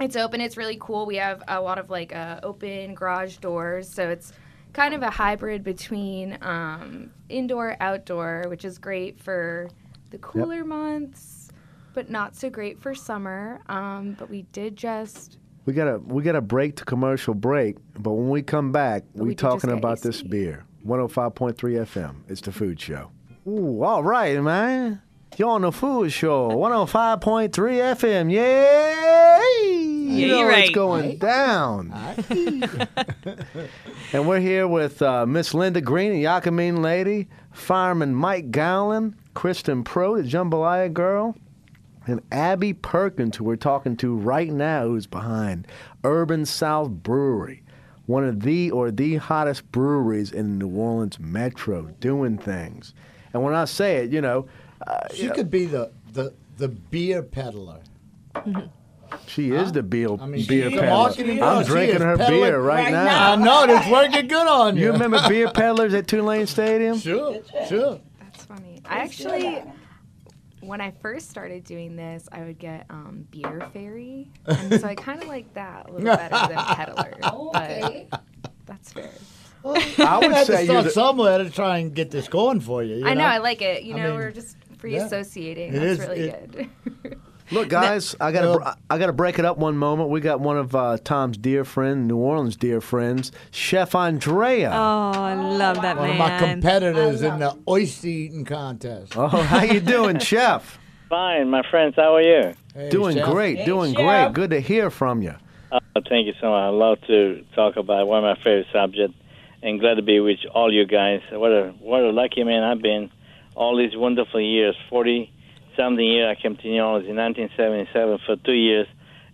It's 0.00 0.16
open. 0.16 0.40
It's 0.40 0.56
really 0.56 0.78
cool. 0.80 1.06
We 1.06 1.16
have 1.16 1.42
a 1.46 1.60
lot 1.60 1.78
of 1.78 1.90
like 1.90 2.14
uh, 2.14 2.40
open 2.42 2.94
garage 2.94 3.36
doors, 3.36 3.88
so 3.88 4.08
it's 4.08 4.32
kind 4.72 4.94
of 4.94 5.02
a 5.02 5.10
hybrid 5.10 5.62
between 5.62 6.38
um, 6.42 7.10
indoor 7.28 7.76
outdoor, 7.80 8.44
which 8.48 8.64
is 8.64 8.78
great 8.78 9.20
for 9.20 9.68
the 10.10 10.18
cooler 10.18 10.64
months, 10.64 11.39
but 11.94 12.10
not 12.10 12.34
so 12.36 12.50
great 12.50 12.80
for 12.80 12.94
summer. 12.94 13.60
Um, 13.68 14.16
but 14.18 14.30
we 14.30 14.42
did 14.52 14.76
just 14.76 15.38
We 15.66 15.72
got 15.72 15.88
a 15.88 15.98
we 15.98 16.22
got 16.22 16.32
to 16.32 16.40
break 16.40 16.76
to 16.76 16.84
commercial 16.84 17.34
break, 17.34 17.76
but 17.98 18.12
when 18.12 18.30
we 18.30 18.42
come 18.42 18.72
back, 18.72 19.04
we, 19.14 19.22
we 19.22 19.30
did 19.30 19.38
talking 19.38 19.70
get 19.70 19.78
about 19.78 20.00
this 20.00 20.22
beer. 20.22 20.64
105.3 20.86 21.54
FM. 21.56 22.14
It's 22.28 22.40
the 22.40 22.52
food 22.52 22.80
show. 22.80 23.10
Ooh, 23.46 23.82
all 23.82 24.02
right, 24.02 24.40
man. 24.42 25.02
You're 25.36 25.50
on 25.50 25.62
the 25.62 25.72
food 25.72 26.10
show. 26.10 26.48
105.3 26.50 27.50
FM. 27.50 28.32
Yay! 28.32 29.76
you 30.10 30.26
Yeah, 30.26 30.26
know 30.28 30.38
you're 30.40 30.50
it's 30.50 30.58
right. 30.68 30.72
going 30.74 31.18
down. 31.18 31.92
and 34.12 34.26
we're 34.28 34.40
here 34.40 34.66
with 34.66 35.00
uh, 35.02 35.26
Miss 35.26 35.54
Linda 35.54 35.80
Green, 35.80 36.12
the 36.12 36.24
Yakamein 36.24 36.78
lady, 36.82 37.28
fireman 37.52 38.14
Mike 38.14 38.50
Gowland, 38.50 39.14
Kristen 39.34 39.84
Preau, 39.84 40.16
the 40.20 40.28
Jambalaya 40.28 40.92
girl, 40.92 41.36
and 42.06 42.20
Abby 42.32 42.72
Perkins, 42.72 43.36
who 43.36 43.44
we're 43.44 43.56
talking 43.56 43.96
to 43.98 44.14
right 44.16 44.50
now, 44.50 44.84
who's 44.84 45.06
behind 45.06 45.66
Urban 46.04 46.46
South 46.46 46.90
Brewery, 46.90 47.62
one 48.06 48.24
of 48.24 48.40
the 48.42 48.70
or 48.70 48.90
the 48.90 49.16
hottest 49.16 49.70
breweries 49.70 50.32
in 50.32 50.58
New 50.58 50.70
Orleans 50.70 51.18
metro, 51.20 51.94
doing 52.00 52.38
things. 52.38 52.94
And 53.32 53.42
when 53.42 53.54
I 53.54 53.64
say 53.66 53.98
it, 53.98 54.10
you 54.10 54.20
know, 54.20 54.48
uh, 54.86 55.08
She 55.14 55.28
could 55.28 55.50
be 55.50 55.66
the, 55.66 55.90
the, 56.12 56.32
the 56.56 56.68
beer 56.68 57.22
peddler. 57.22 57.80
she 59.26 59.50
is 59.50 59.72
the 59.72 59.82
beer, 59.82 60.08
I 60.18 60.26
mean, 60.26 60.46
beer 60.46 60.70
peddler. 60.70 61.42
I'm 61.42 61.64
drinking 61.64 62.00
her 62.00 62.16
beer 62.16 62.60
right, 62.60 62.84
right 62.84 62.92
now. 62.92 63.32
I 63.32 63.36
know, 63.36 63.64
it's 63.64 63.88
working 63.88 64.26
good 64.26 64.46
on 64.46 64.76
you. 64.76 64.86
You 64.86 64.92
remember 64.92 65.20
beer 65.28 65.50
peddlers 65.50 65.94
at 65.94 66.06
Tulane 66.08 66.46
Stadium? 66.46 66.98
Sure, 66.98 67.40
sure. 67.68 68.00
That's 68.18 68.44
funny. 68.44 68.80
I 68.86 68.98
actually, 69.00 69.62
when 70.60 70.80
I 70.80 70.90
first 71.02 71.30
started 71.30 71.64
doing 71.64 71.96
this, 71.96 72.28
I 72.32 72.42
would 72.44 72.58
get 72.58 72.86
um, 72.90 73.26
beer 73.30 73.66
fairy, 73.72 74.28
and 74.46 74.80
so 74.80 74.86
I 74.86 74.94
kind 74.94 75.22
of 75.22 75.28
like 75.28 75.52
that 75.54 75.88
a 75.88 75.92
little 75.92 76.16
better 76.16 76.54
than 76.54 76.64
peddler. 76.76 77.14
Okay. 77.22 78.06
But 78.10 78.22
that's 78.66 78.92
fair. 78.92 79.10
I 79.64 80.18
would 80.18 80.32
had 80.32 80.46
say 80.46 80.52
to 80.58 80.64
you're 80.64 80.72
start 80.72 80.84
the, 80.84 80.90
somewhere 80.90 81.38
to 81.38 81.50
try 81.50 81.78
and 81.78 81.94
get 81.94 82.10
this 82.10 82.28
going 82.28 82.60
for 82.60 82.82
you. 82.82 82.96
you 82.96 83.06
I 83.06 83.12
know, 83.14 83.24
I 83.24 83.38
like 83.38 83.60
it. 83.60 83.82
You 83.82 83.94
I 83.94 83.98
know, 83.98 84.04
mean, 84.10 84.14
we're 84.16 84.30
just 84.32 84.56
free 84.78 84.94
yeah. 84.96 85.04
associating. 85.04 85.74
It 85.74 85.78
That's 85.80 86.00
is- 86.00 86.06
really 86.08 86.20
it- 86.20 86.52
good. 87.02 87.20
Look, 87.52 87.68
guys, 87.68 88.14
I 88.20 88.30
gotta 88.32 88.48
Well- 88.48 88.76
I 88.88 88.98
gotta 88.98 89.12
break 89.12 89.38
it 89.38 89.44
up 89.44 89.58
one 89.58 89.76
moment. 89.76 90.08
We 90.10 90.20
got 90.20 90.40
one 90.40 90.56
of 90.56 90.74
uh, 90.74 90.98
Tom's 91.02 91.36
dear 91.36 91.64
friend, 91.64 92.06
New 92.06 92.16
Orleans 92.16 92.56
dear 92.56 92.80
friends, 92.80 93.32
Chef 93.50 93.94
Andrea. 93.94 94.70
Oh, 94.72 95.10
I 95.22 95.34
love 95.34 95.82
that 95.82 95.96
One 95.96 96.10
man. 96.10 96.12
of 96.12 96.18
my 96.18 96.38
competitors 96.52 97.22
in 97.22 97.38
the 97.40 97.56
oyster 97.68 98.06
eating 98.08 98.44
contest. 98.44 99.14
Oh, 99.16 99.26
how 99.28 99.62
you 99.64 99.80
doing, 99.80 100.18
Chef? 100.20 100.78
Fine, 101.08 101.50
my 101.50 101.62
friends. 101.68 101.94
How 101.96 102.14
are 102.14 102.22
you? 102.22 102.54
Hey, 102.72 102.88
doing 102.88 103.16
chef. 103.16 103.28
great, 103.28 103.58
Hey, 103.58 103.64
doing 103.64 103.94
Chef. 103.94 104.04
great. 104.04 104.32
Good 104.32 104.50
to 104.50 104.60
hear 104.60 104.90
from 104.90 105.22
you. 105.22 105.34
Uh, 105.72 105.80
thank 106.08 106.26
you 106.28 106.34
so 106.40 106.50
much. 106.50 106.60
I 106.62 106.68
love 106.68 106.98
to 107.08 107.44
talk 107.56 107.76
about 107.76 108.06
one 108.06 108.24
of 108.24 108.36
my 108.38 108.42
favorite 108.44 108.66
subjects, 108.72 109.16
and 109.62 109.80
glad 109.80 109.94
to 109.94 110.02
be 110.02 110.20
with 110.20 110.38
all 110.54 110.72
you 110.72 110.86
guys. 110.86 111.20
What 111.32 111.50
a 111.50 111.74
what 111.80 112.02
a 112.02 112.10
lucky 112.10 112.44
man 112.44 112.62
I've 112.62 112.80
been 112.80 113.10
all 113.56 113.76
these 113.76 113.96
wonderful 113.96 114.40
years, 114.40 114.76
forty 114.88 115.32
something 115.76 116.04
year. 116.04 116.28
I 116.28 116.34
came 116.34 116.56
to 116.56 116.68
New 116.68 116.82
Orleans 116.82 117.08
in 117.08 117.16
1977 117.16 118.18
for 118.26 118.36
two 118.36 118.52
years, 118.52 118.86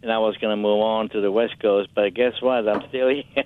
and 0.03 0.12
I 0.12 0.18
was 0.18 0.37
going 0.37 0.51
to 0.51 0.57
move 0.57 0.81
on 0.81 1.09
to 1.11 1.20
the 1.20 1.31
West 1.31 1.59
Coast. 1.61 1.90
But 1.94 2.14
guess 2.14 2.40
what? 2.40 2.68
I'm 2.68 2.88
still 2.88 3.09
here. 3.11 3.44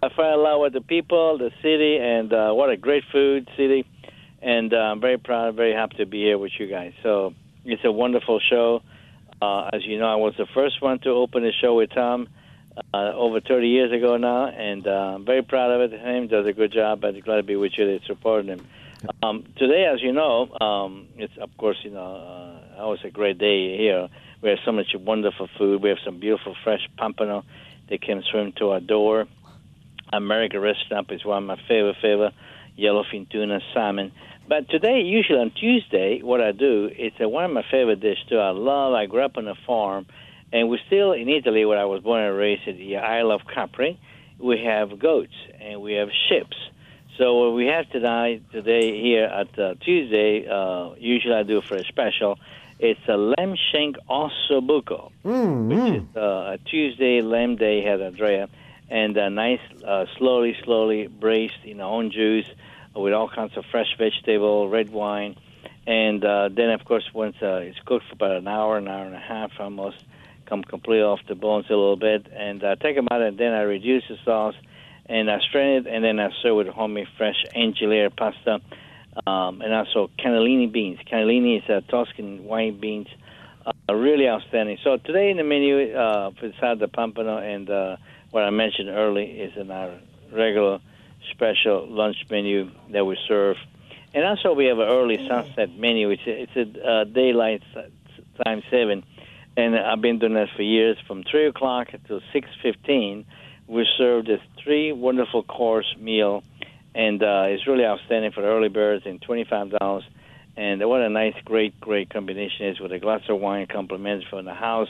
I 0.00 0.08
fell 0.14 0.34
in 0.34 0.42
love 0.42 0.60
with 0.60 0.72
the 0.72 0.80
people, 0.80 1.38
the 1.38 1.50
city, 1.62 1.98
and 1.98 2.32
uh, 2.32 2.52
what 2.52 2.70
a 2.70 2.76
great 2.76 3.04
food 3.10 3.48
city. 3.56 3.86
And 4.40 4.72
uh, 4.72 4.76
I'm 4.76 5.00
very 5.00 5.18
proud, 5.18 5.56
very 5.56 5.72
happy 5.72 5.96
to 5.96 6.06
be 6.06 6.22
here 6.22 6.38
with 6.38 6.52
you 6.58 6.68
guys. 6.68 6.92
So 7.02 7.34
it's 7.64 7.84
a 7.84 7.90
wonderful 7.90 8.40
show. 8.40 8.82
Uh, 9.40 9.70
as 9.72 9.84
you 9.84 9.98
know, 9.98 10.06
I 10.06 10.16
was 10.16 10.34
the 10.36 10.46
first 10.46 10.80
one 10.80 10.98
to 11.00 11.10
open 11.10 11.42
the 11.42 11.52
show 11.52 11.74
with 11.74 11.90
Tom 11.90 12.28
uh, 12.94 13.12
over 13.14 13.40
30 13.40 13.68
years 13.68 13.92
ago 13.92 14.16
now, 14.16 14.46
and 14.46 14.86
uh, 14.86 15.14
I'm 15.16 15.24
very 15.24 15.42
proud 15.42 15.70
of 15.70 15.92
it. 15.92 16.00
Him 16.00 16.28
does 16.28 16.46
a 16.46 16.52
good 16.52 16.72
job, 16.72 17.00
but 17.00 17.20
glad 17.24 17.36
to 17.36 17.42
be 17.42 17.56
with 17.56 17.72
you 17.76 17.98
to 17.98 18.04
support 18.06 18.46
him. 18.46 18.66
Um, 19.22 19.44
today, 19.56 19.84
as 19.92 20.02
you 20.02 20.12
know, 20.12 20.48
um, 20.60 21.08
it's 21.16 21.32
of 21.40 21.50
course 21.56 21.76
you 21.82 21.90
know 21.90 22.00
uh, 22.78 22.80
always 22.82 23.00
a 23.04 23.10
great 23.10 23.38
day 23.38 23.76
here. 23.76 24.08
We 24.42 24.50
have 24.50 24.58
so 24.64 24.72
much 24.72 24.88
wonderful 24.94 25.48
food. 25.58 25.82
We 25.82 25.88
have 25.88 25.98
some 26.04 26.20
beautiful 26.20 26.56
fresh 26.64 26.88
pompano 26.96 27.44
that 27.88 28.00
came 28.00 28.22
swim 28.30 28.52
to 28.58 28.70
our 28.70 28.80
door. 28.80 29.26
American 30.12 30.60
Red 30.60 30.76
is 31.10 31.24
one 31.24 31.42
of 31.42 31.46
my 31.46 31.56
favorite 31.68 31.96
favorite 32.00 32.32
yellowfin 32.78 33.28
tuna 33.30 33.60
salmon. 33.74 34.12
But 34.48 34.68
today, 34.68 35.02
usually 35.02 35.40
on 35.40 35.50
Tuesday, 35.50 36.20
what 36.22 36.40
I 36.40 36.52
do 36.52 36.88
it's 36.92 37.16
uh, 37.22 37.28
one 37.28 37.44
of 37.44 37.50
my 37.50 37.64
favorite 37.70 38.00
dishes 38.00 38.24
too. 38.28 38.38
I 38.38 38.50
love. 38.50 38.94
I 38.94 39.06
grew 39.06 39.24
up 39.24 39.36
on 39.36 39.46
a 39.46 39.54
farm, 39.66 40.06
and 40.52 40.68
we're 40.68 40.78
still 40.86 41.12
in 41.12 41.28
Italy, 41.28 41.64
where 41.64 41.78
I 41.78 41.84
was 41.84 42.02
born 42.02 42.22
and 42.22 42.36
raised 42.36 42.66
at 42.66 42.76
the 42.76 42.96
Isle 42.96 43.32
of 43.32 43.42
Capri. 43.52 43.98
We 44.38 44.62
have 44.64 44.98
goats 44.98 45.34
and 45.60 45.82
we 45.82 45.94
have 45.94 46.08
ships. 46.28 46.56
So 47.18 47.34
what 47.34 47.56
we 47.56 47.66
have 47.66 47.90
tonight, 47.90 48.44
today 48.52 49.02
here 49.02 49.24
at 49.24 49.58
uh, 49.58 49.74
Tuesday, 49.84 50.46
uh, 50.46 50.94
usually 50.98 51.34
I 51.34 51.42
do 51.42 51.60
for 51.68 51.76
a 51.76 51.84
special. 51.86 52.38
It's 52.78 53.00
a 53.08 53.16
lamb 53.16 53.56
shank 53.72 53.96
ossobuco, 54.08 55.10
which 55.24 56.00
is 56.00 56.16
uh, 56.16 56.54
a 56.54 56.58
Tuesday 56.64 57.20
lamb 57.20 57.56
day 57.56 57.82
had 57.82 58.00
Andrea, 58.00 58.48
and 58.88 59.16
a 59.16 59.30
nice, 59.30 59.58
uh, 59.84 60.04
slowly, 60.16 60.56
slowly 60.62 61.08
braised 61.08 61.64
in 61.64 61.80
own 61.80 62.12
juice 62.12 62.46
with 62.94 63.12
all 63.12 63.28
kinds 63.28 63.56
of 63.56 63.64
fresh 63.68 63.96
vegetable, 63.98 64.68
red 64.68 64.90
wine, 64.90 65.34
and 65.88 66.24
uh, 66.24 66.48
then 66.52 66.70
of 66.70 66.84
course 66.84 67.10
once 67.12 67.34
uh, 67.42 67.56
it's 67.56 67.80
cooked 67.84 68.06
for 68.06 68.12
about 68.12 68.36
an 68.36 68.46
hour, 68.46 68.78
an 68.78 68.86
hour 68.86 69.04
and 69.04 69.16
a 69.16 69.18
half 69.18 69.50
almost, 69.58 69.96
come 70.46 70.62
completely 70.62 71.02
off 71.02 71.18
the 71.26 71.34
bones 71.34 71.66
a 71.68 71.70
little 71.70 71.96
bit, 71.96 72.28
and 72.32 72.62
uh, 72.62 72.76
take 72.76 72.94
them 72.94 73.08
out, 73.10 73.22
and 73.22 73.36
then 73.36 73.54
I 73.54 73.62
reduce 73.62 74.04
the 74.08 74.18
sauce, 74.24 74.54
and 75.08 75.30
I 75.30 75.40
strain 75.40 75.78
it, 75.78 75.86
and 75.86 76.04
then 76.04 76.20
I 76.20 76.30
serve 76.42 76.56
with 76.56 76.68
homemade 76.68 77.08
fresh 77.16 77.44
enchilada 77.56 78.14
pasta, 78.14 78.60
um, 79.26 79.62
and 79.62 79.72
also 79.72 80.10
cannellini 80.18 80.70
beans. 80.70 80.98
Cannellini 81.10 81.58
is 81.62 81.70
uh, 81.70 81.80
Tuscan 81.90 82.44
white 82.44 82.80
beans, 82.80 83.08
uh, 83.66 83.94
really 83.94 84.28
outstanding. 84.28 84.78
So 84.84 84.96
today 84.98 85.30
in 85.30 85.36
the 85.38 85.44
menu, 85.44 85.94
uh, 85.96 86.30
beside 86.30 86.78
the 86.78 86.88
pompano 86.88 87.38
and 87.38 87.68
uh, 87.68 87.96
what 88.30 88.44
I 88.44 88.50
mentioned 88.50 88.90
earlier 88.90 89.46
is 89.46 89.56
in 89.56 89.70
our 89.70 89.92
regular 90.32 90.80
special 91.30 91.86
lunch 91.88 92.16
menu 92.30 92.70
that 92.90 93.04
we 93.04 93.16
serve. 93.26 93.56
And 94.14 94.24
also 94.24 94.52
we 94.52 94.66
have 94.66 94.78
an 94.78 94.88
early 94.88 95.26
sunset 95.28 95.76
menu. 95.76 96.10
It's 96.10 96.26
a, 96.26 96.42
it's 96.42 96.56
a 96.56 96.86
uh, 96.86 97.04
daylight 97.04 97.62
time 98.44 98.62
seven, 98.70 99.04
and 99.56 99.76
I've 99.76 100.00
been 100.00 100.18
doing 100.18 100.34
that 100.34 100.48
for 100.56 100.62
years. 100.62 100.96
From 101.06 101.24
three 101.24 101.46
o'clock 101.46 101.88
to 102.08 102.20
six 102.32 102.48
fifteen, 102.62 103.26
we 103.68 103.86
serve 103.96 104.26
this 104.26 104.40
three 104.62 104.92
wonderful 104.92 105.42
course 105.42 105.94
meal, 105.98 106.42
and 106.94 107.22
uh, 107.22 107.44
it's 107.48 107.66
really 107.66 107.84
outstanding 107.84 108.32
for 108.32 108.40
the 108.40 108.48
early 108.48 108.68
birds 108.68 109.04
and 109.06 109.20
twenty 109.20 109.44
five 109.44 109.70
dollars. 109.70 110.04
And 110.56 110.84
what 110.88 111.00
a 111.00 111.08
nice, 111.08 111.34
great, 111.44 111.78
great 111.80 112.10
combination 112.10 112.66
is 112.66 112.80
with 112.80 112.90
a 112.90 112.98
glass 112.98 113.20
of 113.28 113.38
wine 113.40 113.68
compliments 113.70 114.26
from 114.28 114.44
the 114.44 114.54
house. 114.54 114.88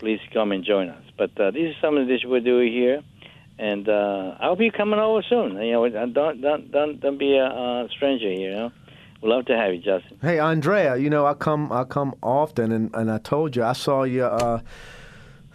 Please 0.00 0.18
come 0.34 0.50
and 0.50 0.64
join 0.64 0.88
us. 0.88 1.04
But 1.16 1.38
uh, 1.40 1.52
these 1.52 1.76
are 1.76 1.80
some 1.80 1.96
of 1.96 2.06
the 2.06 2.12
dishes 2.12 2.28
we 2.28 2.40
do 2.40 2.58
here 2.60 3.02
and 3.58 3.88
uh, 3.88 4.36
I 4.38 4.46
hope 4.46 4.60
you're 4.60 4.70
coming 4.70 4.98
over 4.98 5.22
soon. 5.28 5.56
You 5.56 5.72
know, 5.72 5.88
don't 5.88 6.12
don't 6.12 6.70
don't 6.70 7.00
don't 7.00 7.18
be 7.18 7.36
a, 7.36 7.46
a 7.46 7.88
stranger 7.94 8.30
here. 8.30 8.50
You 8.50 8.56
know, 8.56 8.72
we'd 9.22 9.28
love 9.28 9.46
to 9.46 9.56
have 9.56 9.72
you, 9.72 9.78
Justin. 9.78 10.18
Hey, 10.20 10.38
Andrea, 10.38 10.96
you 10.96 11.08
know 11.10 11.26
I 11.26 11.34
come 11.34 11.72
I 11.72 11.84
come 11.84 12.14
often, 12.22 12.72
and, 12.72 12.94
and 12.94 13.10
I 13.10 13.18
told 13.18 13.56
you 13.56 13.62
I 13.62 13.72
saw 13.72 14.02
you. 14.02 14.24
Uh, 14.24 14.60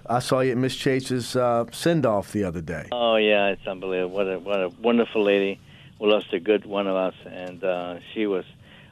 I 0.10 0.20
saw 0.20 0.40
you 0.42 0.52
at 0.52 0.58
Miss 0.58 0.76
Chase's 0.76 1.36
uh, 1.36 1.66
send 1.72 2.06
off 2.06 2.32
the 2.32 2.44
other 2.44 2.62
day. 2.62 2.88
Oh 2.92 3.16
yeah, 3.16 3.48
it's 3.48 3.66
unbelievable. 3.68 4.16
What 4.16 4.28
a 4.28 4.40
what 4.40 4.60
a 4.60 4.70
wonderful 4.82 5.24
lady. 5.24 5.60
We 6.00 6.08
lost 6.10 6.34
a 6.34 6.40
good 6.40 6.66
one 6.66 6.88
of 6.88 6.96
us, 6.96 7.14
and 7.26 7.64
uh, 7.64 8.00
she 8.14 8.26
was 8.26 8.46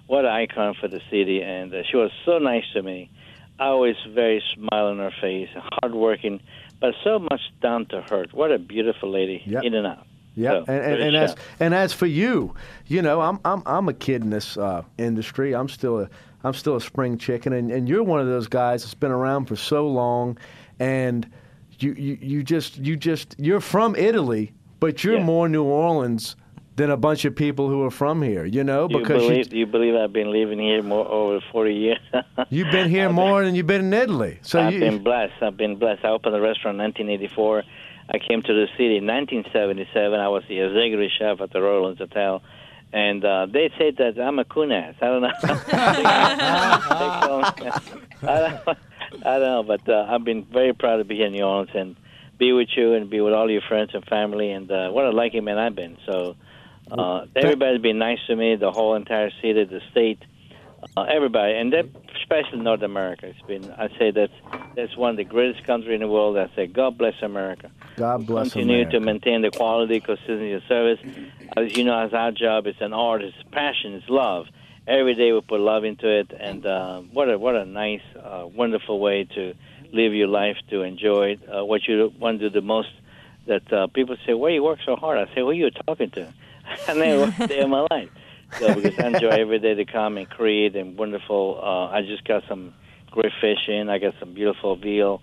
what 0.07 0.25
an 0.25 0.31
icon 0.31 0.75
for 0.79 0.87
the 0.87 1.01
city, 1.09 1.41
and 1.41 1.73
uh, 1.73 1.83
she 1.89 1.97
was 1.97 2.11
so 2.25 2.37
nice 2.37 2.65
to 2.73 2.81
me. 2.83 3.09
Always 3.59 3.95
very 4.07 4.41
smile 4.53 4.87
on 4.87 4.99
her 4.99 5.11
face, 5.19 5.49
hardworking, 5.81 6.39
but 6.79 6.93
so 7.03 7.19
much 7.19 7.41
down 7.61 7.87
to 7.87 8.05
earth. 8.13 8.33
What 8.33 8.51
a 8.51 8.57
beautiful 8.59 9.09
lady, 9.11 9.43
Yep. 9.45 9.63
in 9.63 9.73
and 9.73 9.85
out. 9.85 10.05
Yeah, 10.35 10.51
So, 10.51 10.65
and, 10.71 10.85
and, 10.93 11.01
and 11.03 11.15
as 11.17 11.35
and 11.59 11.73
as 11.73 11.91
for 11.91 12.05
you, 12.05 12.53
you 12.87 13.01
know, 13.01 13.19
I'm 13.19 13.39
I'm 13.43 13.61
I'm 13.65 13.89
a 13.89 13.93
kid 13.93 14.21
in 14.23 14.29
this 14.29 14.55
uh, 14.55 14.83
industry. 14.97 15.53
I'm 15.53 15.67
still 15.67 15.99
a 16.01 16.09
I'm 16.43 16.53
still 16.53 16.77
a 16.77 16.81
spring 16.81 17.17
chicken, 17.17 17.51
and, 17.51 17.69
and 17.69 17.89
you're 17.89 18.03
one 18.03 18.21
of 18.21 18.27
those 18.27 18.47
guys 18.47 18.83
that's 18.83 18.93
been 18.93 19.11
around 19.11 19.45
for 19.47 19.57
so 19.57 19.85
long, 19.87 20.37
and 20.79 21.29
you 21.79 21.93
you, 21.93 22.17
you 22.21 22.43
just 22.43 22.77
you 22.77 22.95
just 22.97 23.35
you're 23.37 23.61
from 23.61 23.95
Italy, 23.95 24.53
but 24.79 25.03
you're 25.03 25.17
Yeah. 25.17 25.23
more 25.23 25.47
New 25.49 25.63
Orleans 25.63 26.35
than 26.75 26.89
a 26.91 26.97
bunch 26.97 27.25
of 27.25 27.35
people 27.35 27.67
who 27.67 27.83
are 27.83 27.91
from 27.91 28.21
here. 28.21 28.45
You 28.45 28.63
know, 28.63 28.87
Do 28.87 28.93
you 28.95 28.99
because 29.01 29.23
believe? 29.23 29.49
do 29.49 29.57
you 29.57 29.65
believe 29.65 29.95
I've 29.95 30.13
been 30.13 30.31
living 30.31 30.59
here 30.59 30.81
more 30.81 31.05
over 31.07 31.39
forty 31.51 31.73
years? 31.75 31.99
you, 32.49 32.63
have 32.63 32.71
been 32.71 32.89
here 32.89 33.09
more 33.09 33.43
than 33.43 33.53
you've 33.55 33.67
been 33.67 33.85
in 33.85 33.93
Italy. 33.93 34.39
So 34.41 34.61
I've 34.61 34.73
you, 34.73 34.79
been 34.79 35.03
blessed. 35.03 35.33
I've 35.41 35.57
been 35.57 35.75
blessed. 35.77 36.05
I 36.05 36.09
opened 36.09 36.35
a 36.35 36.41
restaurant 36.41 36.75
in 36.75 36.83
1984. 36.83 37.63
I 38.11 38.17
came 38.17 38.41
to 38.41 38.53
the 38.53 38.67
city 38.77 38.97
in 38.97 39.05
1977. 39.05 40.19
I 40.19 40.29
was 40.29 40.43
the 40.47 40.59
executive 40.59 41.11
chef 41.19 41.41
at 41.41 41.51
the 41.53 41.61
Royal 41.61 41.81
Orleans 41.83 41.99
Hotel. 41.99 42.41
And 42.91 43.23
uh, 43.23 43.45
they 43.45 43.69
say 43.77 43.91
that 43.91 44.19
I'm 44.19 44.39
a 44.39 44.45
ass. 44.73 44.95
I 44.99 45.05
don't 45.05 45.21
know. 48.65 48.75
I 49.25 49.39
don't, 49.39 49.41
know, 49.41 49.63
but 49.63 49.87
uh, 49.89 50.05
I've 50.09 50.23
been 50.23 50.45
very 50.45 50.73
proud 50.73 50.97
to 50.97 51.03
be 51.03 51.15
here 51.15 51.27
in 51.27 51.33
New 51.33 51.43
Orleans 51.43 51.71
and 51.73 51.95
be 52.37 52.53
with 52.53 52.69
you 52.75 52.93
and 52.93 53.09
be 53.09 53.21
with 53.21 53.33
all 53.33 53.49
your 53.49 53.61
friends 53.61 53.91
and 53.93 54.05
family. 54.05 54.51
And 54.51 54.71
uh, 54.71 54.89
what 54.89 55.05
a 55.05 55.11
lucky 55.11 55.41
man 55.41 55.57
I've 55.57 55.75
been. 55.75 55.97
So 56.05 56.35
uh, 56.91 57.25
everybody's 57.35 57.81
been 57.81 57.99
nice 57.99 58.19
to 58.27 58.35
me, 58.35 58.55
the 58.55 58.71
whole 58.71 58.95
entire 58.95 59.31
city, 59.41 59.63
the 59.65 59.81
state 59.91 60.19
uh, 60.95 61.01
everybody, 61.03 61.55
and 61.55 61.73
that, 61.73 61.85
especially 62.21 62.59
North 62.59 62.81
America. 62.81 63.27
It's 63.27 63.41
been, 63.41 63.69
I 63.71 63.89
say 63.97 64.11
that's 64.11 64.33
that's 64.75 64.95
one 64.95 65.11
of 65.11 65.17
the 65.17 65.23
greatest 65.23 65.65
countries 65.65 65.93
in 65.93 66.01
the 66.01 66.07
world. 66.07 66.37
I 66.37 66.49
say, 66.55 66.67
God 66.67 66.97
bless 66.97 67.15
America. 67.21 67.71
God 67.97 68.25
bless 68.25 68.53
Continue 68.53 68.75
America. 68.75 68.91
to 68.91 68.99
maintain 69.01 69.41
the 69.41 69.51
quality, 69.51 69.99
consistency 69.99 70.53
of 70.53 70.63
service. 70.67 70.99
As 71.57 71.75
you 71.75 71.83
know, 71.83 71.99
as 71.99 72.13
our 72.13 72.31
job, 72.31 72.67
it's 72.67 72.81
an 72.81 72.93
art, 72.93 73.23
it's 73.23 73.35
passion, 73.51 73.93
it's 73.93 74.09
love. 74.09 74.47
Every 74.89 75.13
day 75.13 75.31
we 75.31 75.39
put 75.41 75.59
love 75.59 75.83
into 75.83 76.09
it, 76.09 76.31
and 76.37 76.65
uh, 76.65 77.01
what 77.13 77.29
a 77.29 77.37
what 77.37 77.55
a 77.55 77.63
nice, 77.63 78.01
uh, 78.15 78.47
wonderful 78.47 78.99
way 78.99 79.23
to 79.35 79.53
live 79.93 80.15
your 80.15 80.27
life, 80.27 80.57
to 80.71 80.81
enjoy. 80.81 81.37
Uh, 81.47 81.63
what 81.63 81.81
you 81.87 82.11
want 82.19 82.39
to 82.39 82.49
do 82.49 82.53
the 82.59 82.65
most. 82.65 82.89
That 83.45 83.71
uh, 83.71 83.85
people 83.93 84.15
say, 84.25 84.33
"Why 84.33 84.49
you 84.49 84.63
work 84.63 84.79
so 84.83 84.95
hard?" 84.95 85.19
I 85.19 85.25
say, 85.35 85.41
"Who 85.41 85.49
are 85.49 85.53
you 85.53 85.69
talking 85.85 86.09
to?" 86.15 86.33
I 86.87 86.93
never 86.95 87.21
worked 87.21 87.47
day 87.47 87.59
of 87.59 87.69
my 87.69 87.85
life. 87.91 88.09
So 88.57 88.73
because 88.73 88.97
I 88.97 89.05
enjoy 89.05 89.39
every 89.39 89.59
day 89.59 89.75
to 89.75 89.85
come 89.85 90.17
and 90.17 90.27
create 90.27 90.75
and 90.75 90.97
wonderful. 90.97 91.59
Uh, 91.61 91.95
I 91.95 92.01
just 92.01 92.27
got 92.27 92.41
some 92.49 92.73
great 93.11 93.31
fish 93.39 93.67
in. 93.67 93.89
I 93.89 93.99
got 93.99 94.15
some 94.19 94.33
beautiful 94.33 94.75
veal. 94.75 95.21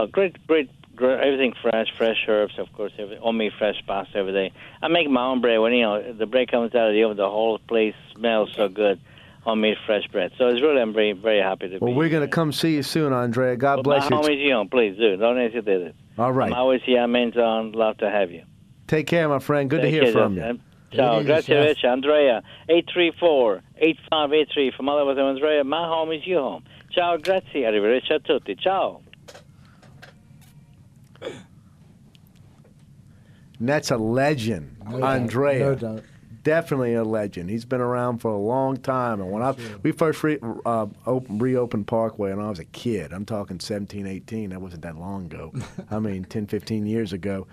Uh, 0.00 0.06
great, 0.06 0.34
great, 0.48 0.68
everything 1.00 1.54
fresh, 1.62 1.88
fresh 1.96 2.24
herbs, 2.28 2.58
of 2.58 2.72
course. 2.72 2.92
Every, 2.98 3.18
only 3.18 3.50
fresh 3.58 3.76
pasta 3.86 4.18
every 4.18 4.32
day. 4.32 4.52
I 4.82 4.88
make 4.88 5.08
my 5.08 5.24
own 5.26 5.40
bread. 5.40 5.60
When 5.60 5.72
you 5.72 5.82
know 5.82 6.12
the 6.12 6.26
bread 6.26 6.50
comes 6.50 6.74
out 6.74 6.88
of 6.88 6.94
the 6.94 7.02
oven, 7.04 7.16
the 7.16 7.28
whole 7.28 7.58
place 7.58 7.94
smells 8.14 8.50
so 8.54 8.68
good. 8.68 9.00
Homemade 9.42 9.76
fresh 9.86 10.06
bread. 10.08 10.32
So 10.38 10.48
it's 10.48 10.60
really, 10.60 10.80
I'm 10.80 10.92
very, 10.92 11.12
very 11.12 11.40
happy 11.40 11.68
to 11.68 11.78
well, 11.78 11.92
be. 11.92 11.96
we're 11.96 12.08
going 12.08 12.22
to 12.22 12.28
come 12.28 12.50
see 12.50 12.74
you 12.74 12.82
soon, 12.82 13.12
Andrea. 13.12 13.56
God 13.56 13.76
Well, 13.76 13.82
bless 13.84 14.10
my 14.10 14.16
you. 14.16 14.22
home 14.22 14.30
is 14.32 14.38
your 14.40 14.56
own. 14.56 14.68
Please 14.68 14.98
do. 14.98 15.16
Don't 15.16 15.36
hesitate 15.36 15.82
it. 15.82 15.94
All 16.18 16.32
right. 16.32 16.50
I'm 16.50 16.58
always 16.58 16.80
here. 16.84 17.00
I'm 17.00 17.14
in 17.14 17.30
town. 17.30 17.70
Love 17.72 17.96
to 17.98 18.10
have 18.10 18.32
you. 18.32 18.42
Take 18.88 19.06
care, 19.06 19.28
my 19.28 19.38
friend. 19.38 19.70
Good 19.70 19.82
Take 19.82 19.86
to 19.86 19.90
hear 19.90 20.02
care, 20.04 20.12
from 20.12 20.34
Justin. 20.34 20.56
you. 20.56 20.96
Ciao, 20.96 21.22
grazie 21.22 21.54
rich. 21.54 21.84
Andrea, 21.84 22.42
834-8583 22.70 24.74
from 24.76 24.88
all 24.88 24.98
of 24.98 25.08
us 25.08 25.18
Andrea. 25.20 25.62
My 25.64 25.86
home 25.86 26.10
is 26.12 26.26
your 26.26 26.40
home. 26.40 26.64
Ciao, 26.90 27.16
grazie, 27.18 27.64
arrivederci 27.66 28.14
a 28.14 28.18
tutti. 28.20 28.54
Ciao. 28.56 29.00
And 33.58 33.68
that's 33.68 33.90
a 33.90 33.96
legend, 33.96 34.76
No 34.84 35.00
doubt, 35.00 35.20
Andrea. 35.20 35.58
No 35.58 35.74
doubt. 35.74 36.02
Definitely 36.42 36.94
a 36.94 37.02
legend. 37.02 37.50
He's 37.50 37.64
been 37.64 37.80
around 37.80 38.18
for 38.18 38.30
a 38.30 38.38
long 38.38 38.76
time. 38.76 39.20
And 39.20 39.32
when 39.32 39.42
I 39.42 39.54
we 39.82 39.90
first 39.92 40.22
re, 40.22 40.38
uh, 40.64 40.86
open, 41.06 41.38
reopened 41.38 41.88
Parkway, 41.88 42.30
and 42.30 42.40
I 42.40 42.48
was 42.48 42.60
a 42.60 42.64
kid, 42.66 43.12
I'm 43.12 43.24
talking 43.24 43.58
17, 43.58 44.06
18. 44.06 44.50
That 44.50 44.60
wasn't 44.60 44.82
that 44.82 44.96
long 44.96 45.24
ago. 45.26 45.52
I 45.90 45.98
mean, 45.98 46.24
10, 46.24 46.46
15 46.46 46.86
years 46.86 47.12
ago. 47.12 47.46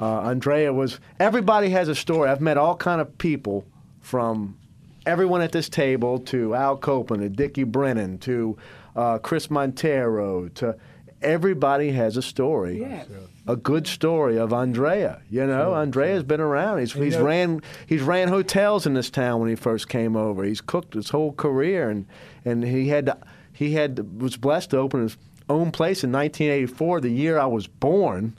Uh, 0.00 0.20
Andrea 0.22 0.72
was. 0.72 1.00
Everybody 1.18 1.70
has 1.70 1.88
a 1.88 1.94
story. 1.94 2.28
I've 2.28 2.42
met 2.42 2.58
all 2.58 2.76
kind 2.76 3.00
of 3.00 3.16
people 3.16 3.64
from 4.00 4.58
everyone 5.06 5.40
at 5.40 5.52
this 5.52 5.68
table, 5.68 6.18
to 6.18 6.54
Al 6.54 6.76
Copeland, 6.76 7.22
to 7.22 7.28
Dickie 7.30 7.64
Brennan, 7.64 8.18
to 8.18 8.58
uh, 8.96 9.18
Chris 9.18 9.50
Montero, 9.50 10.48
to 10.48 10.76
everybody 11.22 11.90
has 11.92 12.16
a 12.16 12.22
story. 12.22 12.80
Yes. 12.80 13.06
A 13.46 13.56
good 13.56 13.86
story 13.86 14.38
of 14.38 14.52
Andrea. 14.52 15.22
You 15.30 15.46
know, 15.46 15.74
Andrea's 15.74 16.24
been 16.24 16.40
around. 16.40 16.80
He's, 16.80 16.92
he's 16.92 17.16
know- 17.16 17.24
ran 17.24 17.62
he's 17.86 18.02
ran 18.02 18.28
hotels 18.28 18.86
in 18.86 18.94
this 18.94 19.10
town 19.10 19.40
when 19.40 19.48
he 19.48 19.54
first 19.54 19.88
came 19.88 20.16
over. 20.16 20.42
He's 20.44 20.60
cooked 20.60 20.94
his 20.94 21.10
whole 21.10 21.32
career, 21.32 21.88
and 21.88 22.06
and 22.44 22.64
he 22.64 22.88
had 22.88 23.06
to, 23.06 23.18
he 23.52 23.74
had 23.74 24.20
was 24.20 24.36
blessed 24.36 24.70
to 24.70 24.78
open 24.78 25.02
his 25.02 25.16
own 25.48 25.70
place 25.70 26.02
in 26.02 26.10
1984, 26.10 27.00
the 27.02 27.08
year 27.08 27.38
I 27.38 27.46
was 27.46 27.66
born. 27.66 28.36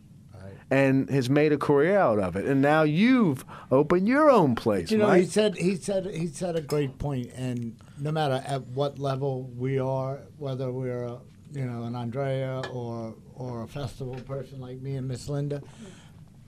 And 0.70 1.10
has 1.10 1.30
made 1.30 1.54
a 1.54 1.58
career 1.58 1.98
out 1.98 2.20
of 2.20 2.36
it, 2.36 2.44
and 2.44 2.62
now 2.62 2.84
you've 2.84 3.46
opened 3.72 4.06
your 4.06 4.30
own 4.30 4.54
place. 4.54 4.92
You 4.92 4.98
know, 4.98 5.08
Mike. 5.08 5.22
he 5.22 5.26
said 5.26 5.56
he 5.56 5.78
said 5.78 6.08
he 6.08 6.28
said 6.28 6.58
a 6.58 6.62
great 6.62 7.00
point, 7.00 7.32
and 7.38 7.78
no 7.98 8.12
matter 8.12 8.44
at 8.46 8.68
what 8.68 9.00
level 9.00 9.44
we 9.56 9.80
are, 9.80 10.20
whether 10.38 10.70
we're 10.70 11.06
a, 11.06 11.20
you 11.54 11.66
know 11.66 11.84
an 11.84 11.96
Andrea 11.96 12.62
or 12.72 13.16
or 13.36 13.64
a 13.64 13.68
festival 13.68 14.16
person 14.22 14.60
like 14.60 14.82
me 14.82 14.96
and 14.96 15.08
Miss 15.08 15.30
Linda, 15.30 15.62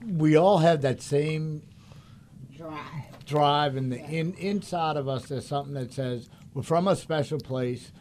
we 0.06 0.36
all 0.36 0.58
have 0.58 0.82
that 0.82 1.00
same 1.02 1.62
Drive. 2.56 3.24
drive, 3.24 3.76
and 3.76 3.90
the 3.92 3.98
in 3.98 4.34
inside 4.34 4.96
of 4.96 5.08
us 5.08 5.26
there's 5.26 5.46
something 5.46 5.74
that 5.74 5.92
says 5.92 6.28
we're 6.52 6.62
from 6.62 6.88
a 6.88 6.96
special 6.96 7.38
place. 7.38 7.92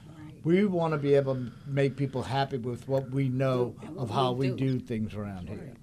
We 0.43 0.65
want 0.65 0.93
to 0.93 0.97
be 0.97 1.15
able 1.15 1.35
to 1.35 1.51
make 1.67 1.97
people 1.97 2.23
happy 2.23 2.57
with 2.57 2.87
what 2.87 3.11
we 3.11 3.27
know 3.27 3.75
what 3.79 4.03
of 4.03 4.09
how 4.09 4.31
we 4.31 4.51
we 4.51 4.57
do. 4.57 4.79
things 4.79 5.13
around 5.13 5.49
here. 5.49 5.73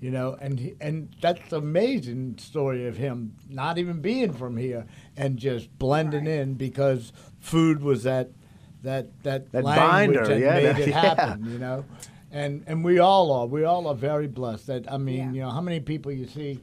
You 0.00 0.10
know, 0.10 0.36
and 0.40 0.58
he, 0.60 0.74
and 0.80 1.14
that's 1.20 1.52
amazing 1.52 2.38
story 2.38 2.86
of 2.86 2.96
him 2.96 3.34
not 3.50 3.78
even 3.78 4.00
being 4.00 4.32
from 4.32 4.56
here 4.56 4.86
and 5.16 5.36
just 5.38 5.76
blending 5.78 6.26
in 6.26 6.54
because 6.54 7.12
food 7.40 7.82
was 7.82 8.04
that 8.04 8.30
that 8.82 9.22
that, 9.22 9.50
That 9.52 9.64
language 9.64 10.18
binder, 10.18 10.26
that 10.26 10.38
yeah, 10.40 10.54
made 10.54 10.64
that- 10.66 10.78
it 10.80 10.88
yeah. 10.90 11.00
happen. 11.00 11.50
You 11.52 11.58
know, 11.58 11.84
and 12.30 12.64
and 12.66 12.84
we 12.84 12.98
all 12.98 13.32
are. 13.32 13.46
We 13.46 13.64
all 13.64 13.86
are 13.88 13.94
very 13.94 14.26
blessed. 14.28 14.66
That 14.68 14.90
I 14.92 14.98
mean, 14.98 15.16
Yeah. 15.16 15.32
you 15.32 15.40
know, 15.42 15.50
how 15.50 15.60
many 15.60 15.80
people 15.80 16.12
you 16.12 16.26
see 16.26 16.60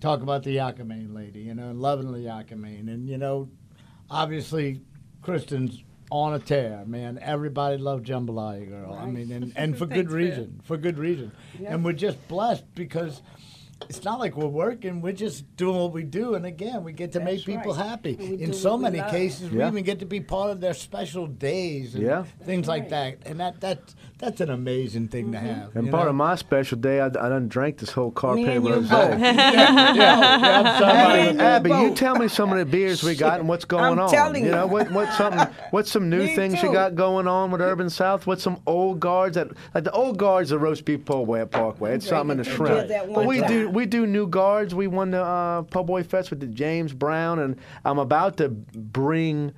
talk 0.00 0.22
about 0.22 0.42
the 0.42 0.56
Yakamein 0.56 1.14
lady, 1.14 1.40
you 1.40 1.54
know, 1.54 1.70
and 1.70 1.80
loving 1.80 2.12
the 2.12 2.18
Yakamein, 2.18 2.88
and 2.92 3.08
you 3.08 3.18
know, 3.18 3.48
obviously, 4.10 4.80
Kristen's 5.22 5.82
on 6.10 6.34
a 6.34 6.38
tear, 6.38 6.84
man. 6.86 7.18
Everybody 7.20 7.78
loved 7.78 8.06
Jambalaya 8.06 8.68
Girl. 8.68 8.92
I 8.94 9.06
mean, 9.06 9.32
and, 9.32 9.52
and 9.56 9.76
for 9.76 9.86
good 9.86 10.10
reason. 10.10 10.60
For 10.64 10.76
good 10.76 10.98
reason. 10.98 11.32
And 11.66 11.84
we're 11.84 11.94
just 11.94 12.28
blessed 12.28 12.64
because 12.76 13.22
it's 13.82 14.04
not 14.04 14.18
like 14.18 14.36
we're 14.36 14.46
working. 14.46 15.00
We're 15.00 15.12
just 15.12 15.56
doing 15.56 15.76
what 15.76 15.92
we 15.92 16.02
do. 16.02 16.34
And 16.34 16.46
again, 16.46 16.82
we 16.82 16.92
get 16.92 17.12
to 17.12 17.20
make 17.20 17.44
people 17.44 17.74
right. 17.74 17.86
happy. 17.86 18.14
We 18.14 18.42
In 18.42 18.52
so 18.52 18.70
what 18.70 18.78
we 18.78 18.82
many 18.84 18.98
love. 18.98 19.10
cases, 19.10 19.52
Yeah. 19.52 19.64
we 19.64 19.72
even 19.72 19.84
get 19.84 20.00
to 20.00 20.06
be 20.06 20.20
part 20.20 20.50
of 20.50 20.60
their 20.60 20.74
special 20.74 21.26
days 21.26 21.94
and 21.94 22.02
Yeah. 22.04 22.24
things 22.44 22.66
like 22.66 22.88
that. 22.88 23.18
And 23.26 23.38
that, 23.38 23.60
that 23.60 23.94
that's 24.18 24.40
an 24.40 24.48
amazing 24.48 25.08
thing 25.08 25.30
to 25.32 25.38
mm-hmm. 25.38 25.46
have. 25.46 25.76
and 25.76 25.90
part 25.90 26.04
know? 26.04 26.10
of 26.10 26.16
my 26.16 26.36
special 26.36 26.78
day, 26.78 27.00
I, 27.00 27.06
I 27.06 27.10
done 27.10 27.48
drank 27.48 27.76
this 27.78 27.90
whole 27.90 28.08
Me 28.08 28.14
carpe 28.14 28.38
and 28.38 28.64
you 28.64 28.70
rosé. 28.74 28.88
both. 28.88 29.20
yeah, 29.20 29.94
yeah, 29.94 30.62
I'm 30.64 30.78
sorry. 30.82 31.22
Me 31.22 31.28
and 31.28 31.38
you 31.38 31.44
Abby, 31.44 31.70
you 31.70 31.94
tell 31.94 32.16
me 32.16 32.28
some 32.28 32.50
of 32.50 32.58
the 32.58 32.64
beers 32.64 33.02
we 33.02 33.14
got 33.14 33.40
and 33.40 33.48
what's 33.48 33.66
going 33.66 33.84
I'm 33.84 33.98
on. 33.98 34.10
telling 34.10 34.44
you 34.44 34.50
know 34.50 34.64
you. 34.64 34.72
what 34.72 34.90
what's 34.90 35.16
something 35.18 35.46
what's 35.70 35.90
some 35.90 36.08
new 36.08 36.24
Me 36.24 36.34
things 36.34 36.62
you 36.62 36.72
got 36.72 36.94
going 36.94 37.28
on 37.28 37.50
with 37.50 37.60
Urban 37.60 37.90
South? 37.90 38.26
What's 38.26 38.42
some 38.42 38.58
old 38.66 39.00
guards 39.00 39.34
that 39.34 39.48
like 39.74 39.84
the 39.84 39.92
old 39.92 40.16
guards 40.16 40.50
of 40.50 40.62
roast 40.62 40.86
beef 40.86 41.04
po' 41.04 41.26
boy 41.26 41.40
at 41.40 41.50
Parkway. 41.50 41.94
It's 41.94 42.08
something 42.08 42.38
in 42.38 42.44
the 42.44 42.50
shrimp. 42.50 42.88
But 42.88 43.26
we 43.26 43.42
do 43.42 43.65
time. 43.66 43.74
we 43.74 43.86
do 43.86 44.06
new 44.06 44.26
guards. 44.26 44.74
We 44.74 44.86
won 44.86 45.10
the 45.10 45.22
uh, 45.22 45.62
po' 45.62 45.84
boy 45.84 46.02
fest 46.02 46.30
with 46.30 46.40
the 46.40 46.46
James 46.46 46.92
Brown, 46.92 47.38
and 47.38 47.56
I'm 47.84 47.98
about 47.98 48.36
to 48.38 48.48
bring 48.48 49.52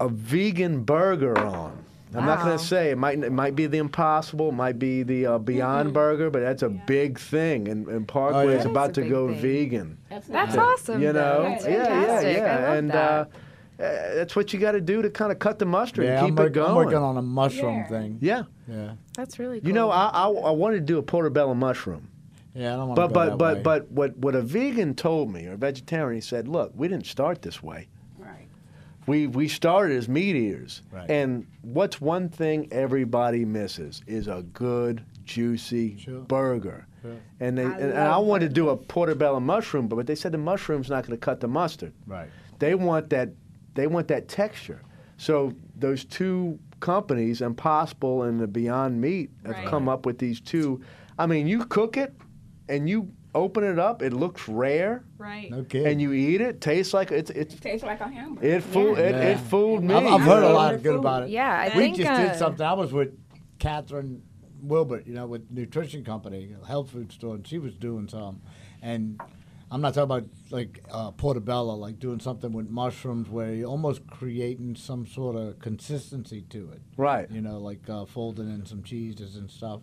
a 0.00 0.08
vegan 0.08 0.82
burger 0.84 1.38
on. 1.38 1.78
I'm 2.16 2.26
not 2.26 2.44
going 2.44 2.56
to 2.56 2.64
say 2.64 2.90
it 2.92 2.98
might 2.98 3.18
it 3.18 3.32
might 3.32 3.56
be 3.56 3.66
the 3.66 3.78
Impossible, 3.78 4.50
it 4.50 4.54
might 4.54 4.78
be 4.78 5.02
the 5.02 5.26
uh, 5.26 5.38
Beyond 5.38 5.92
Burger, 5.92 6.30
but 6.30 6.40
that's 6.40 6.62
a 6.62 6.68
big 6.68 7.18
thing, 7.18 7.66
and, 7.66 7.88
and 7.88 8.06
Parkway 8.06 8.44
yeah. 8.46 8.50
is 8.52 8.56
That 8.58 8.60
is 8.60 8.66
about 8.66 8.90
a 8.90 8.92
to 8.92 9.00
big 9.00 9.10
go 9.10 9.28
thing. 9.32 9.40
vegan. 9.42 9.98
That's, 10.10 10.28
That's 10.28 10.56
awesome. 10.56 11.02
You 11.02 11.12
know. 11.12 11.42
That's 11.42 11.64
yeah, 11.64 11.70
yeah, 11.72 11.84
fantastic. 11.88 12.36
yeah, 12.36 12.58
love 12.68 12.78
and 12.78 12.90
that. 12.90 13.10
Uh, 13.10 13.24
uh, 13.82 14.14
that's 14.14 14.36
what 14.36 14.52
you 14.52 14.60
got 14.60 14.72
to 14.72 14.80
do 14.80 15.02
to 15.02 15.10
kind 15.10 15.32
of 15.32 15.40
cut 15.40 15.58
the 15.58 15.66
mustard 15.66 16.04
Yeah, 16.04 16.10
and 16.10 16.18
I'm, 16.20 16.26
keep 16.30 16.38
it 16.38 16.42
work- 16.44 16.52
going. 16.52 16.68
I'm 16.70 16.76
working 16.76 16.98
on 16.98 17.16
a 17.16 17.22
mushroom 17.22 17.78
Yeah. 17.78 17.86
thing. 17.88 18.18
yeah, 18.20 18.42
Yeah. 18.68 18.92
That's 19.16 19.40
really 19.40 19.58
cool. 19.60 19.66
you 19.66 19.72
know, 19.74 19.90
I, 19.90 20.10
I 20.12 20.28
I 20.28 20.50
wanted 20.52 20.76
to 20.76 20.82
do 20.82 20.98
a 20.98 21.02
portobello 21.02 21.54
mushroom, 21.54 22.06
Yeah, 22.54 22.74
I 22.74 22.76
don't 22.76 22.88
want 22.88 22.96
but 22.96 23.08
to 23.08 23.08
go 23.08 23.14
but 23.14 23.26
that 23.30 23.38
but 23.38 23.54
way. 23.56 23.62
but 23.62 23.90
what 23.90 24.16
what 24.18 24.34
a 24.34 24.42
vegan 24.42 24.94
told 24.94 25.32
me 25.32 25.46
or 25.46 25.52
a 25.54 25.56
vegetarian, 25.56 26.14
he 26.16 26.20
said, 26.20 26.46
look, 26.48 26.72
we 26.76 26.88
didn't 26.88 27.06
start 27.06 27.42
this 27.42 27.62
way. 27.62 27.88
Right. 28.18 28.46
We 29.06 29.26
we 29.26 29.48
started 29.48 29.96
as 29.96 30.08
meat 30.08 30.36
eaters, 30.36 30.82
Right. 30.92 31.10
and 31.10 31.46
what's 31.62 32.00
one 32.00 32.28
thing 32.28 32.68
everybody 32.70 33.44
misses 33.44 34.02
is 34.06 34.28
a 34.28 34.44
good 34.52 35.04
juicy 35.24 35.96
Sure. 35.98 36.20
burger. 36.20 36.86
Sure. 37.02 37.16
And 37.40 37.58
they 37.58 37.64
I 37.64 37.70
and, 37.72 37.90
and 37.92 37.98
I 37.98 38.18
wanted 38.18 38.48
to 38.48 38.54
do 38.54 38.68
a 38.70 38.76
portobello 38.76 39.40
mushroom, 39.40 39.88
but 39.88 40.06
they 40.06 40.14
said 40.14 40.32
the 40.32 40.38
mushroom's 40.38 40.88
not 40.88 41.06
going 41.06 41.18
to 41.18 41.24
cut 41.24 41.40
the 41.40 41.48
mustard. 41.48 41.92
Right. 42.06 42.28
They 42.60 42.74
want 42.74 43.10
that 43.10 43.30
they 43.74 43.88
want 43.88 44.06
that 44.08 44.28
texture. 44.28 44.80
So 45.16 45.52
those 45.76 46.04
two 46.04 46.58
companies, 46.80 47.40
Impossible 47.40 48.22
and 48.24 48.40
the 48.40 48.46
Beyond 48.46 49.00
Meat, 49.00 49.30
have 49.44 49.54
Right. 49.56 49.66
come 49.66 49.88
up 49.88 50.06
with 50.06 50.18
these 50.18 50.40
two. 50.40 50.80
I 51.18 51.26
mean, 51.26 51.46
you 51.46 51.64
cook 51.66 51.96
it 51.96 52.14
and 52.68 52.88
you 52.88 53.12
open 53.34 53.64
it 53.64 53.78
up, 53.78 54.00
it 54.02 54.12
looks 54.12 54.46
rare, 54.48 55.04
Right. 55.18 55.52
Okay. 55.52 55.90
and 55.90 56.00
you 56.00 56.12
eat 56.12 56.40
it, 56.40 56.60
tastes 56.60 56.94
like 56.94 57.10
it's 57.10 57.30
it's 57.30 57.54
Tastes 57.56 57.84
like 57.84 58.00
a 58.00 58.08
hamburger. 58.08 58.46
it 58.46 58.62
fooled 58.62 58.98
it, 58.98 59.14
Yeah. 59.14 59.22
it 59.30 59.38
fooled 59.40 59.82
me. 59.82 59.94
I've, 59.94 60.06
I've 60.06 60.20
heard 60.22 60.44
a 60.44 60.52
lot 60.52 60.74
of 60.74 60.82
good 60.82 60.96
about 60.96 61.24
it. 61.24 61.30
Yeah, 61.30 61.50
I 61.50 61.76
we 61.76 61.82
think, 61.84 61.96
just 61.96 62.10
uh, 62.10 62.16
did 62.28 62.36
something. 62.36 62.64
I 62.64 62.72
was 62.74 62.92
with 62.92 63.10
Catherine 63.58 64.22
Wilbert, 64.62 65.06
you 65.06 65.14
know, 65.14 65.26
with 65.26 65.50
nutrition 65.50 66.04
company, 66.04 66.54
health 66.66 66.90
food 66.90 67.12
store, 67.12 67.34
and 67.34 67.46
she 67.46 67.58
was 67.58 67.74
doing 67.74 68.08
some. 68.08 68.40
And 68.80 69.20
I'm 69.70 69.80
not 69.80 69.94
talking 69.94 70.04
about 70.04 70.24
like 70.50 70.82
uh, 70.90 71.10
portobello, 71.10 71.74
like 71.74 71.98
doing 71.98 72.20
something 72.20 72.52
with 72.52 72.70
mushrooms 72.70 73.28
where 73.28 73.52
you're 73.52 73.68
almost 73.68 74.06
creating 74.06 74.76
some 74.76 75.06
sort 75.06 75.34
of 75.36 75.58
consistency 75.58 76.42
to 76.50 76.70
it. 76.72 76.80
Right. 76.96 77.28
You 77.30 77.40
know, 77.40 77.58
like 77.58 77.88
uh, 77.90 78.04
folding 78.06 78.48
in 78.48 78.64
some 78.64 78.82
cheeses 78.84 79.36
and 79.36 79.50
stuff. 79.50 79.80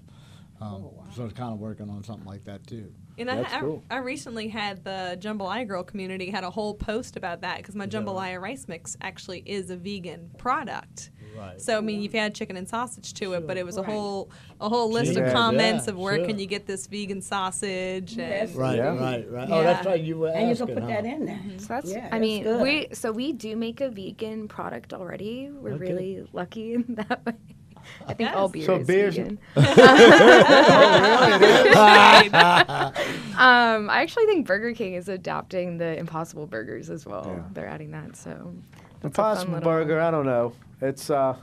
Um, 0.61 0.89
So 1.15 1.25
it's 1.25 1.33
kind 1.33 1.51
of 1.53 1.59
working 1.59 1.89
on 1.89 2.03
something 2.03 2.25
like 2.25 2.43
that 2.45 2.65
too. 2.67 2.93
And 3.17 3.29
I, 3.29 3.35
That's 3.35 3.53
I, 3.55 3.59
cool. 3.59 3.83
I 3.91 3.97
recently 3.97 4.47
had 4.47 4.83
the 4.83 5.17
Jambalaya 5.19 5.67
Girl 5.67 5.83
community 5.83 6.29
had 6.29 6.43
a 6.43 6.49
whole 6.49 6.73
post 6.73 7.17
about 7.17 7.41
that 7.41 7.57
because 7.57 7.75
my 7.75 7.85
Jambalaya 7.85 8.39
rice 8.41 8.67
mix 8.67 8.95
actually 9.01 9.39
is 9.45 9.69
a 9.69 9.75
vegan 9.75 10.31
product. 10.37 11.11
Right. 11.37 11.59
So 11.61 11.77
I 11.77 11.81
mean, 11.81 12.01
you've 12.01 12.13
had 12.13 12.33
chicken 12.35 12.55
and 12.57 12.67
sausage 12.67 13.13
to 13.15 13.33
it, 13.33 13.45
but 13.47 13.57
it 13.57 13.65
was 13.65 13.77
a 13.77 13.83
whole 13.83 14.31
a 14.59 14.69
whole 14.69 14.91
list 14.91 15.13
Yeah, 15.13 15.23
of 15.23 15.33
comments 15.33 15.85
yeah, 15.87 15.91
of 15.91 15.97
where 15.99 16.17
sure. 16.17 16.25
can 16.25 16.39
you 16.39 16.45
get 16.45 16.65
this 16.67 16.87
vegan 16.87 17.21
sausage 17.21 18.15
Yes. 18.17 18.49
and 18.49 18.57
Right, 18.57 18.77
Yeah. 18.77 18.97
right, 18.97 19.29
right. 19.31 19.49
Oh, 19.49 19.63
that's 19.63 19.85
Yeah. 19.85 19.91
right. 19.91 20.01
You 20.01 20.17
were 20.19 20.29
And 20.29 20.49
you 20.49 20.55
can 20.65 20.73
put 20.75 20.83
huh? 20.83 20.87
that 20.87 21.05
in 21.05 21.25
there. 21.25 21.41
So 21.57 21.65
that's. 21.67 21.91
Yeah, 21.91 21.97
I 22.07 22.09
that's 22.11 22.21
mean, 22.21 22.43
good. 22.43 22.61
we 22.61 22.87
so 22.93 23.11
we 23.11 23.33
do 23.33 23.55
make 23.55 23.81
a 23.81 23.89
vegan 23.89 24.47
product 24.47 24.93
already. 24.93 25.49
We're 25.51 25.71
Okay. 25.73 25.79
really 25.93 26.27
lucky 26.33 26.73
in 26.75 26.85
that 26.95 27.25
way. 27.25 27.33
I 28.07 28.13
think 28.13 28.31
all 28.35 28.51
Yes. 28.53 28.53
beer 28.53 28.65
So 28.65 28.75
is 28.77 28.87
beer's- 28.87 29.15
vegan. 29.17 29.39
Um, 33.41 33.89
I 33.89 34.01
actually 34.01 34.27
think 34.27 34.45
Burger 34.45 34.73
King 34.73 34.93
is 34.93 35.09
adopting 35.09 35.77
the 35.77 35.97
Impossible 35.97 36.45
Burgers 36.45 36.89
as 36.91 37.05
well. 37.07 37.23
Yeah. 37.25 37.41
They're 37.53 37.67
adding 37.67 37.89
that. 37.91 38.15
So 38.15 38.53
that's 39.01 39.03
a 39.03 39.07
Impossible 39.07 39.53
little- 39.55 39.71
burger, 39.71 39.99
I 39.99 40.11
don't 40.11 40.25
know. 40.27 40.53
It's 40.81 41.09
uh 41.09 41.35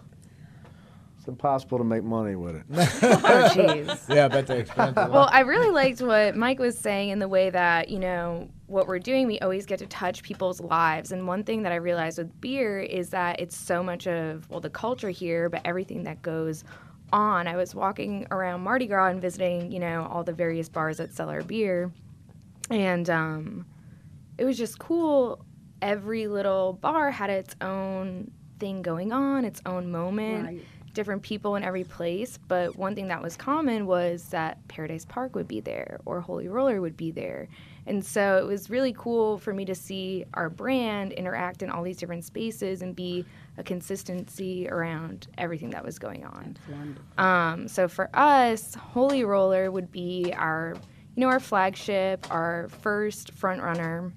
it's 1.18 1.26
impossible 1.26 1.78
to 1.78 1.84
make 1.84 2.04
money 2.04 2.36
with 2.36 2.54
it. 2.56 2.62
Oh, 2.70 3.48
jeez. 3.52 4.14
Yeah, 4.14 4.26
I 4.26 4.28
bet 4.28 4.46
they're 4.46 4.60
expensive. 4.60 5.10
Well, 5.10 5.28
I 5.32 5.40
really 5.40 5.70
liked 5.70 6.00
what 6.00 6.36
Mike 6.36 6.60
was 6.60 6.78
saying 6.78 7.08
in 7.10 7.18
the 7.18 7.28
way 7.28 7.50
that, 7.50 7.88
you 7.88 7.98
know, 7.98 8.48
what 8.68 8.86
we're 8.86 8.98
doing, 8.98 9.26
we 9.26 9.38
always 9.40 9.66
get 9.66 9.78
to 9.80 9.86
touch 9.86 10.22
people's 10.22 10.60
lives. 10.60 11.10
And 11.10 11.26
one 11.26 11.42
thing 11.42 11.62
that 11.62 11.72
I 11.72 11.76
realized 11.76 12.18
with 12.18 12.40
beer 12.40 12.78
is 12.78 13.10
that 13.10 13.40
it's 13.40 13.56
so 13.56 13.82
much 13.82 14.06
of, 14.06 14.48
well, 14.50 14.60
the 14.60 14.70
culture 14.70 15.10
here, 15.10 15.48
but 15.48 15.62
everything 15.64 16.04
that 16.04 16.22
goes 16.22 16.64
on. 17.12 17.48
I 17.48 17.56
was 17.56 17.74
walking 17.74 18.26
around 18.30 18.60
Mardi 18.62 18.86
Gras 18.86 19.06
and 19.08 19.20
visiting, 19.22 19.72
you 19.72 19.80
know, 19.80 20.06
all 20.12 20.22
the 20.22 20.32
various 20.34 20.68
bars 20.68 20.98
that 20.98 21.12
sell 21.14 21.30
our 21.30 21.42
beer. 21.42 21.90
And 22.70 23.08
um, 23.08 23.66
it 24.36 24.44
was 24.44 24.58
just 24.58 24.78
cool. 24.78 25.44
Every 25.80 26.28
little 26.28 26.74
bar 26.74 27.10
had 27.10 27.30
its 27.30 27.56
own 27.62 28.30
thing 28.60 28.82
going 28.82 29.12
on, 29.12 29.44
its 29.44 29.62
own 29.64 29.90
moment 29.90 30.44
Right. 30.44 30.60
different 30.92 31.22
people 31.22 31.54
in 31.56 31.62
every 31.62 31.84
place, 31.84 32.38
but 32.48 32.74
one 32.76 32.94
thing 32.94 33.06
that 33.08 33.22
was 33.22 33.36
common 33.36 33.86
was 33.86 34.24
that 34.30 34.58
Paradise 34.68 35.04
Park 35.04 35.36
would 35.36 35.46
be 35.46 35.60
there 35.60 36.00
or 36.04 36.20
Holy 36.20 36.48
Roller 36.48 36.80
would 36.80 36.96
be 36.96 37.10
there. 37.12 37.48
And 37.88 38.04
so 38.04 38.36
it 38.36 38.44
was 38.46 38.68
really 38.68 38.92
cool 38.92 39.38
for 39.38 39.54
me 39.54 39.64
to 39.64 39.74
see 39.74 40.24
our 40.34 40.50
brand 40.50 41.12
interact 41.12 41.62
in 41.62 41.70
all 41.70 41.82
these 41.82 41.96
different 41.96 42.22
spaces 42.22 42.82
and 42.82 42.94
be 42.94 43.24
a 43.56 43.62
consistency 43.62 44.68
around 44.68 45.26
everything 45.38 45.70
that 45.70 45.84
was 45.84 45.98
going 45.98 46.24
on. 46.24 46.56
Um, 47.16 47.66
so 47.66 47.88
for 47.88 48.10
us, 48.14 48.74
Holy 48.74 49.24
Roller 49.24 49.70
would 49.70 49.90
be 49.90 50.32
our, 50.36 50.76
you 51.16 51.22
know, 51.22 51.28
our 51.28 51.40
flagship, 51.40 52.26
our 52.30 52.68
first 52.82 53.32
front 53.32 53.62
runner. 53.62 54.12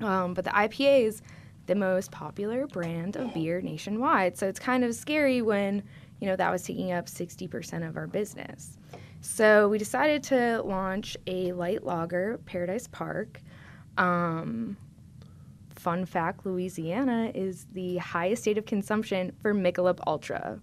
Um, 0.00 0.34
but 0.34 0.44
the 0.44 0.50
IPA 0.50 1.04
is 1.06 1.22
the 1.66 1.74
most 1.74 2.10
popular 2.10 2.66
brand 2.66 3.16
of 3.16 3.32
beer 3.34 3.60
nationwide. 3.60 4.36
So 4.36 4.48
it's 4.48 4.58
kind 4.58 4.82
of 4.82 4.94
scary 4.94 5.40
when, 5.42 5.82
you 6.20 6.26
know, 6.26 6.36
that 6.36 6.50
was 6.50 6.62
taking 6.62 6.92
up 6.92 7.06
60% 7.06 7.86
of 7.86 7.96
our 7.96 8.06
business. 8.06 8.78
So 9.24 9.68
we 9.70 9.78
decided 9.78 10.22
to 10.24 10.60
launch 10.62 11.16
a 11.26 11.52
light 11.52 11.82
lager, 11.82 12.38
Paradise 12.44 12.86
Park. 12.86 13.40
Um, 13.96 14.76
fun 15.70 16.04
fact 16.04 16.44
Louisiana 16.44 17.32
is 17.34 17.66
the 17.72 17.96
highest 17.96 18.42
state 18.42 18.58
of 18.58 18.66
consumption 18.66 19.32
for 19.40 19.54
Michelob 19.54 20.00
Ultra. 20.06 20.60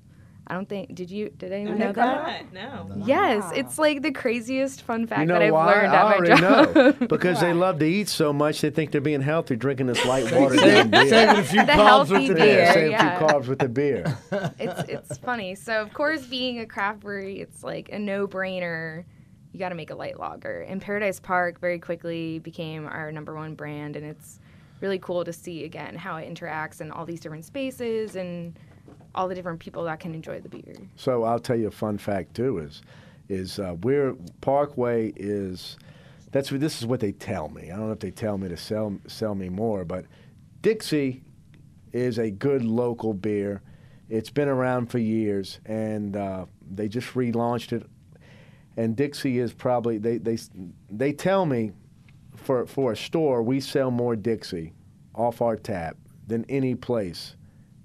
I 0.48 0.54
don't 0.56 0.68
think, 0.68 0.94
did 0.96 1.10
you, 1.10 1.30
did 1.30 1.52
anyone 1.54 1.78
know 1.78 1.94
that? 1.94 2.52
No. 2.52 2.90
Yes, 3.06 3.50
it's 3.56 3.78
like 3.78 4.02
the 4.02 4.12
craziest 4.12 4.82
fun 4.82 5.08
fact 5.08 5.22
You 5.22 5.28
know 5.28 5.36
that 5.36 5.44
I've 5.44 5.54
why? 5.54 5.66
learned 5.74 5.88
I 5.88 5.96
at 5.96 6.04
my 6.04 6.16
already 6.16 6.42
job. 6.42 6.76
know 6.76 6.92
because 7.08 7.40
they 7.40 7.54
love 7.54 7.80
to 7.80 7.86
eat 7.86 8.10
so 8.10 8.34
much 8.34 8.60
they 8.60 8.70
think 8.70 8.92
they're 8.92 9.00
being 9.02 9.22
healthy 9.22 9.56
drinking 9.56 9.86
this 9.88 10.04
light 10.06 10.30
water 10.34 10.58
Saving 10.58 10.92
beer. 10.92 11.08
saving 11.08 11.36
a 11.38 11.44
few 11.44 11.66
The 11.66 11.72
carbs 11.72 12.10
with 12.10 12.28
the 12.28 12.34
beer. 12.34 12.46
Yeah, 12.46 12.64
beer. 12.66 12.74
save 12.74 12.92
yeah. 12.92 13.16
a 13.16 13.20
few 13.20 13.28
carbs 13.28 13.48
with 13.48 13.60
the 13.60 13.70
beer. 13.70 14.18
it's 14.60 14.90
it's 14.90 15.18
funny. 15.20 15.56
So 15.56 15.82
of 15.82 15.94
course, 15.94 16.26
being 16.26 16.60
a 16.60 16.66
craft 16.66 17.02
brewery, 17.02 17.40
it's 17.40 17.64
like 17.64 17.90
a 17.90 18.00
no-brainer. 18.00 19.06
You 19.54 19.60
got 19.60 19.70
to 19.70 19.76
make 19.76 19.90
a 19.92 19.96
light 19.96 20.20
lager. 20.20 20.62
And 20.62 20.82
Paradise 20.82 21.20
Park 21.20 21.60
very 21.60 21.78
quickly 21.80 22.40
became 22.40 22.88
our 22.88 23.12
number 23.12 23.36
one 23.36 23.54
brand, 23.56 23.96
and 23.96 24.06
it's 24.06 24.40
really 24.82 25.00
cool 25.00 25.24
to 25.24 25.32
see 25.34 25.64
again 25.66 25.96
how 25.96 26.18
it 26.18 26.28
interacts 26.34 26.82
in 26.82 26.90
all 26.92 27.06
these 27.06 27.20
different 27.20 27.46
spaces 27.46 28.16
and 28.16 28.58
all 29.14 29.28
the 29.28 29.36
different 29.36 29.60
people 29.60 29.84
that 29.84 30.00
can 30.00 30.14
enjoy 30.14 30.40
the 30.40 30.50
beer. 30.50 30.76
So 30.96 31.24
I'll 31.24 31.40
tell 31.40 31.58
you 31.58 31.68
a 31.68 31.72
fun 31.72 31.98
fact 31.98 32.36
too 32.36 32.60
is 32.60 32.82
is 33.30 33.60
uh, 33.60 33.76
we're 33.82 34.16
Parkway 34.42 35.14
is 35.16 35.78
that's 36.32 36.52
what 36.52 36.62
this 36.62 36.80
is 36.80 36.86
what 36.86 37.00
they 37.00 37.12
tell 37.12 37.50
me. 37.50 37.72
I 37.72 37.76
don't 37.76 37.88
know 37.88 37.94
if 37.94 38.00
they 38.00 38.12
tell 38.12 38.38
me 38.38 38.50
to 38.50 38.58
sell 38.58 38.98
sell 39.08 39.36
me 39.36 39.50
more, 39.50 39.86
but 39.86 40.06
Dixie 40.62 41.24
is 41.94 42.20
a 42.20 42.32
good 42.32 42.64
local 42.64 43.14
beer. 43.14 43.62
It's 44.10 44.30
been 44.30 44.50
around 44.50 44.88
for 44.88 44.98
years, 44.98 45.60
and 45.66 46.16
uh, 46.16 46.46
they 46.70 46.88
just 46.88 47.14
relaunched 47.14 47.74
it. 47.74 47.86
And 48.78 48.96
Dixie 48.96 49.40
is 49.40 49.54
probably 49.54 49.98
they 49.98 50.18
they 50.18 50.38
they 50.90 51.12
tell 51.12 51.46
me 51.46 51.72
for 52.36 52.66
for 52.66 52.94
a 52.94 52.98
store 52.98 53.44
we 53.44 53.60
sell 53.60 53.92
more 53.92 54.16
Dixie 54.16 54.74
off 55.14 55.42
our 55.42 55.58
tap 55.58 55.98
than 56.28 56.46
any 56.48 56.76
place 56.76 57.36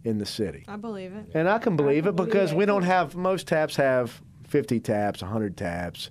in 0.07 0.19
the 0.19 0.27
city. 0.27 0.65
I 0.69 0.77
believe 0.77 1.13
it. 1.13 1.27
And 1.35 1.49
I 1.49 1.59
can 1.59 1.77
believe 1.77 2.05
can 2.05 2.11
it 2.11 2.17
believe 2.17 2.33
because 2.33 2.55
we 2.55 2.65
don't 2.65 2.85
have 2.85 3.17
most 3.17 3.49
taps 3.49 3.75
have 3.75 4.23
50 4.45 4.79
taps, 4.79 5.21
100 5.21 5.57
taps, 5.57 6.11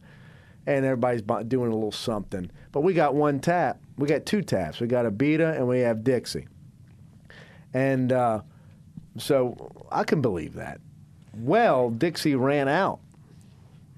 and 0.68 0.84
everybody's 0.84 1.22
doing 1.48 1.72
a 1.72 1.74
little 1.74 1.94
something. 1.94 2.52
But 2.74 2.82
we 2.82 2.94
got 2.94 3.16
one 3.16 3.40
tap. 3.40 3.80
We 3.98 4.08
got 4.08 4.26
two 4.26 4.42
taps. 4.42 4.82
We 4.82 4.88
got 4.88 5.06
Abita 5.06 5.56
and 5.56 5.68
we 5.70 5.80
have 5.80 6.04
Dixie. 6.04 6.48
And 7.74 8.12
uh, 8.12 8.42
so 9.18 9.72
I 9.90 10.04
can 10.04 10.22
believe 10.22 10.56
that. 10.56 10.82
Well, 11.34 11.90
Dixie 11.90 12.36
ran 12.36 12.68
out. 12.68 13.00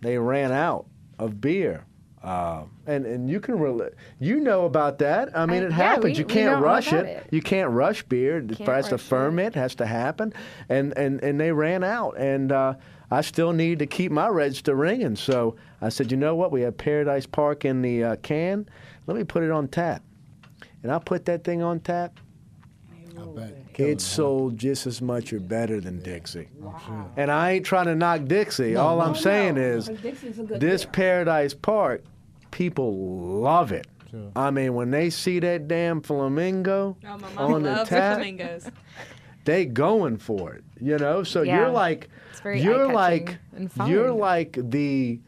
They 0.01 0.19
ran 0.19 0.51
out 0.51 0.85
of 1.17 1.41
beer. 1.41 1.85
Uh, 2.27 2.63
and 2.87 3.05
and 3.05 3.29
you 3.29 3.39
can 3.39 3.55
rel 3.57 3.81
you 4.19 4.39
know 4.41 4.65
about 4.65 4.97
that. 4.99 5.29
I 5.37 5.45
mean, 5.45 5.63
I- 5.63 5.67
it 5.67 5.69
yeah, 5.69 5.75
happens. 5.75 6.03
we- 6.03 6.19
you 6.19 6.25
can't 6.25 6.61
rush 6.61 6.91
it. 6.91 7.05
it. 7.05 7.27
You 7.31 7.41
can't 7.41 7.69
rush 7.71 8.03
beer. 8.03 8.39
It 8.39 8.57
Can't 8.57 8.69
has 8.69 8.87
to 8.89 8.95
rush 8.95 9.01
it. 9.01 9.05
ferment. 9.07 9.55
Has 9.55 9.75
to 9.75 9.85
happen. 9.85 10.33
And 10.67 10.97
and 10.97 11.23
and 11.23 11.39
they 11.39 11.51
ran 11.53 11.83
out. 11.85 12.17
And 12.17 12.51
uh, 12.51 12.73
I 13.09 13.21
still 13.21 13.53
need 13.53 13.79
to 13.79 13.85
keep 13.87 14.11
my 14.11 14.27
register 14.27 14.75
ringing. 14.75 15.15
So 15.15 15.55
I 15.81 15.87
said, 15.87 16.11
you 16.11 16.17
know 16.17 16.35
what? 16.35 16.51
We 16.51 16.61
have 16.63 16.75
Paradise 16.77 17.25
Park 17.25 17.63
in 17.63 17.81
the 17.81 18.03
uh, 18.03 18.15
can. 18.17 18.67
Let 19.05 19.15
me 19.15 19.23
put 19.23 19.43
it 19.43 19.51
on 19.51 19.69
tap. 19.69 20.03
And 20.83 20.91
I 20.91 20.99
put 20.99 21.23
that 21.25 21.45
thing 21.45 21.61
on 21.63 21.79
tap. 21.79 22.19
I 23.17 23.25
bet. 23.25 23.55
It 23.75 24.01
sold 24.01 24.57
just 24.57 24.85
as 24.87 25.01
much 25.01 25.31
or 25.33 25.39
better 25.39 25.79
than 25.79 25.99
Dixie. 26.01 26.49
Wow. 26.59 27.09
And 27.15 27.31
I 27.31 27.51
ain't 27.51 27.65
trying 27.65 27.85
to 27.85 27.95
knock 27.95 28.25
Dixie. 28.25 28.75
All 28.75 29.01
I'm 29.01 29.15
saying 29.15 29.57
is, 29.57 29.87
Dixie's 29.87 30.39
a 30.39 30.43
good 30.43 30.59
this 30.59 30.83
beer. 30.83 30.91
Paradise 30.93 31.53
Park, 31.53 32.03
people 32.57 33.39
love 33.39 33.71
it. 33.71 33.85
Sure. 34.09 34.31
I 34.35 34.49
mean, 34.49 34.73
when 34.73 34.89
they 34.89 35.11
see 35.11 35.39
that 35.41 35.67
damn 35.67 36.01
flamingo 36.01 36.97
Oh, 37.05 37.17
my 37.19 37.29
mom 37.33 37.53
on 37.53 37.61
the 37.63 37.83
tap, 37.83 38.15
flamingos. 38.17 38.67
they 39.45 39.65
going 39.65 40.17
for 40.17 40.53
it. 40.55 40.63
You 40.81 40.97
know, 40.97 41.21
so 41.23 41.43
Yeah. 41.43 41.57
you're 41.59 41.69
like, 41.69 42.09
you're 42.43 42.91
like, 42.91 43.37
and 43.55 43.69
you're 43.85 44.11
like 44.11 44.57
the 44.59 45.19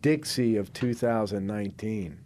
Dixie 0.00 0.56
of 0.56 0.72
2019. 0.72 2.16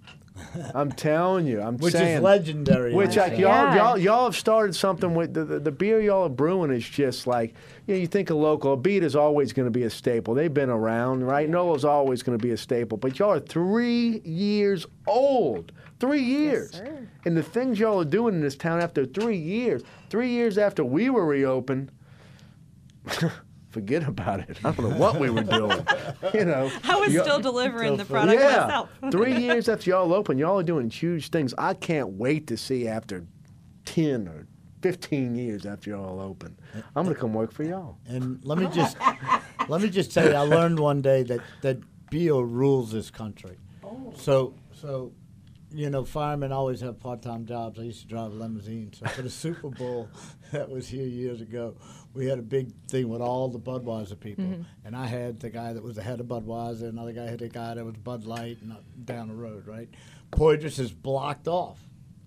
I'm 0.74 0.90
telling 0.90 1.46
you, 1.46 1.60
I'm 1.62 1.76
Which 1.78 1.92
saying, 1.92 2.16
is 2.16 2.22
legendary. 2.22 2.92
which 2.92 3.16
I 3.16 3.28
like 3.28 3.38
y'all, 3.38 3.50
Yeah. 3.50 3.76
y'all 3.76 3.98
y'all 3.98 4.24
have 4.24 4.36
started 4.36 4.74
something 4.74 5.14
with 5.14 5.32
the, 5.32 5.44
the, 5.44 5.60
the 5.60 5.70
beer 5.70 6.00
y'all 6.00 6.24
are 6.24 6.28
brewing 6.28 6.72
is 6.72 6.88
just 6.88 7.26
like 7.28 7.54
you 7.86 7.94
know 7.94 8.00
you 8.00 8.06
think 8.08 8.30
of 8.30 8.36
local 8.38 8.76
beat 8.76 9.04
is 9.04 9.14
always 9.14 9.52
going 9.52 9.66
to 9.66 9.70
be 9.70 9.84
a 9.84 9.90
staple. 9.90 10.34
They've 10.34 10.52
been 10.52 10.70
around, 10.70 11.22
right? 11.24 11.48
Nola's 11.48 11.84
always 11.84 12.22
going 12.24 12.36
to 12.36 12.42
be 12.42 12.50
a 12.50 12.56
staple, 12.56 12.98
but 12.98 13.18
y'all 13.18 13.32
are 13.32 13.40
three 13.40 14.20
years 14.24 14.86
old. 15.06 15.70
Three 16.00 16.22
years, 16.22 16.72
sir. 16.72 17.06
and 17.24 17.36
the 17.36 17.42
things 17.42 17.78
y'all 17.78 18.00
are 18.00 18.04
doing 18.04 18.34
in 18.34 18.40
this 18.40 18.56
town 18.56 18.80
after 18.80 19.06
three 19.06 19.36
years, 19.38 19.82
three 20.10 20.30
years 20.30 20.58
after 20.58 20.84
we 20.84 21.08
were 21.10 21.24
reopened. 21.24 21.92
Forget 23.74 24.06
about 24.06 24.38
it. 24.38 24.56
I 24.64 24.70
don't 24.70 24.88
know 24.88 24.96
what 24.96 25.18
we 25.18 25.30
were 25.30 25.42
doing. 25.42 25.84
you 26.34 26.44
know, 26.44 26.70
I 26.84 26.94
was 26.94 27.12
y'all- 27.12 27.24
still 27.24 27.40
delivering 27.50 27.96
the 27.96 28.04
product 28.04 28.40
yeah, 28.40 28.60
myself. 28.60 28.88
three 29.10 29.36
years 29.36 29.68
after 29.68 29.90
y'all 29.90 30.14
open, 30.14 30.38
y'all 30.38 30.60
are 30.60 30.62
doing 30.62 30.88
huge 30.88 31.30
things. 31.30 31.52
I 31.58 31.74
can't 31.74 32.10
wait 32.10 32.46
to 32.46 32.56
see 32.56 32.86
after 32.86 33.26
ten 33.84 34.28
or 34.28 34.46
fifteen 34.80 35.34
years 35.34 35.66
after 35.66 35.90
y'all 35.90 36.20
open. 36.20 36.56
I'm 36.94 37.02
gonna 37.02 37.16
come 37.16 37.34
work 37.34 37.50
for 37.50 37.64
y'all. 37.64 37.98
And 38.06 38.38
let 38.44 38.58
me 38.58 38.68
just 38.72 38.96
let 39.68 39.80
me 39.82 39.90
just 39.90 40.14
tell 40.14 40.28
you, 40.28 40.36
I 40.36 40.42
learned 40.42 40.78
one 40.78 41.02
day 41.02 41.24
that 41.24 41.40
that 41.62 41.78
beer 42.10 42.34
rules 42.34 42.92
this 42.92 43.10
country. 43.10 43.56
Oh. 43.82 44.12
So 44.16 44.54
so, 44.72 45.12
you 45.72 45.90
know, 45.90 46.04
firemen 46.04 46.52
always 46.52 46.80
have 46.82 47.00
part-time 47.00 47.44
jobs. 47.44 47.80
I 47.80 47.82
used 47.82 48.02
to 48.02 48.06
drive 48.06 48.30
a 48.30 48.34
limousine. 48.36 48.92
So 48.92 49.06
for 49.06 49.22
the 49.22 49.30
Super 49.30 49.70
Bowl 49.70 50.08
that 50.52 50.70
was 50.70 50.86
here 50.86 51.06
years 51.06 51.40
ago, 51.40 51.74
we 52.14 52.26
had 52.26 52.38
a 52.38 52.42
big 52.42 52.72
thing 52.88 53.08
with 53.08 53.20
all 53.20 53.48
the 53.48 53.58
Budweiser 53.58 54.18
people, 54.18 54.44
and 54.84 54.96
I 54.96 55.06
had 55.06 55.40
the 55.40 55.50
guy 55.50 55.72
that 55.72 55.82
was 55.82 55.96
the 55.96 56.02
head 56.02 56.20
of 56.20 56.26
Budweiser, 56.26 56.88
another 56.88 57.12
guy 57.12 57.26
had 57.26 57.40
the 57.40 57.48
guy 57.48 57.74
that 57.74 57.84
was 57.84 57.96
Bud 57.96 58.24
Light, 58.24 58.58
and 58.62 58.72
uh, 58.72 58.76
down 59.04 59.28
the 59.28 59.34
road, 59.34 59.66
right? 59.66 59.88
Poydras 60.30 60.78
is 60.78 60.92
blocked 60.92 61.48
off. 61.48 61.78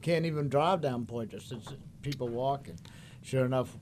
Can't 0.01 0.25
even 0.25 0.49
drive 0.49 0.81
down 0.81 1.05
Poydras. 1.05 1.51
It's 1.51 1.73
people 2.01 2.27
walking. 2.27 2.77
Sure 3.23 3.45
enough, 3.45 3.75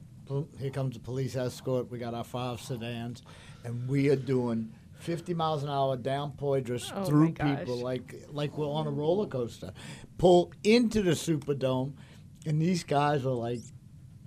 here 0.59 0.69
comes 0.71 0.93
the 0.95 0.99
police 1.01 1.35
escort. 1.35 1.91
We 1.91 1.97
got 1.99 2.13
our 2.13 2.23
five 2.23 2.61
sedans, 2.61 3.21
and 3.63 3.87
we 3.89 4.09
are 4.09 4.15
doing 4.15 4.73
50 4.99 5.33
miles 5.33 5.63
an 5.63 5.69
hour 5.69 5.97
down 5.97 6.31
Poydras 6.31 6.91
Oh, 6.95 7.03
through 7.03 7.33
people 7.33 7.77
like 7.79 8.15
like 8.31 8.57
we're 8.57 8.65
on 8.67 8.87
a 8.87 8.91
roller 8.91 9.27
coaster. 9.27 9.71
Pull 10.17 10.51
into 10.63 11.01
the 11.03 11.11
Superdome, 11.11 11.93
and 12.45 12.61
these 12.61 12.83
guys 12.83 13.25
are 13.25 13.29
like 13.31 13.59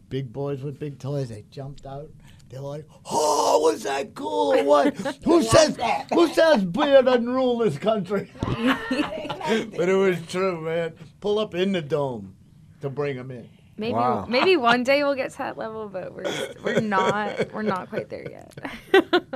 big 0.09 0.32
boys 0.32 0.62
with 0.62 0.78
big 0.78 0.98
toys. 0.98 1.28
They 1.28 1.44
jumped 1.50 1.86
out. 1.86 2.11
They're 2.48 2.61
like, 2.61 2.86
"Oh, 3.11 3.61
was 3.62 3.82
that 3.82 4.14
cool 4.14 4.54
or 4.54 4.64
what? 4.64 4.96
who 5.24 5.42
says 5.42 5.78
who 6.12 6.32
says 6.32 6.64
beer 6.64 7.02
doesn't 7.02 7.28
rule 7.28 7.59
this 7.59 7.78
country?" 7.78 8.30
but 8.40 9.88
it 9.88 9.96
was 9.98 10.20
true, 10.26 10.61
man. 10.62 10.94
Pull 11.20 11.38
up 11.38 11.54
in 11.54 11.72
the 11.72 11.82
dome 11.82 12.36
to 12.80 12.88
bring 12.88 13.16
them 13.16 13.30
in. 13.30 13.48
Maybe 13.76 13.92
Wow. 13.92 14.26
maybe 14.28 14.56
one 14.56 14.82
day 14.82 15.04
we'll 15.04 15.14
get 15.14 15.30
to 15.32 15.38
that 15.38 15.56
level, 15.56 15.88
but 15.88 16.12
we're 16.12 16.54
we're 16.64 16.80
not 16.80 17.52
we're 17.52 17.62
not 17.62 17.88
quite 17.88 18.09
there 18.09 18.28
yet. 18.28 18.54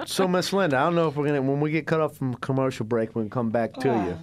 So, 0.05 0.27
Miss 0.27 0.53
Linda, 0.53 0.79
I 0.79 0.85
don't 0.85 0.97
know 0.97 1.07
if 1.07 1.15
we're 1.15 1.27
gonna 1.27 1.43
when 1.43 1.61
we 1.61 1.71
get 1.71 1.87
cut 1.87 2.01
off 2.01 2.17
from 2.17 2.35
commercial 2.35 2.85
break, 2.85 3.15
we 3.15 3.23
can 3.23 3.31
come 3.31 3.51
back 3.51 3.75
to 3.75 3.91
oh. 3.91 4.05
you. 4.05 4.19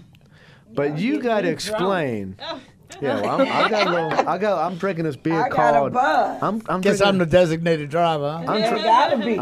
But 0.74 0.98
you 0.98 1.22
got 1.22 1.42
to 1.42 1.48
me 1.48 1.54
explain. 1.54 2.36
Oh. 2.42 2.60
Yeah, 3.02 3.22
well, 3.22 3.42
I'm, 3.42 3.48
I 3.48 3.70
got 3.70 3.88
a 3.88 3.90
little. 3.92 4.28
I 4.30 4.38
got. 4.40 4.66
I'm 4.72 4.78
drinking 4.78 5.06
this 5.06 5.16
beer 5.16 5.46
I 5.46 5.50
got 5.50 5.76
a 5.76 5.78
called. 5.78 5.94
buzz. 5.94 6.40
I'm. 6.44 6.62
I'm 6.68 6.82
Guess 6.82 6.98
drinking, 6.98 7.08
I'm 7.08 7.18
the 7.20 7.26
designated 7.28 7.90
driver. 7.90 8.44
Huh? 8.46 8.52
I'm, 8.52 8.64
You 8.64 8.70
dri- 8.70 8.82
gotta 8.84 9.18
be. 9.18 9.40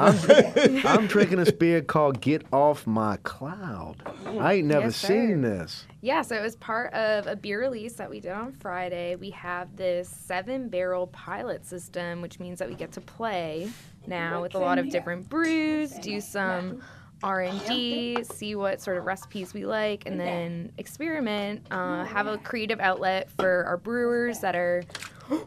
I'm, 0.85 0.85
I'm 0.99 1.07
drinking 1.07 1.37
this 1.37 1.51
beer 1.51 1.81
called 1.81 2.19
"Get 2.21 2.45
Off 2.51 2.85
My 2.85 3.17
Cloud." 3.23 4.03
I 4.39 4.55
ain't 4.55 4.67
never 4.67 4.87
Yes, 4.87 4.97
sir. 4.97 5.07
seen 5.07 5.41
this. 5.41 5.85
Yeah, 6.01 6.21
so 6.21 6.35
it 6.35 6.41
was 6.41 6.55
part 6.57 6.93
of 6.93 7.25
a 7.27 7.35
beer 7.35 7.59
release 7.61 7.93
that 7.93 8.09
we 8.09 8.19
did 8.19 8.31
on 8.31 8.51
Friday. 8.51 9.15
We 9.15 9.29
have 9.31 9.75
this 9.75 10.07
seven 10.09 10.67
barrel 10.69 11.07
pilot 11.07 11.65
system, 11.65 12.21
which 12.21 12.39
means 12.39 12.59
that 12.59 12.67
we 12.69 12.75
get 12.75 12.91
to 12.93 13.01
play 13.01 13.69
now 14.05 14.41
with 14.41 14.55
a 14.55 14.59
lot 14.59 14.77
of 14.77 14.89
different 14.89 15.27
brews, 15.29 15.91
do 15.99 16.19
some 16.21 16.81
R 17.23 17.41
and 17.41 17.65
D, 17.65 18.23
see 18.23 18.55
what 18.55 18.81
sort 18.81 18.97
of 18.97 19.05
recipes 19.05 19.53
we 19.53 19.65
like, 19.65 20.05
and 20.05 20.19
then 20.19 20.71
experiment. 20.77 21.65
Uh, 21.71 22.03
have 22.05 22.27
a 22.27 22.37
creative 22.37 22.79
outlet 22.79 23.29
for 23.31 23.65
our 23.65 23.77
brewers 23.77 24.39
that 24.39 24.55
are 24.55 24.83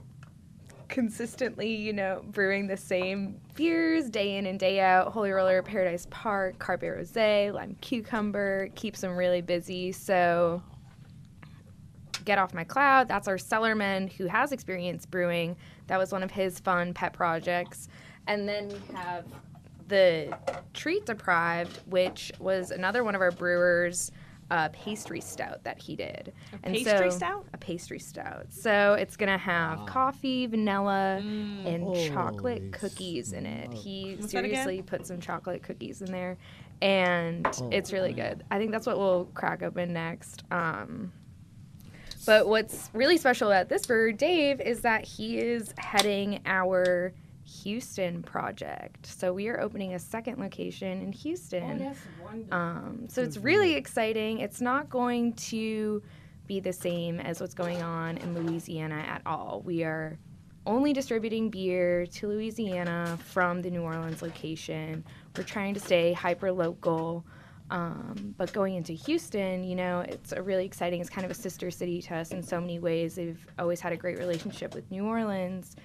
consistently, 0.88 1.72
you 1.72 1.92
know, 1.92 2.22
brewing 2.32 2.66
the 2.66 2.76
same 2.76 3.40
beers 3.54 4.10
day 4.10 4.36
in 4.36 4.46
and 4.46 4.58
day 4.58 4.80
out. 4.80 5.12
Holy 5.12 5.30
Roller, 5.30 5.62
Paradise 5.62 6.06
Park, 6.10 6.58
Carpe 6.58 6.82
Rosé, 6.82 7.52
Lime 7.52 7.76
Cucumber 7.80 8.68
keeps 8.74 9.00
them 9.00 9.16
really 9.16 9.40
busy. 9.40 9.92
So 9.92 10.62
Get 12.24 12.38
Off 12.38 12.52
My 12.52 12.64
Cloud. 12.64 13.08
That's 13.08 13.28
our 13.28 13.36
cellarman 13.36 14.12
who 14.12 14.26
has 14.26 14.52
experience 14.52 15.06
brewing. 15.06 15.56
That 15.86 15.98
was 15.98 16.12
one 16.12 16.22
of 16.22 16.30
his 16.30 16.58
fun 16.58 16.94
pet 16.94 17.12
projects. 17.12 17.88
And 18.26 18.48
then 18.48 18.68
we 18.68 18.94
have 18.94 19.24
the 19.90 20.36
Treat 20.72 21.04
Deprived, 21.04 21.80
which 21.86 22.32
was 22.38 22.70
another 22.70 23.04
one 23.04 23.14
of 23.14 23.20
our 23.20 23.30
brewers. 23.30 24.10
A 24.52 24.68
pastry 24.70 25.20
stout 25.20 25.62
that 25.62 25.80
he 25.80 25.94
did. 25.94 26.32
A 26.64 26.70
pastry 26.70 27.12
stout? 27.12 27.46
A 27.54 27.58
pastry 27.58 28.00
stout. 28.00 28.46
So 28.48 28.94
it's 28.94 29.16
gonna 29.16 29.38
have 29.38 29.86
coffee, 29.86 30.46
vanilla, 30.48 31.18
and 31.22 31.94
chocolate 32.12 32.58
Holy 32.58 32.70
cookies 32.72 33.32
in 33.32 33.46
it. 33.46 33.72
He 33.72 34.16
What's 34.18 34.32
seriously 34.32 34.82
put 34.82 35.06
some 35.06 35.20
chocolate 35.20 35.62
cookies 35.62 36.02
in 36.02 36.10
there, 36.10 36.36
and 36.82 37.46
it's 37.70 37.92
really 37.92 38.12
good. 38.12 38.42
I 38.50 38.58
think 38.58 38.72
that's 38.72 38.88
what 38.88 38.98
we'll 38.98 39.26
crack 39.34 39.62
open 39.62 39.92
next. 39.92 40.42
Um, 40.50 41.12
but 42.26 42.48
what's 42.48 42.90
really 42.92 43.18
special 43.18 43.52
about 43.52 43.68
this 43.68 43.86
brewer, 43.86 44.10
Dave, 44.10 44.60
is 44.60 44.80
that 44.80 45.04
he 45.04 45.38
is 45.38 45.72
heading 45.78 46.40
our 46.44 47.14
Houston 47.50 48.22
project. 48.22 49.06
So 49.06 49.32
we 49.32 49.48
are 49.48 49.60
opening 49.60 49.94
a 49.94 49.98
second 49.98 50.38
location 50.38 51.02
in 51.02 51.12
Houston. 51.12 51.78
Um, 52.52 53.06
so 53.08 53.22
it's 53.22 53.36
really 53.36 53.74
exciting. 53.74 54.38
It's 54.38 54.60
not 54.60 54.88
going 54.88 55.32
to 55.34 56.02
be 56.46 56.60
the 56.60 56.72
same 56.72 57.20
as 57.20 57.40
what's 57.40 57.54
going 57.54 57.82
on 57.82 58.18
in 58.18 58.34
Louisiana 58.34 59.04
at 59.06 59.22
all. 59.26 59.62
We 59.64 59.82
are 59.82 60.18
only 60.66 60.92
distributing 60.92 61.50
beer 61.50 62.06
to 62.06 62.28
Louisiana 62.28 63.18
from 63.24 63.62
the 63.62 63.70
New 63.70 63.82
Orleans 63.82 64.22
location. 64.22 65.04
We're 65.36 65.44
trying 65.44 65.74
to 65.74 65.80
stay 65.80 66.12
hyper 66.12 66.52
local. 66.52 67.24
Um, 67.70 68.34
but 68.36 68.52
going 68.52 68.74
into 68.74 68.92
Houston, 68.92 69.62
you 69.62 69.76
know, 69.76 70.00
it's 70.00 70.32
a 70.32 70.42
really 70.42 70.64
exciting. 70.64 71.00
It's 71.00 71.10
kind 71.10 71.24
of 71.24 71.30
a 71.30 71.34
sister 71.34 71.70
city 71.70 72.02
to 72.02 72.16
us 72.16 72.32
in 72.32 72.42
so 72.42 72.60
many 72.60 72.80
ways. 72.80 73.14
They've 73.14 73.44
always 73.58 73.80
had 73.80 73.92
a 73.92 73.96
great 73.96 74.18
relationship 74.18 74.74
with 74.74 74.90
New 74.90 75.04
Orleans. 75.06 75.76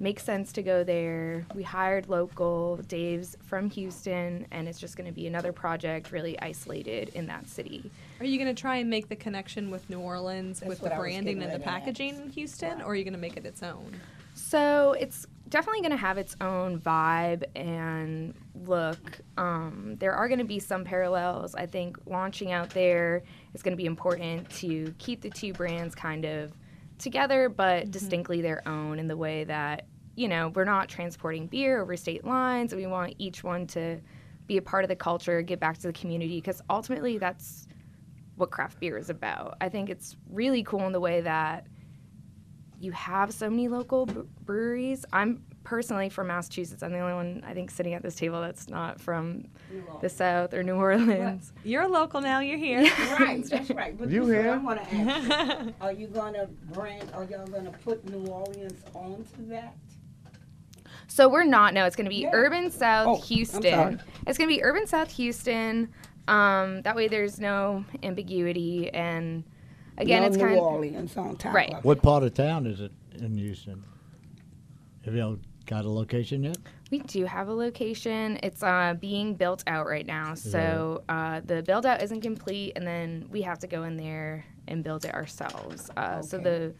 Makes 0.00 0.24
sense 0.24 0.52
to 0.52 0.62
go 0.62 0.82
there. 0.82 1.46
We 1.54 1.62
hired 1.62 2.08
local. 2.08 2.78
Dave's 2.88 3.36
from 3.44 3.70
Houston, 3.70 4.46
and 4.50 4.68
it's 4.68 4.80
just 4.80 4.96
going 4.96 5.06
to 5.06 5.12
be 5.12 5.26
another 5.26 5.52
project 5.52 6.10
really 6.10 6.38
isolated 6.40 7.10
in 7.10 7.26
that 7.28 7.48
city. 7.48 7.90
Are 8.18 8.26
you 8.26 8.36
going 8.38 8.54
to 8.54 8.60
try 8.60 8.76
and 8.76 8.90
make 8.90 9.08
the 9.08 9.16
connection 9.16 9.70
with 9.70 9.88
New 9.88 10.00
Orleans 10.00 10.62
with 10.66 10.80
the 10.80 10.90
branding 10.90 11.34
and 11.34 11.42
the 11.42 11.46
ready 11.46 11.62
to 11.62 11.68
ask. 11.68 11.84
packaging 11.84 12.16
in 12.16 12.30
Houston, 12.30 12.82
or 12.82 12.86
are 12.86 12.94
you 12.96 13.04
going 13.04 13.14
to 13.14 13.20
make 13.20 13.36
it 13.36 13.46
its 13.46 13.62
own? 13.62 13.94
So 14.34 14.96
it's 14.98 15.26
definitely 15.48 15.80
going 15.80 15.92
to 15.92 15.96
have 15.96 16.18
its 16.18 16.36
own 16.40 16.80
vibe 16.80 17.44
and 17.54 18.34
look. 18.66 19.20
Um, 19.38 19.94
there 20.00 20.12
are 20.12 20.26
going 20.26 20.40
to 20.40 20.44
be 20.44 20.58
some 20.58 20.84
parallels. 20.84 21.54
I 21.54 21.66
think 21.66 21.98
launching 22.06 22.50
out 22.50 22.70
there 22.70 23.22
is 23.54 23.62
going 23.62 23.72
to 23.72 23.76
be 23.76 23.86
important 23.86 24.50
to 24.56 24.92
keep 24.98 25.20
the 25.20 25.30
two 25.30 25.52
brands 25.52 25.94
kind 25.94 26.24
of 26.24 26.52
together, 26.98 27.48
but 27.48 27.82
mm-hmm. 27.82 27.90
distinctly 27.90 28.40
their 28.40 28.66
own 28.68 28.98
in 28.98 29.08
the 29.08 29.16
way 29.16 29.44
that, 29.44 29.86
you 30.16 30.28
know, 30.28 30.48
we're 30.54 30.64
not 30.64 30.88
transporting 30.88 31.46
beer 31.46 31.82
over 31.82 31.96
state 31.96 32.24
lines. 32.24 32.74
We 32.74 32.86
want 32.86 33.14
each 33.18 33.42
one 33.42 33.66
to 33.68 34.00
be 34.46 34.56
a 34.58 34.62
part 34.62 34.84
of 34.84 34.88
the 34.88 34.96
culture, 34.96 35.42
give 35.42 35.58
back 35.58 35.78
to 35.78 35.86
the 35.86 35.92
community, 35.92 36.36
because 36.36 36.60
ultimately 36.68 37.18
that's 37.18 37.66
what 38.36 38.50
craft 38.50 38.80
beer 38.80 38.98
is 38.98 39.10
about. 39.10 39.56
I 39.60 39.68
think 39.68 39.90
it's 39.90 40.16
really 40.30 40.62
cool 40.62 40.86
in 40.86 40.92
the 40.92 41.00
way 41.00 41.20
that 41.20 41.66
you 42.80 42.92
have 42.92 43.32
so 43.32 43.48
many 43.48 43.68
local 43.68 44.06
breweries. 44.44 45.04
I'm 45.12 45.42
personally 45.64 46.08
from 46.10 46.28
Massachusetts. 46.28 46.82
I'm 46.82 46.92
the 46.92 46.98
only 47.00 47.14
one 47.14 47.42
I 47.46 47.54
think 47.54 47.70
sitting 47.70 47.94
at 47.94 48.02
this 48.02 48.14
table 48.14 48.40
that's 48.40 48.68
not 48.68 49.00
from 49.00 49.46
the 50.00 50.08
South 50.08 50.54
or 50.54 50.62
New 50.62 50.74
Orleans. 50.76 51.52
You're 51.64 51.82
a 51.82 51.88
local 51.88 52.20
now. 52.20 52.40
You're 52.40 52.58
here. 52.58 52.82
Right, 53.18 53.44
that's 53.44 53.70
right. 53.70 53.96
But 53.98 54.10
You 54.10 54.20
this 54.26 54.28
is 54.30 54.34
what 54.36 54.42
here? 54.44 54.52
I 54.52 54.56
want 54.58 54.84
to 54.88 54.94
ask 54.94 55.64
you. 55.66 55.74
Are 55.80 55.92
you 55.92 56.06
gonna 56.08 56.46
brand, 56.72 57.10
are 57.14 57.24
y'all 57.24 57.46
gonna 57.46 57.72
put 57.84 58.04
New 58.08 58.26
Orleans 58.30 58.80
onto 58.94 59.46
that? 59.48 59.74
So 61.08 61.28
we're 61.28 61.44
not. 61.44 61.74
No, 61.74 61.84
it's 61.84 61.96
going 61.96 62.06
to 62.06 62.10
be 62.10 62.22
Yeah. 62.22 62.30
Urban 62.32 62.70
South 62.70 63.06
Oh, 63.08 63.16
Houston. 63.26 64.00
It's 64.26 64.38
going 64.38 64.48
to 64.48 64.54
be 64.56 64.62
Urban 64.64 64.86
South 64.86 65.10
Houston. 65.12 65.90
Um, 66.26 66.80
that 66.82 66.96
way, 66.96 67.08
there's 67.08 67.38
no 67.38 67.84
ambiguity, 68.02 68.88
and 68.90 69.44
again, 69.98 70.22
no 70.22 70.28
it's 70.28 70.36
New 70.38 70.44
kind 70.44 70.56
of 70.56 70.62
Orleans 70.64 71.16
on 71.16 71.36
top 71.36 71.54
Right. 71.54 71.70
of 71.72 71.78
it. 71.80 71.84
What 71.84 72.02
part 72.02 72.22
of 72.22 72.32
town 72.34 72.66
is 72.66 72.80
it 72.80 72.90
in 73.16 73.36
Houston? 73.36 73.84
Have 75.04 75.14
you 75.14 75.38
got 75.66 75.84
a 75.84 75.90
location 75.90 76.42
yet? 76.44 76.56
We 76.90 76.98
do 77.00 77.24
have 77.24 77.48
a 77.48 77.52
location. 77.54 78.38
It's 78.42 78.62
uh, 78.62 78.94
being 79.00 79.34
built 79.34 79.64
out 79.66 79.86
right 79.86 80.06
now. 80.06 80.34
So 80.34 81.02
uh, 81.08 81.40
the 81.44 81.62
build 81.62 81.86
out 81.86 82.02
isn't 82.02 82.20
complete, 82.20 82.72
and 82.76 82.86
then 82.86 83.26
we 83.30 83.42
have 83.42 83.58
to 83.60 83.66
go 83.66 83.82
in 83.84 83.96
there 83.96 84.44
and 84.68 84.84
build 84.84 85.04
it 85.04 85.14
ourselves. 85.14 85.90
Uh, 85.96 86.22
So 86.22 86.38
the 86.38 86.74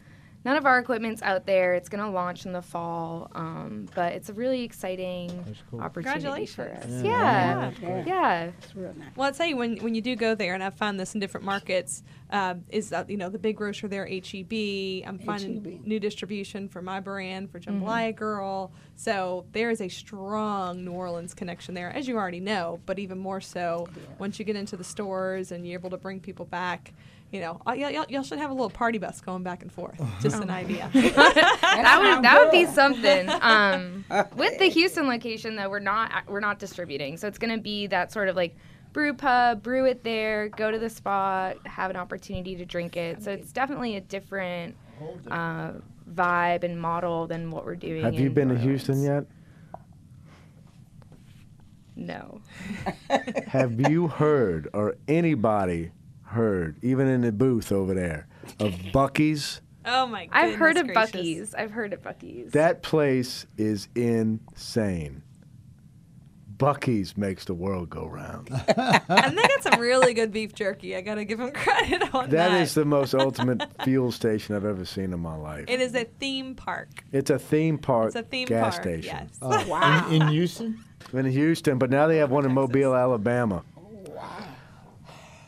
none 0.45 0.55
of 0.55 0.65
our 0.65 0.79
equipment's 0.79 1.21
out 1.21 1.45
there. 1.45 1.73
It's 1.73 1.89
going 1.89 2.03
to 2.03 2.09
launch 2.09 2.45
in 2.45 2.53
the 2.53 2.61
fall, 2.61 3.29
um, 3.35 3.87
but 3.95 4.13
it's 4.13 4.29
a 4.29 4.33
really 4.33 4.63
exciting 4.63 5.55
cool. 5.71 5.81
opportunity 5.81 6.45
for 6.45 6.69
us. 6.69 6.81
Congratulations. 6.83 7.03
Yeah, 7.03 7.71
Yeah. 7.81 8.03
yeah. 8.05 8.43
It's 8.61 8.75
real 8.75 8.93
nice. 8.97 9.09
Well, 9.15 9.27
I'll 9.27 9.33
tell 9.33 9.47
you 9.47 9.57
when 9.57 9.77
when 9.77 9.95
you 9.95 10.01
do 10.01 10.15
go 10.15 10.35
there, 10.35 10.53
and 10.53 10.63
I've 10.63 10.75
found 10.75 10.99
this 10.99 11.13
in 11.15 11.19
different 11.19 11.45
markets, 11.45 12.03
uh, 12.31 12.55
is 12.69 12.89
that 12.91 13.09
you 13.09 13.17
know 13.17 13.29
the 13.29 13.39
big 13.39 13.57
grocer 13.57 13.87
there, 13.87 14.05
HEB. 14.05 15.03
I'm 15.07 15.19
finding 15.19 15.63
HEB. 15.63 15.85
new 15.87 15.99
distribution 15.99 16.69
for 16.69 16.81
my 16.81 16.99
brand 16.99 17.51
for 17.51 17.59
Mm-hmm. 17.59 17.83
Jambalaya 17.83 18.15
Girl. 18.15 18.71
So 18.95 19.45
there 19.51 19.69
is 19.71 19.81
a 19.81 19.89
strong 19.89 20.85
New 20.85 20.91
Orleans 20.91 21.33
connection 21.33 21.73
there, 21.73 21.89
as 21.89 22.07
you 22.07 22.15
already 22.17 22.39
know, 22.39 22.79
but 22.85 22.99
even 22.99 23.17
more 23.17 23.41
so 23.41 23.87
once 24.19 24.37
you 24.39 24.45
get 24.45 24.55
into 24.55 24.77
the 24.77 24.83
stores 24.83 25.51
and 25.51 25.65
you're 25.67 25.79
able 25.79 25.89
to 25.89 25.97
bring 25.97 26.19
people 26.19 26.45
back. 26.45 26.93
You 27.31 27.41
know, 27.41 27.61
uh, 27.67 27.73
y'all, 27.73 27.89
y'all- 27.89 28.05
y'all 28.07 28.23
should 28.23 28.37
have 28.39 28.49
a 28.51 28.53
little 28.53 28.69
party 28.69 28.97
bus 28.97 29.19
going 29.19 29.43
back 29.43 29.61
and 29.61 29.71
forth. 29.71 29.99
Just 30.21 30.41
an 30.41 30.49
idea. 30.49 30.89
that 30.93 31.99
would 32.01 32.23
that 32.23 32.39
would 32.41 32.51
be 32.51 32.65
something. 32.65 33.29
Um, 33.41 34.05
with 34.37 34.57
the 34.59 34.69
Houston 34.69 35.07
location, 35.07 35.55
though, 35.55 35.69
we're 35.69 35.79
not 35.79 36.27
we're 36.27 36.39
not 36.39 36.59
distributing, 36.59 37.17
so 37.17 37.27
it's 37.27 37.37
going 37.37 37.53
to 37.55 37.61
be 37.61 37.87
that 37.87 38.11
sort 38.11 38.29
of 38.29 38.35
like 38.35 38.55
brew 38.93 39.13
pub, 39.13 39.61
brew 39.61 39.85
it 39.85 40.03
there, 40.05 40.47
go 40.49 40.71
to 40.71 40.79
the 40.79 40.89
spot, 40.89 41.57
have 41.67 41.89
an 41.89 41.97
opportunity 41.97 42.55
to 42.55 42.65
drink 42.65 42.95
it. 42.95 43.21
So 43.21 43.31
it's 43.31 43.51
definitely 43.51 43.97
a 43.97 44.01
different 44.01 44.77
uh, 45.29 45.71
vibe 46.13 46.63
and 46.63 46.79
model 46.79 47.27
than 47.27 47.51
what 47.51 47.65
we're 47.65 47.75
doing. 47.75 48.03
Have 48.03 48.13
you 48.13 48.27
in 48.27 48.33
been 48.33 48.49
to 48.49 48.57
Houston 48.57 49.01
yet? 49.03 49.25
No. 51.97 52.41
Have 53.47 53.89
you 53.89 54.07
heard 54.07 54.69
or 54.73 54.95
anybody 55.07 55.91
heard, 56.35 56.77
even 56.83 57.07
in 57.07 57.21
the 57.21 57.31
booth 57.31 57.71
over 57.71 57.93
there, 57.93 58.27
of 58.59 58.71
Buc-ee's? 58.93 59.61
oh 59.85 60.05
my! 60.07 60.25
Goodness 60.25 60.31
I've 60.53 60.55
heard 60.55 60.77
of 60.77 60.87
gracious. 60.87 61.11
Buc-ee's. 61.11 61.55
I've 61.55 61.71
heard 61.71 61.93
of 61.93 62.01
Buc-ee's. 62.03 62.51
That 62.53 62.81
place 62.83 63.45
is 63.57 63.87
insane. 63.95 65.23
Buc-ee's 66.57 67.17
makes 67.17 67.43
the 67.43 67.53
world 67.53 67.89
go 67.89 68.05
round. 68.05 68.49
and 68.77 69.37
they 69.37 69.41
got 69.43 69.61
some 69.61 69.77
really 69.79 70.13
good 70.13 70.31
beef 70.31 70.53
jerky. 70.55 70.95
I 70.95 71.01
gotta 71.01 71.25
give 71.25 71.37
them 71.37 71.51
credit 71.51 72.13
on 72.15 72.29
that. 72.29 72.51
That 72.51 72.61
is 72.61 72.73
the 72.73 72.85
most 72.85 73.13
ultimate 73.19 73.61
fuel 73.83 74.09
station 74.13 74.55
I've 74.55 74.63
ever 74.63 74.85
seen 74.85 75.11
in 75.11 75.19
my 75.19 75.35
life. 75.35 75.65
It 75.67 75.81
is 75.81 75.93
a 75.95 76.05
theme 76.05 76.55
park. 76.55 77.03
It's 77.11 77.29
a 77.29 77.37
theme 77.37 77.77
park 77.77 78.07
It's 78.07 78.15
a 78.15 78.23
theme 78.23 78.47
gas 78.47 78.75
park. 78.75 78.83
station 78.83 79.27
Yes. 79.27 79.37
Oh, 79.41 79.67
Wow. 79.67 80.07
in, 80.09 80.21
in 80.21 80.27
Houston? 80.29 80.79
in 81.11 81.25
Houston, 81.25 81.77
but 81.77 81.89
now 81.89 82.07
they 82.07 82.17
have 82.17 82.31
one 82.31 82.45
in 82.45 82.53
Mobile, 82.53 82.95
Alabama. 82.95 83.61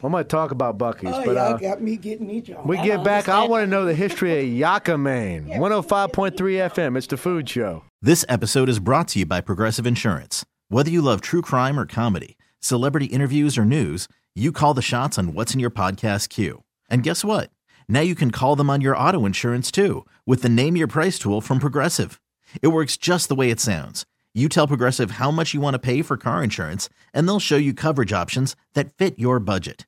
I'm 0.08 0.14
going 0.14 0.24
to 0.24 0.28
talk 0.30 0.52
about 0.52 0.78
Buc-ee's, 0.78 1.14
Oh, 1.14 1.26
but 1.26 1.36
y'all 1.36 1.54
uh, 1.56 1.58
got 1.58 1.82
me 1.82 1.98
getting 1.98 2.28
me 2.28 2.40
drunk. 2.42 2.66
we 2.66 2.78
I 2.78 2.84
get 2.86 2.96
don't 2.96 3.04
back. 3.04 3.28
I 3.28 3.46
want 3.46 3.64
to 3.64 3.68
know 3.68 3.84
the 3.86 3.94
history 3.94 4.40
of 4.40 4.46
Yakamein. 4.46 5.48
105.3 5.58 6.32
FM. 6.36 6.98
It's 6.98 7.08
the 7.08 7.18
food 7.18 7.50
show. 7.50 7.84
This 8.02 8.24
episode 8.30 8.70
is 8.70 8.80
brought 8.80 9.10
to 9.10 9.20
you 9.20 9.26
by 9.26 9.42
Progressive 9.42 9.86
Insurance. 9.86 10.46
Whether 10.70 10.90
you 10.90 11.02
love 11.02 11.20
true 11.22 11.42
crime 11.42 11.78
or 11.78 11.86
comedy, 11.86 12.38
celebrity 12.62 13.08
interviews 13.08 13.58
or 13.58 13.66
news, 13.66 14.08
you 14.34 14.52
call 14.54 14.74
the 14.74 14.82
shots 14.82 15.18
on 15.18 15.34
what's 15.34 15.54
in 15.54 15.60
your 15.60 15.70
podcast 15.72 16.30
queue. 16.30 16.64
And 16.90 17.04
guess 17.04 17.26
what? 17.26 17.50
Now 17.90 18.00
you 18.02 18.16
can 18.16 18.32
call 18.32 18.56
them 18.56 18.70
on 18.70 18.80
your 18.82 18.96
auto 18.98 19.26
insurance 19.26 19.72
too 19.72 20.06
with 20.26 20.42
the 20.42 20.50
Name 20.50 20.78
Your 20.78 20.88
Price 20.88 21.20
tool 21.20 21.42
from 21.42 21.60
Progressive. 21.60 22.22
It 22.62 22.68
works 22.70 22.96
just 22.96 23.28
the 23.28 23.36
way 23.36 23.50
it 23.50 23.60
sounds. 23.60 24.06
You 24.34 24.48
tell 24.48 24.68
Progressive 24.68 25.12
how 25.12 25.32
much 25.32 25.54
you 25.54 25.60
want 25.60 25.74
to 25.74 25.80
pay 25.80 26.02
for 26.04 26.16
car 26.16 26.44
insurance, 26.44 26.90
and 27.14 27.28
they'll 27.28 27.40
show 27.40 27.58
you 27.58 27.74
coverage 27.74 28.14
options 28.14 28.56
that 28.76 28.94
fit 28.96 29.18
your 29.18 29.40
budget. 29.40 29.88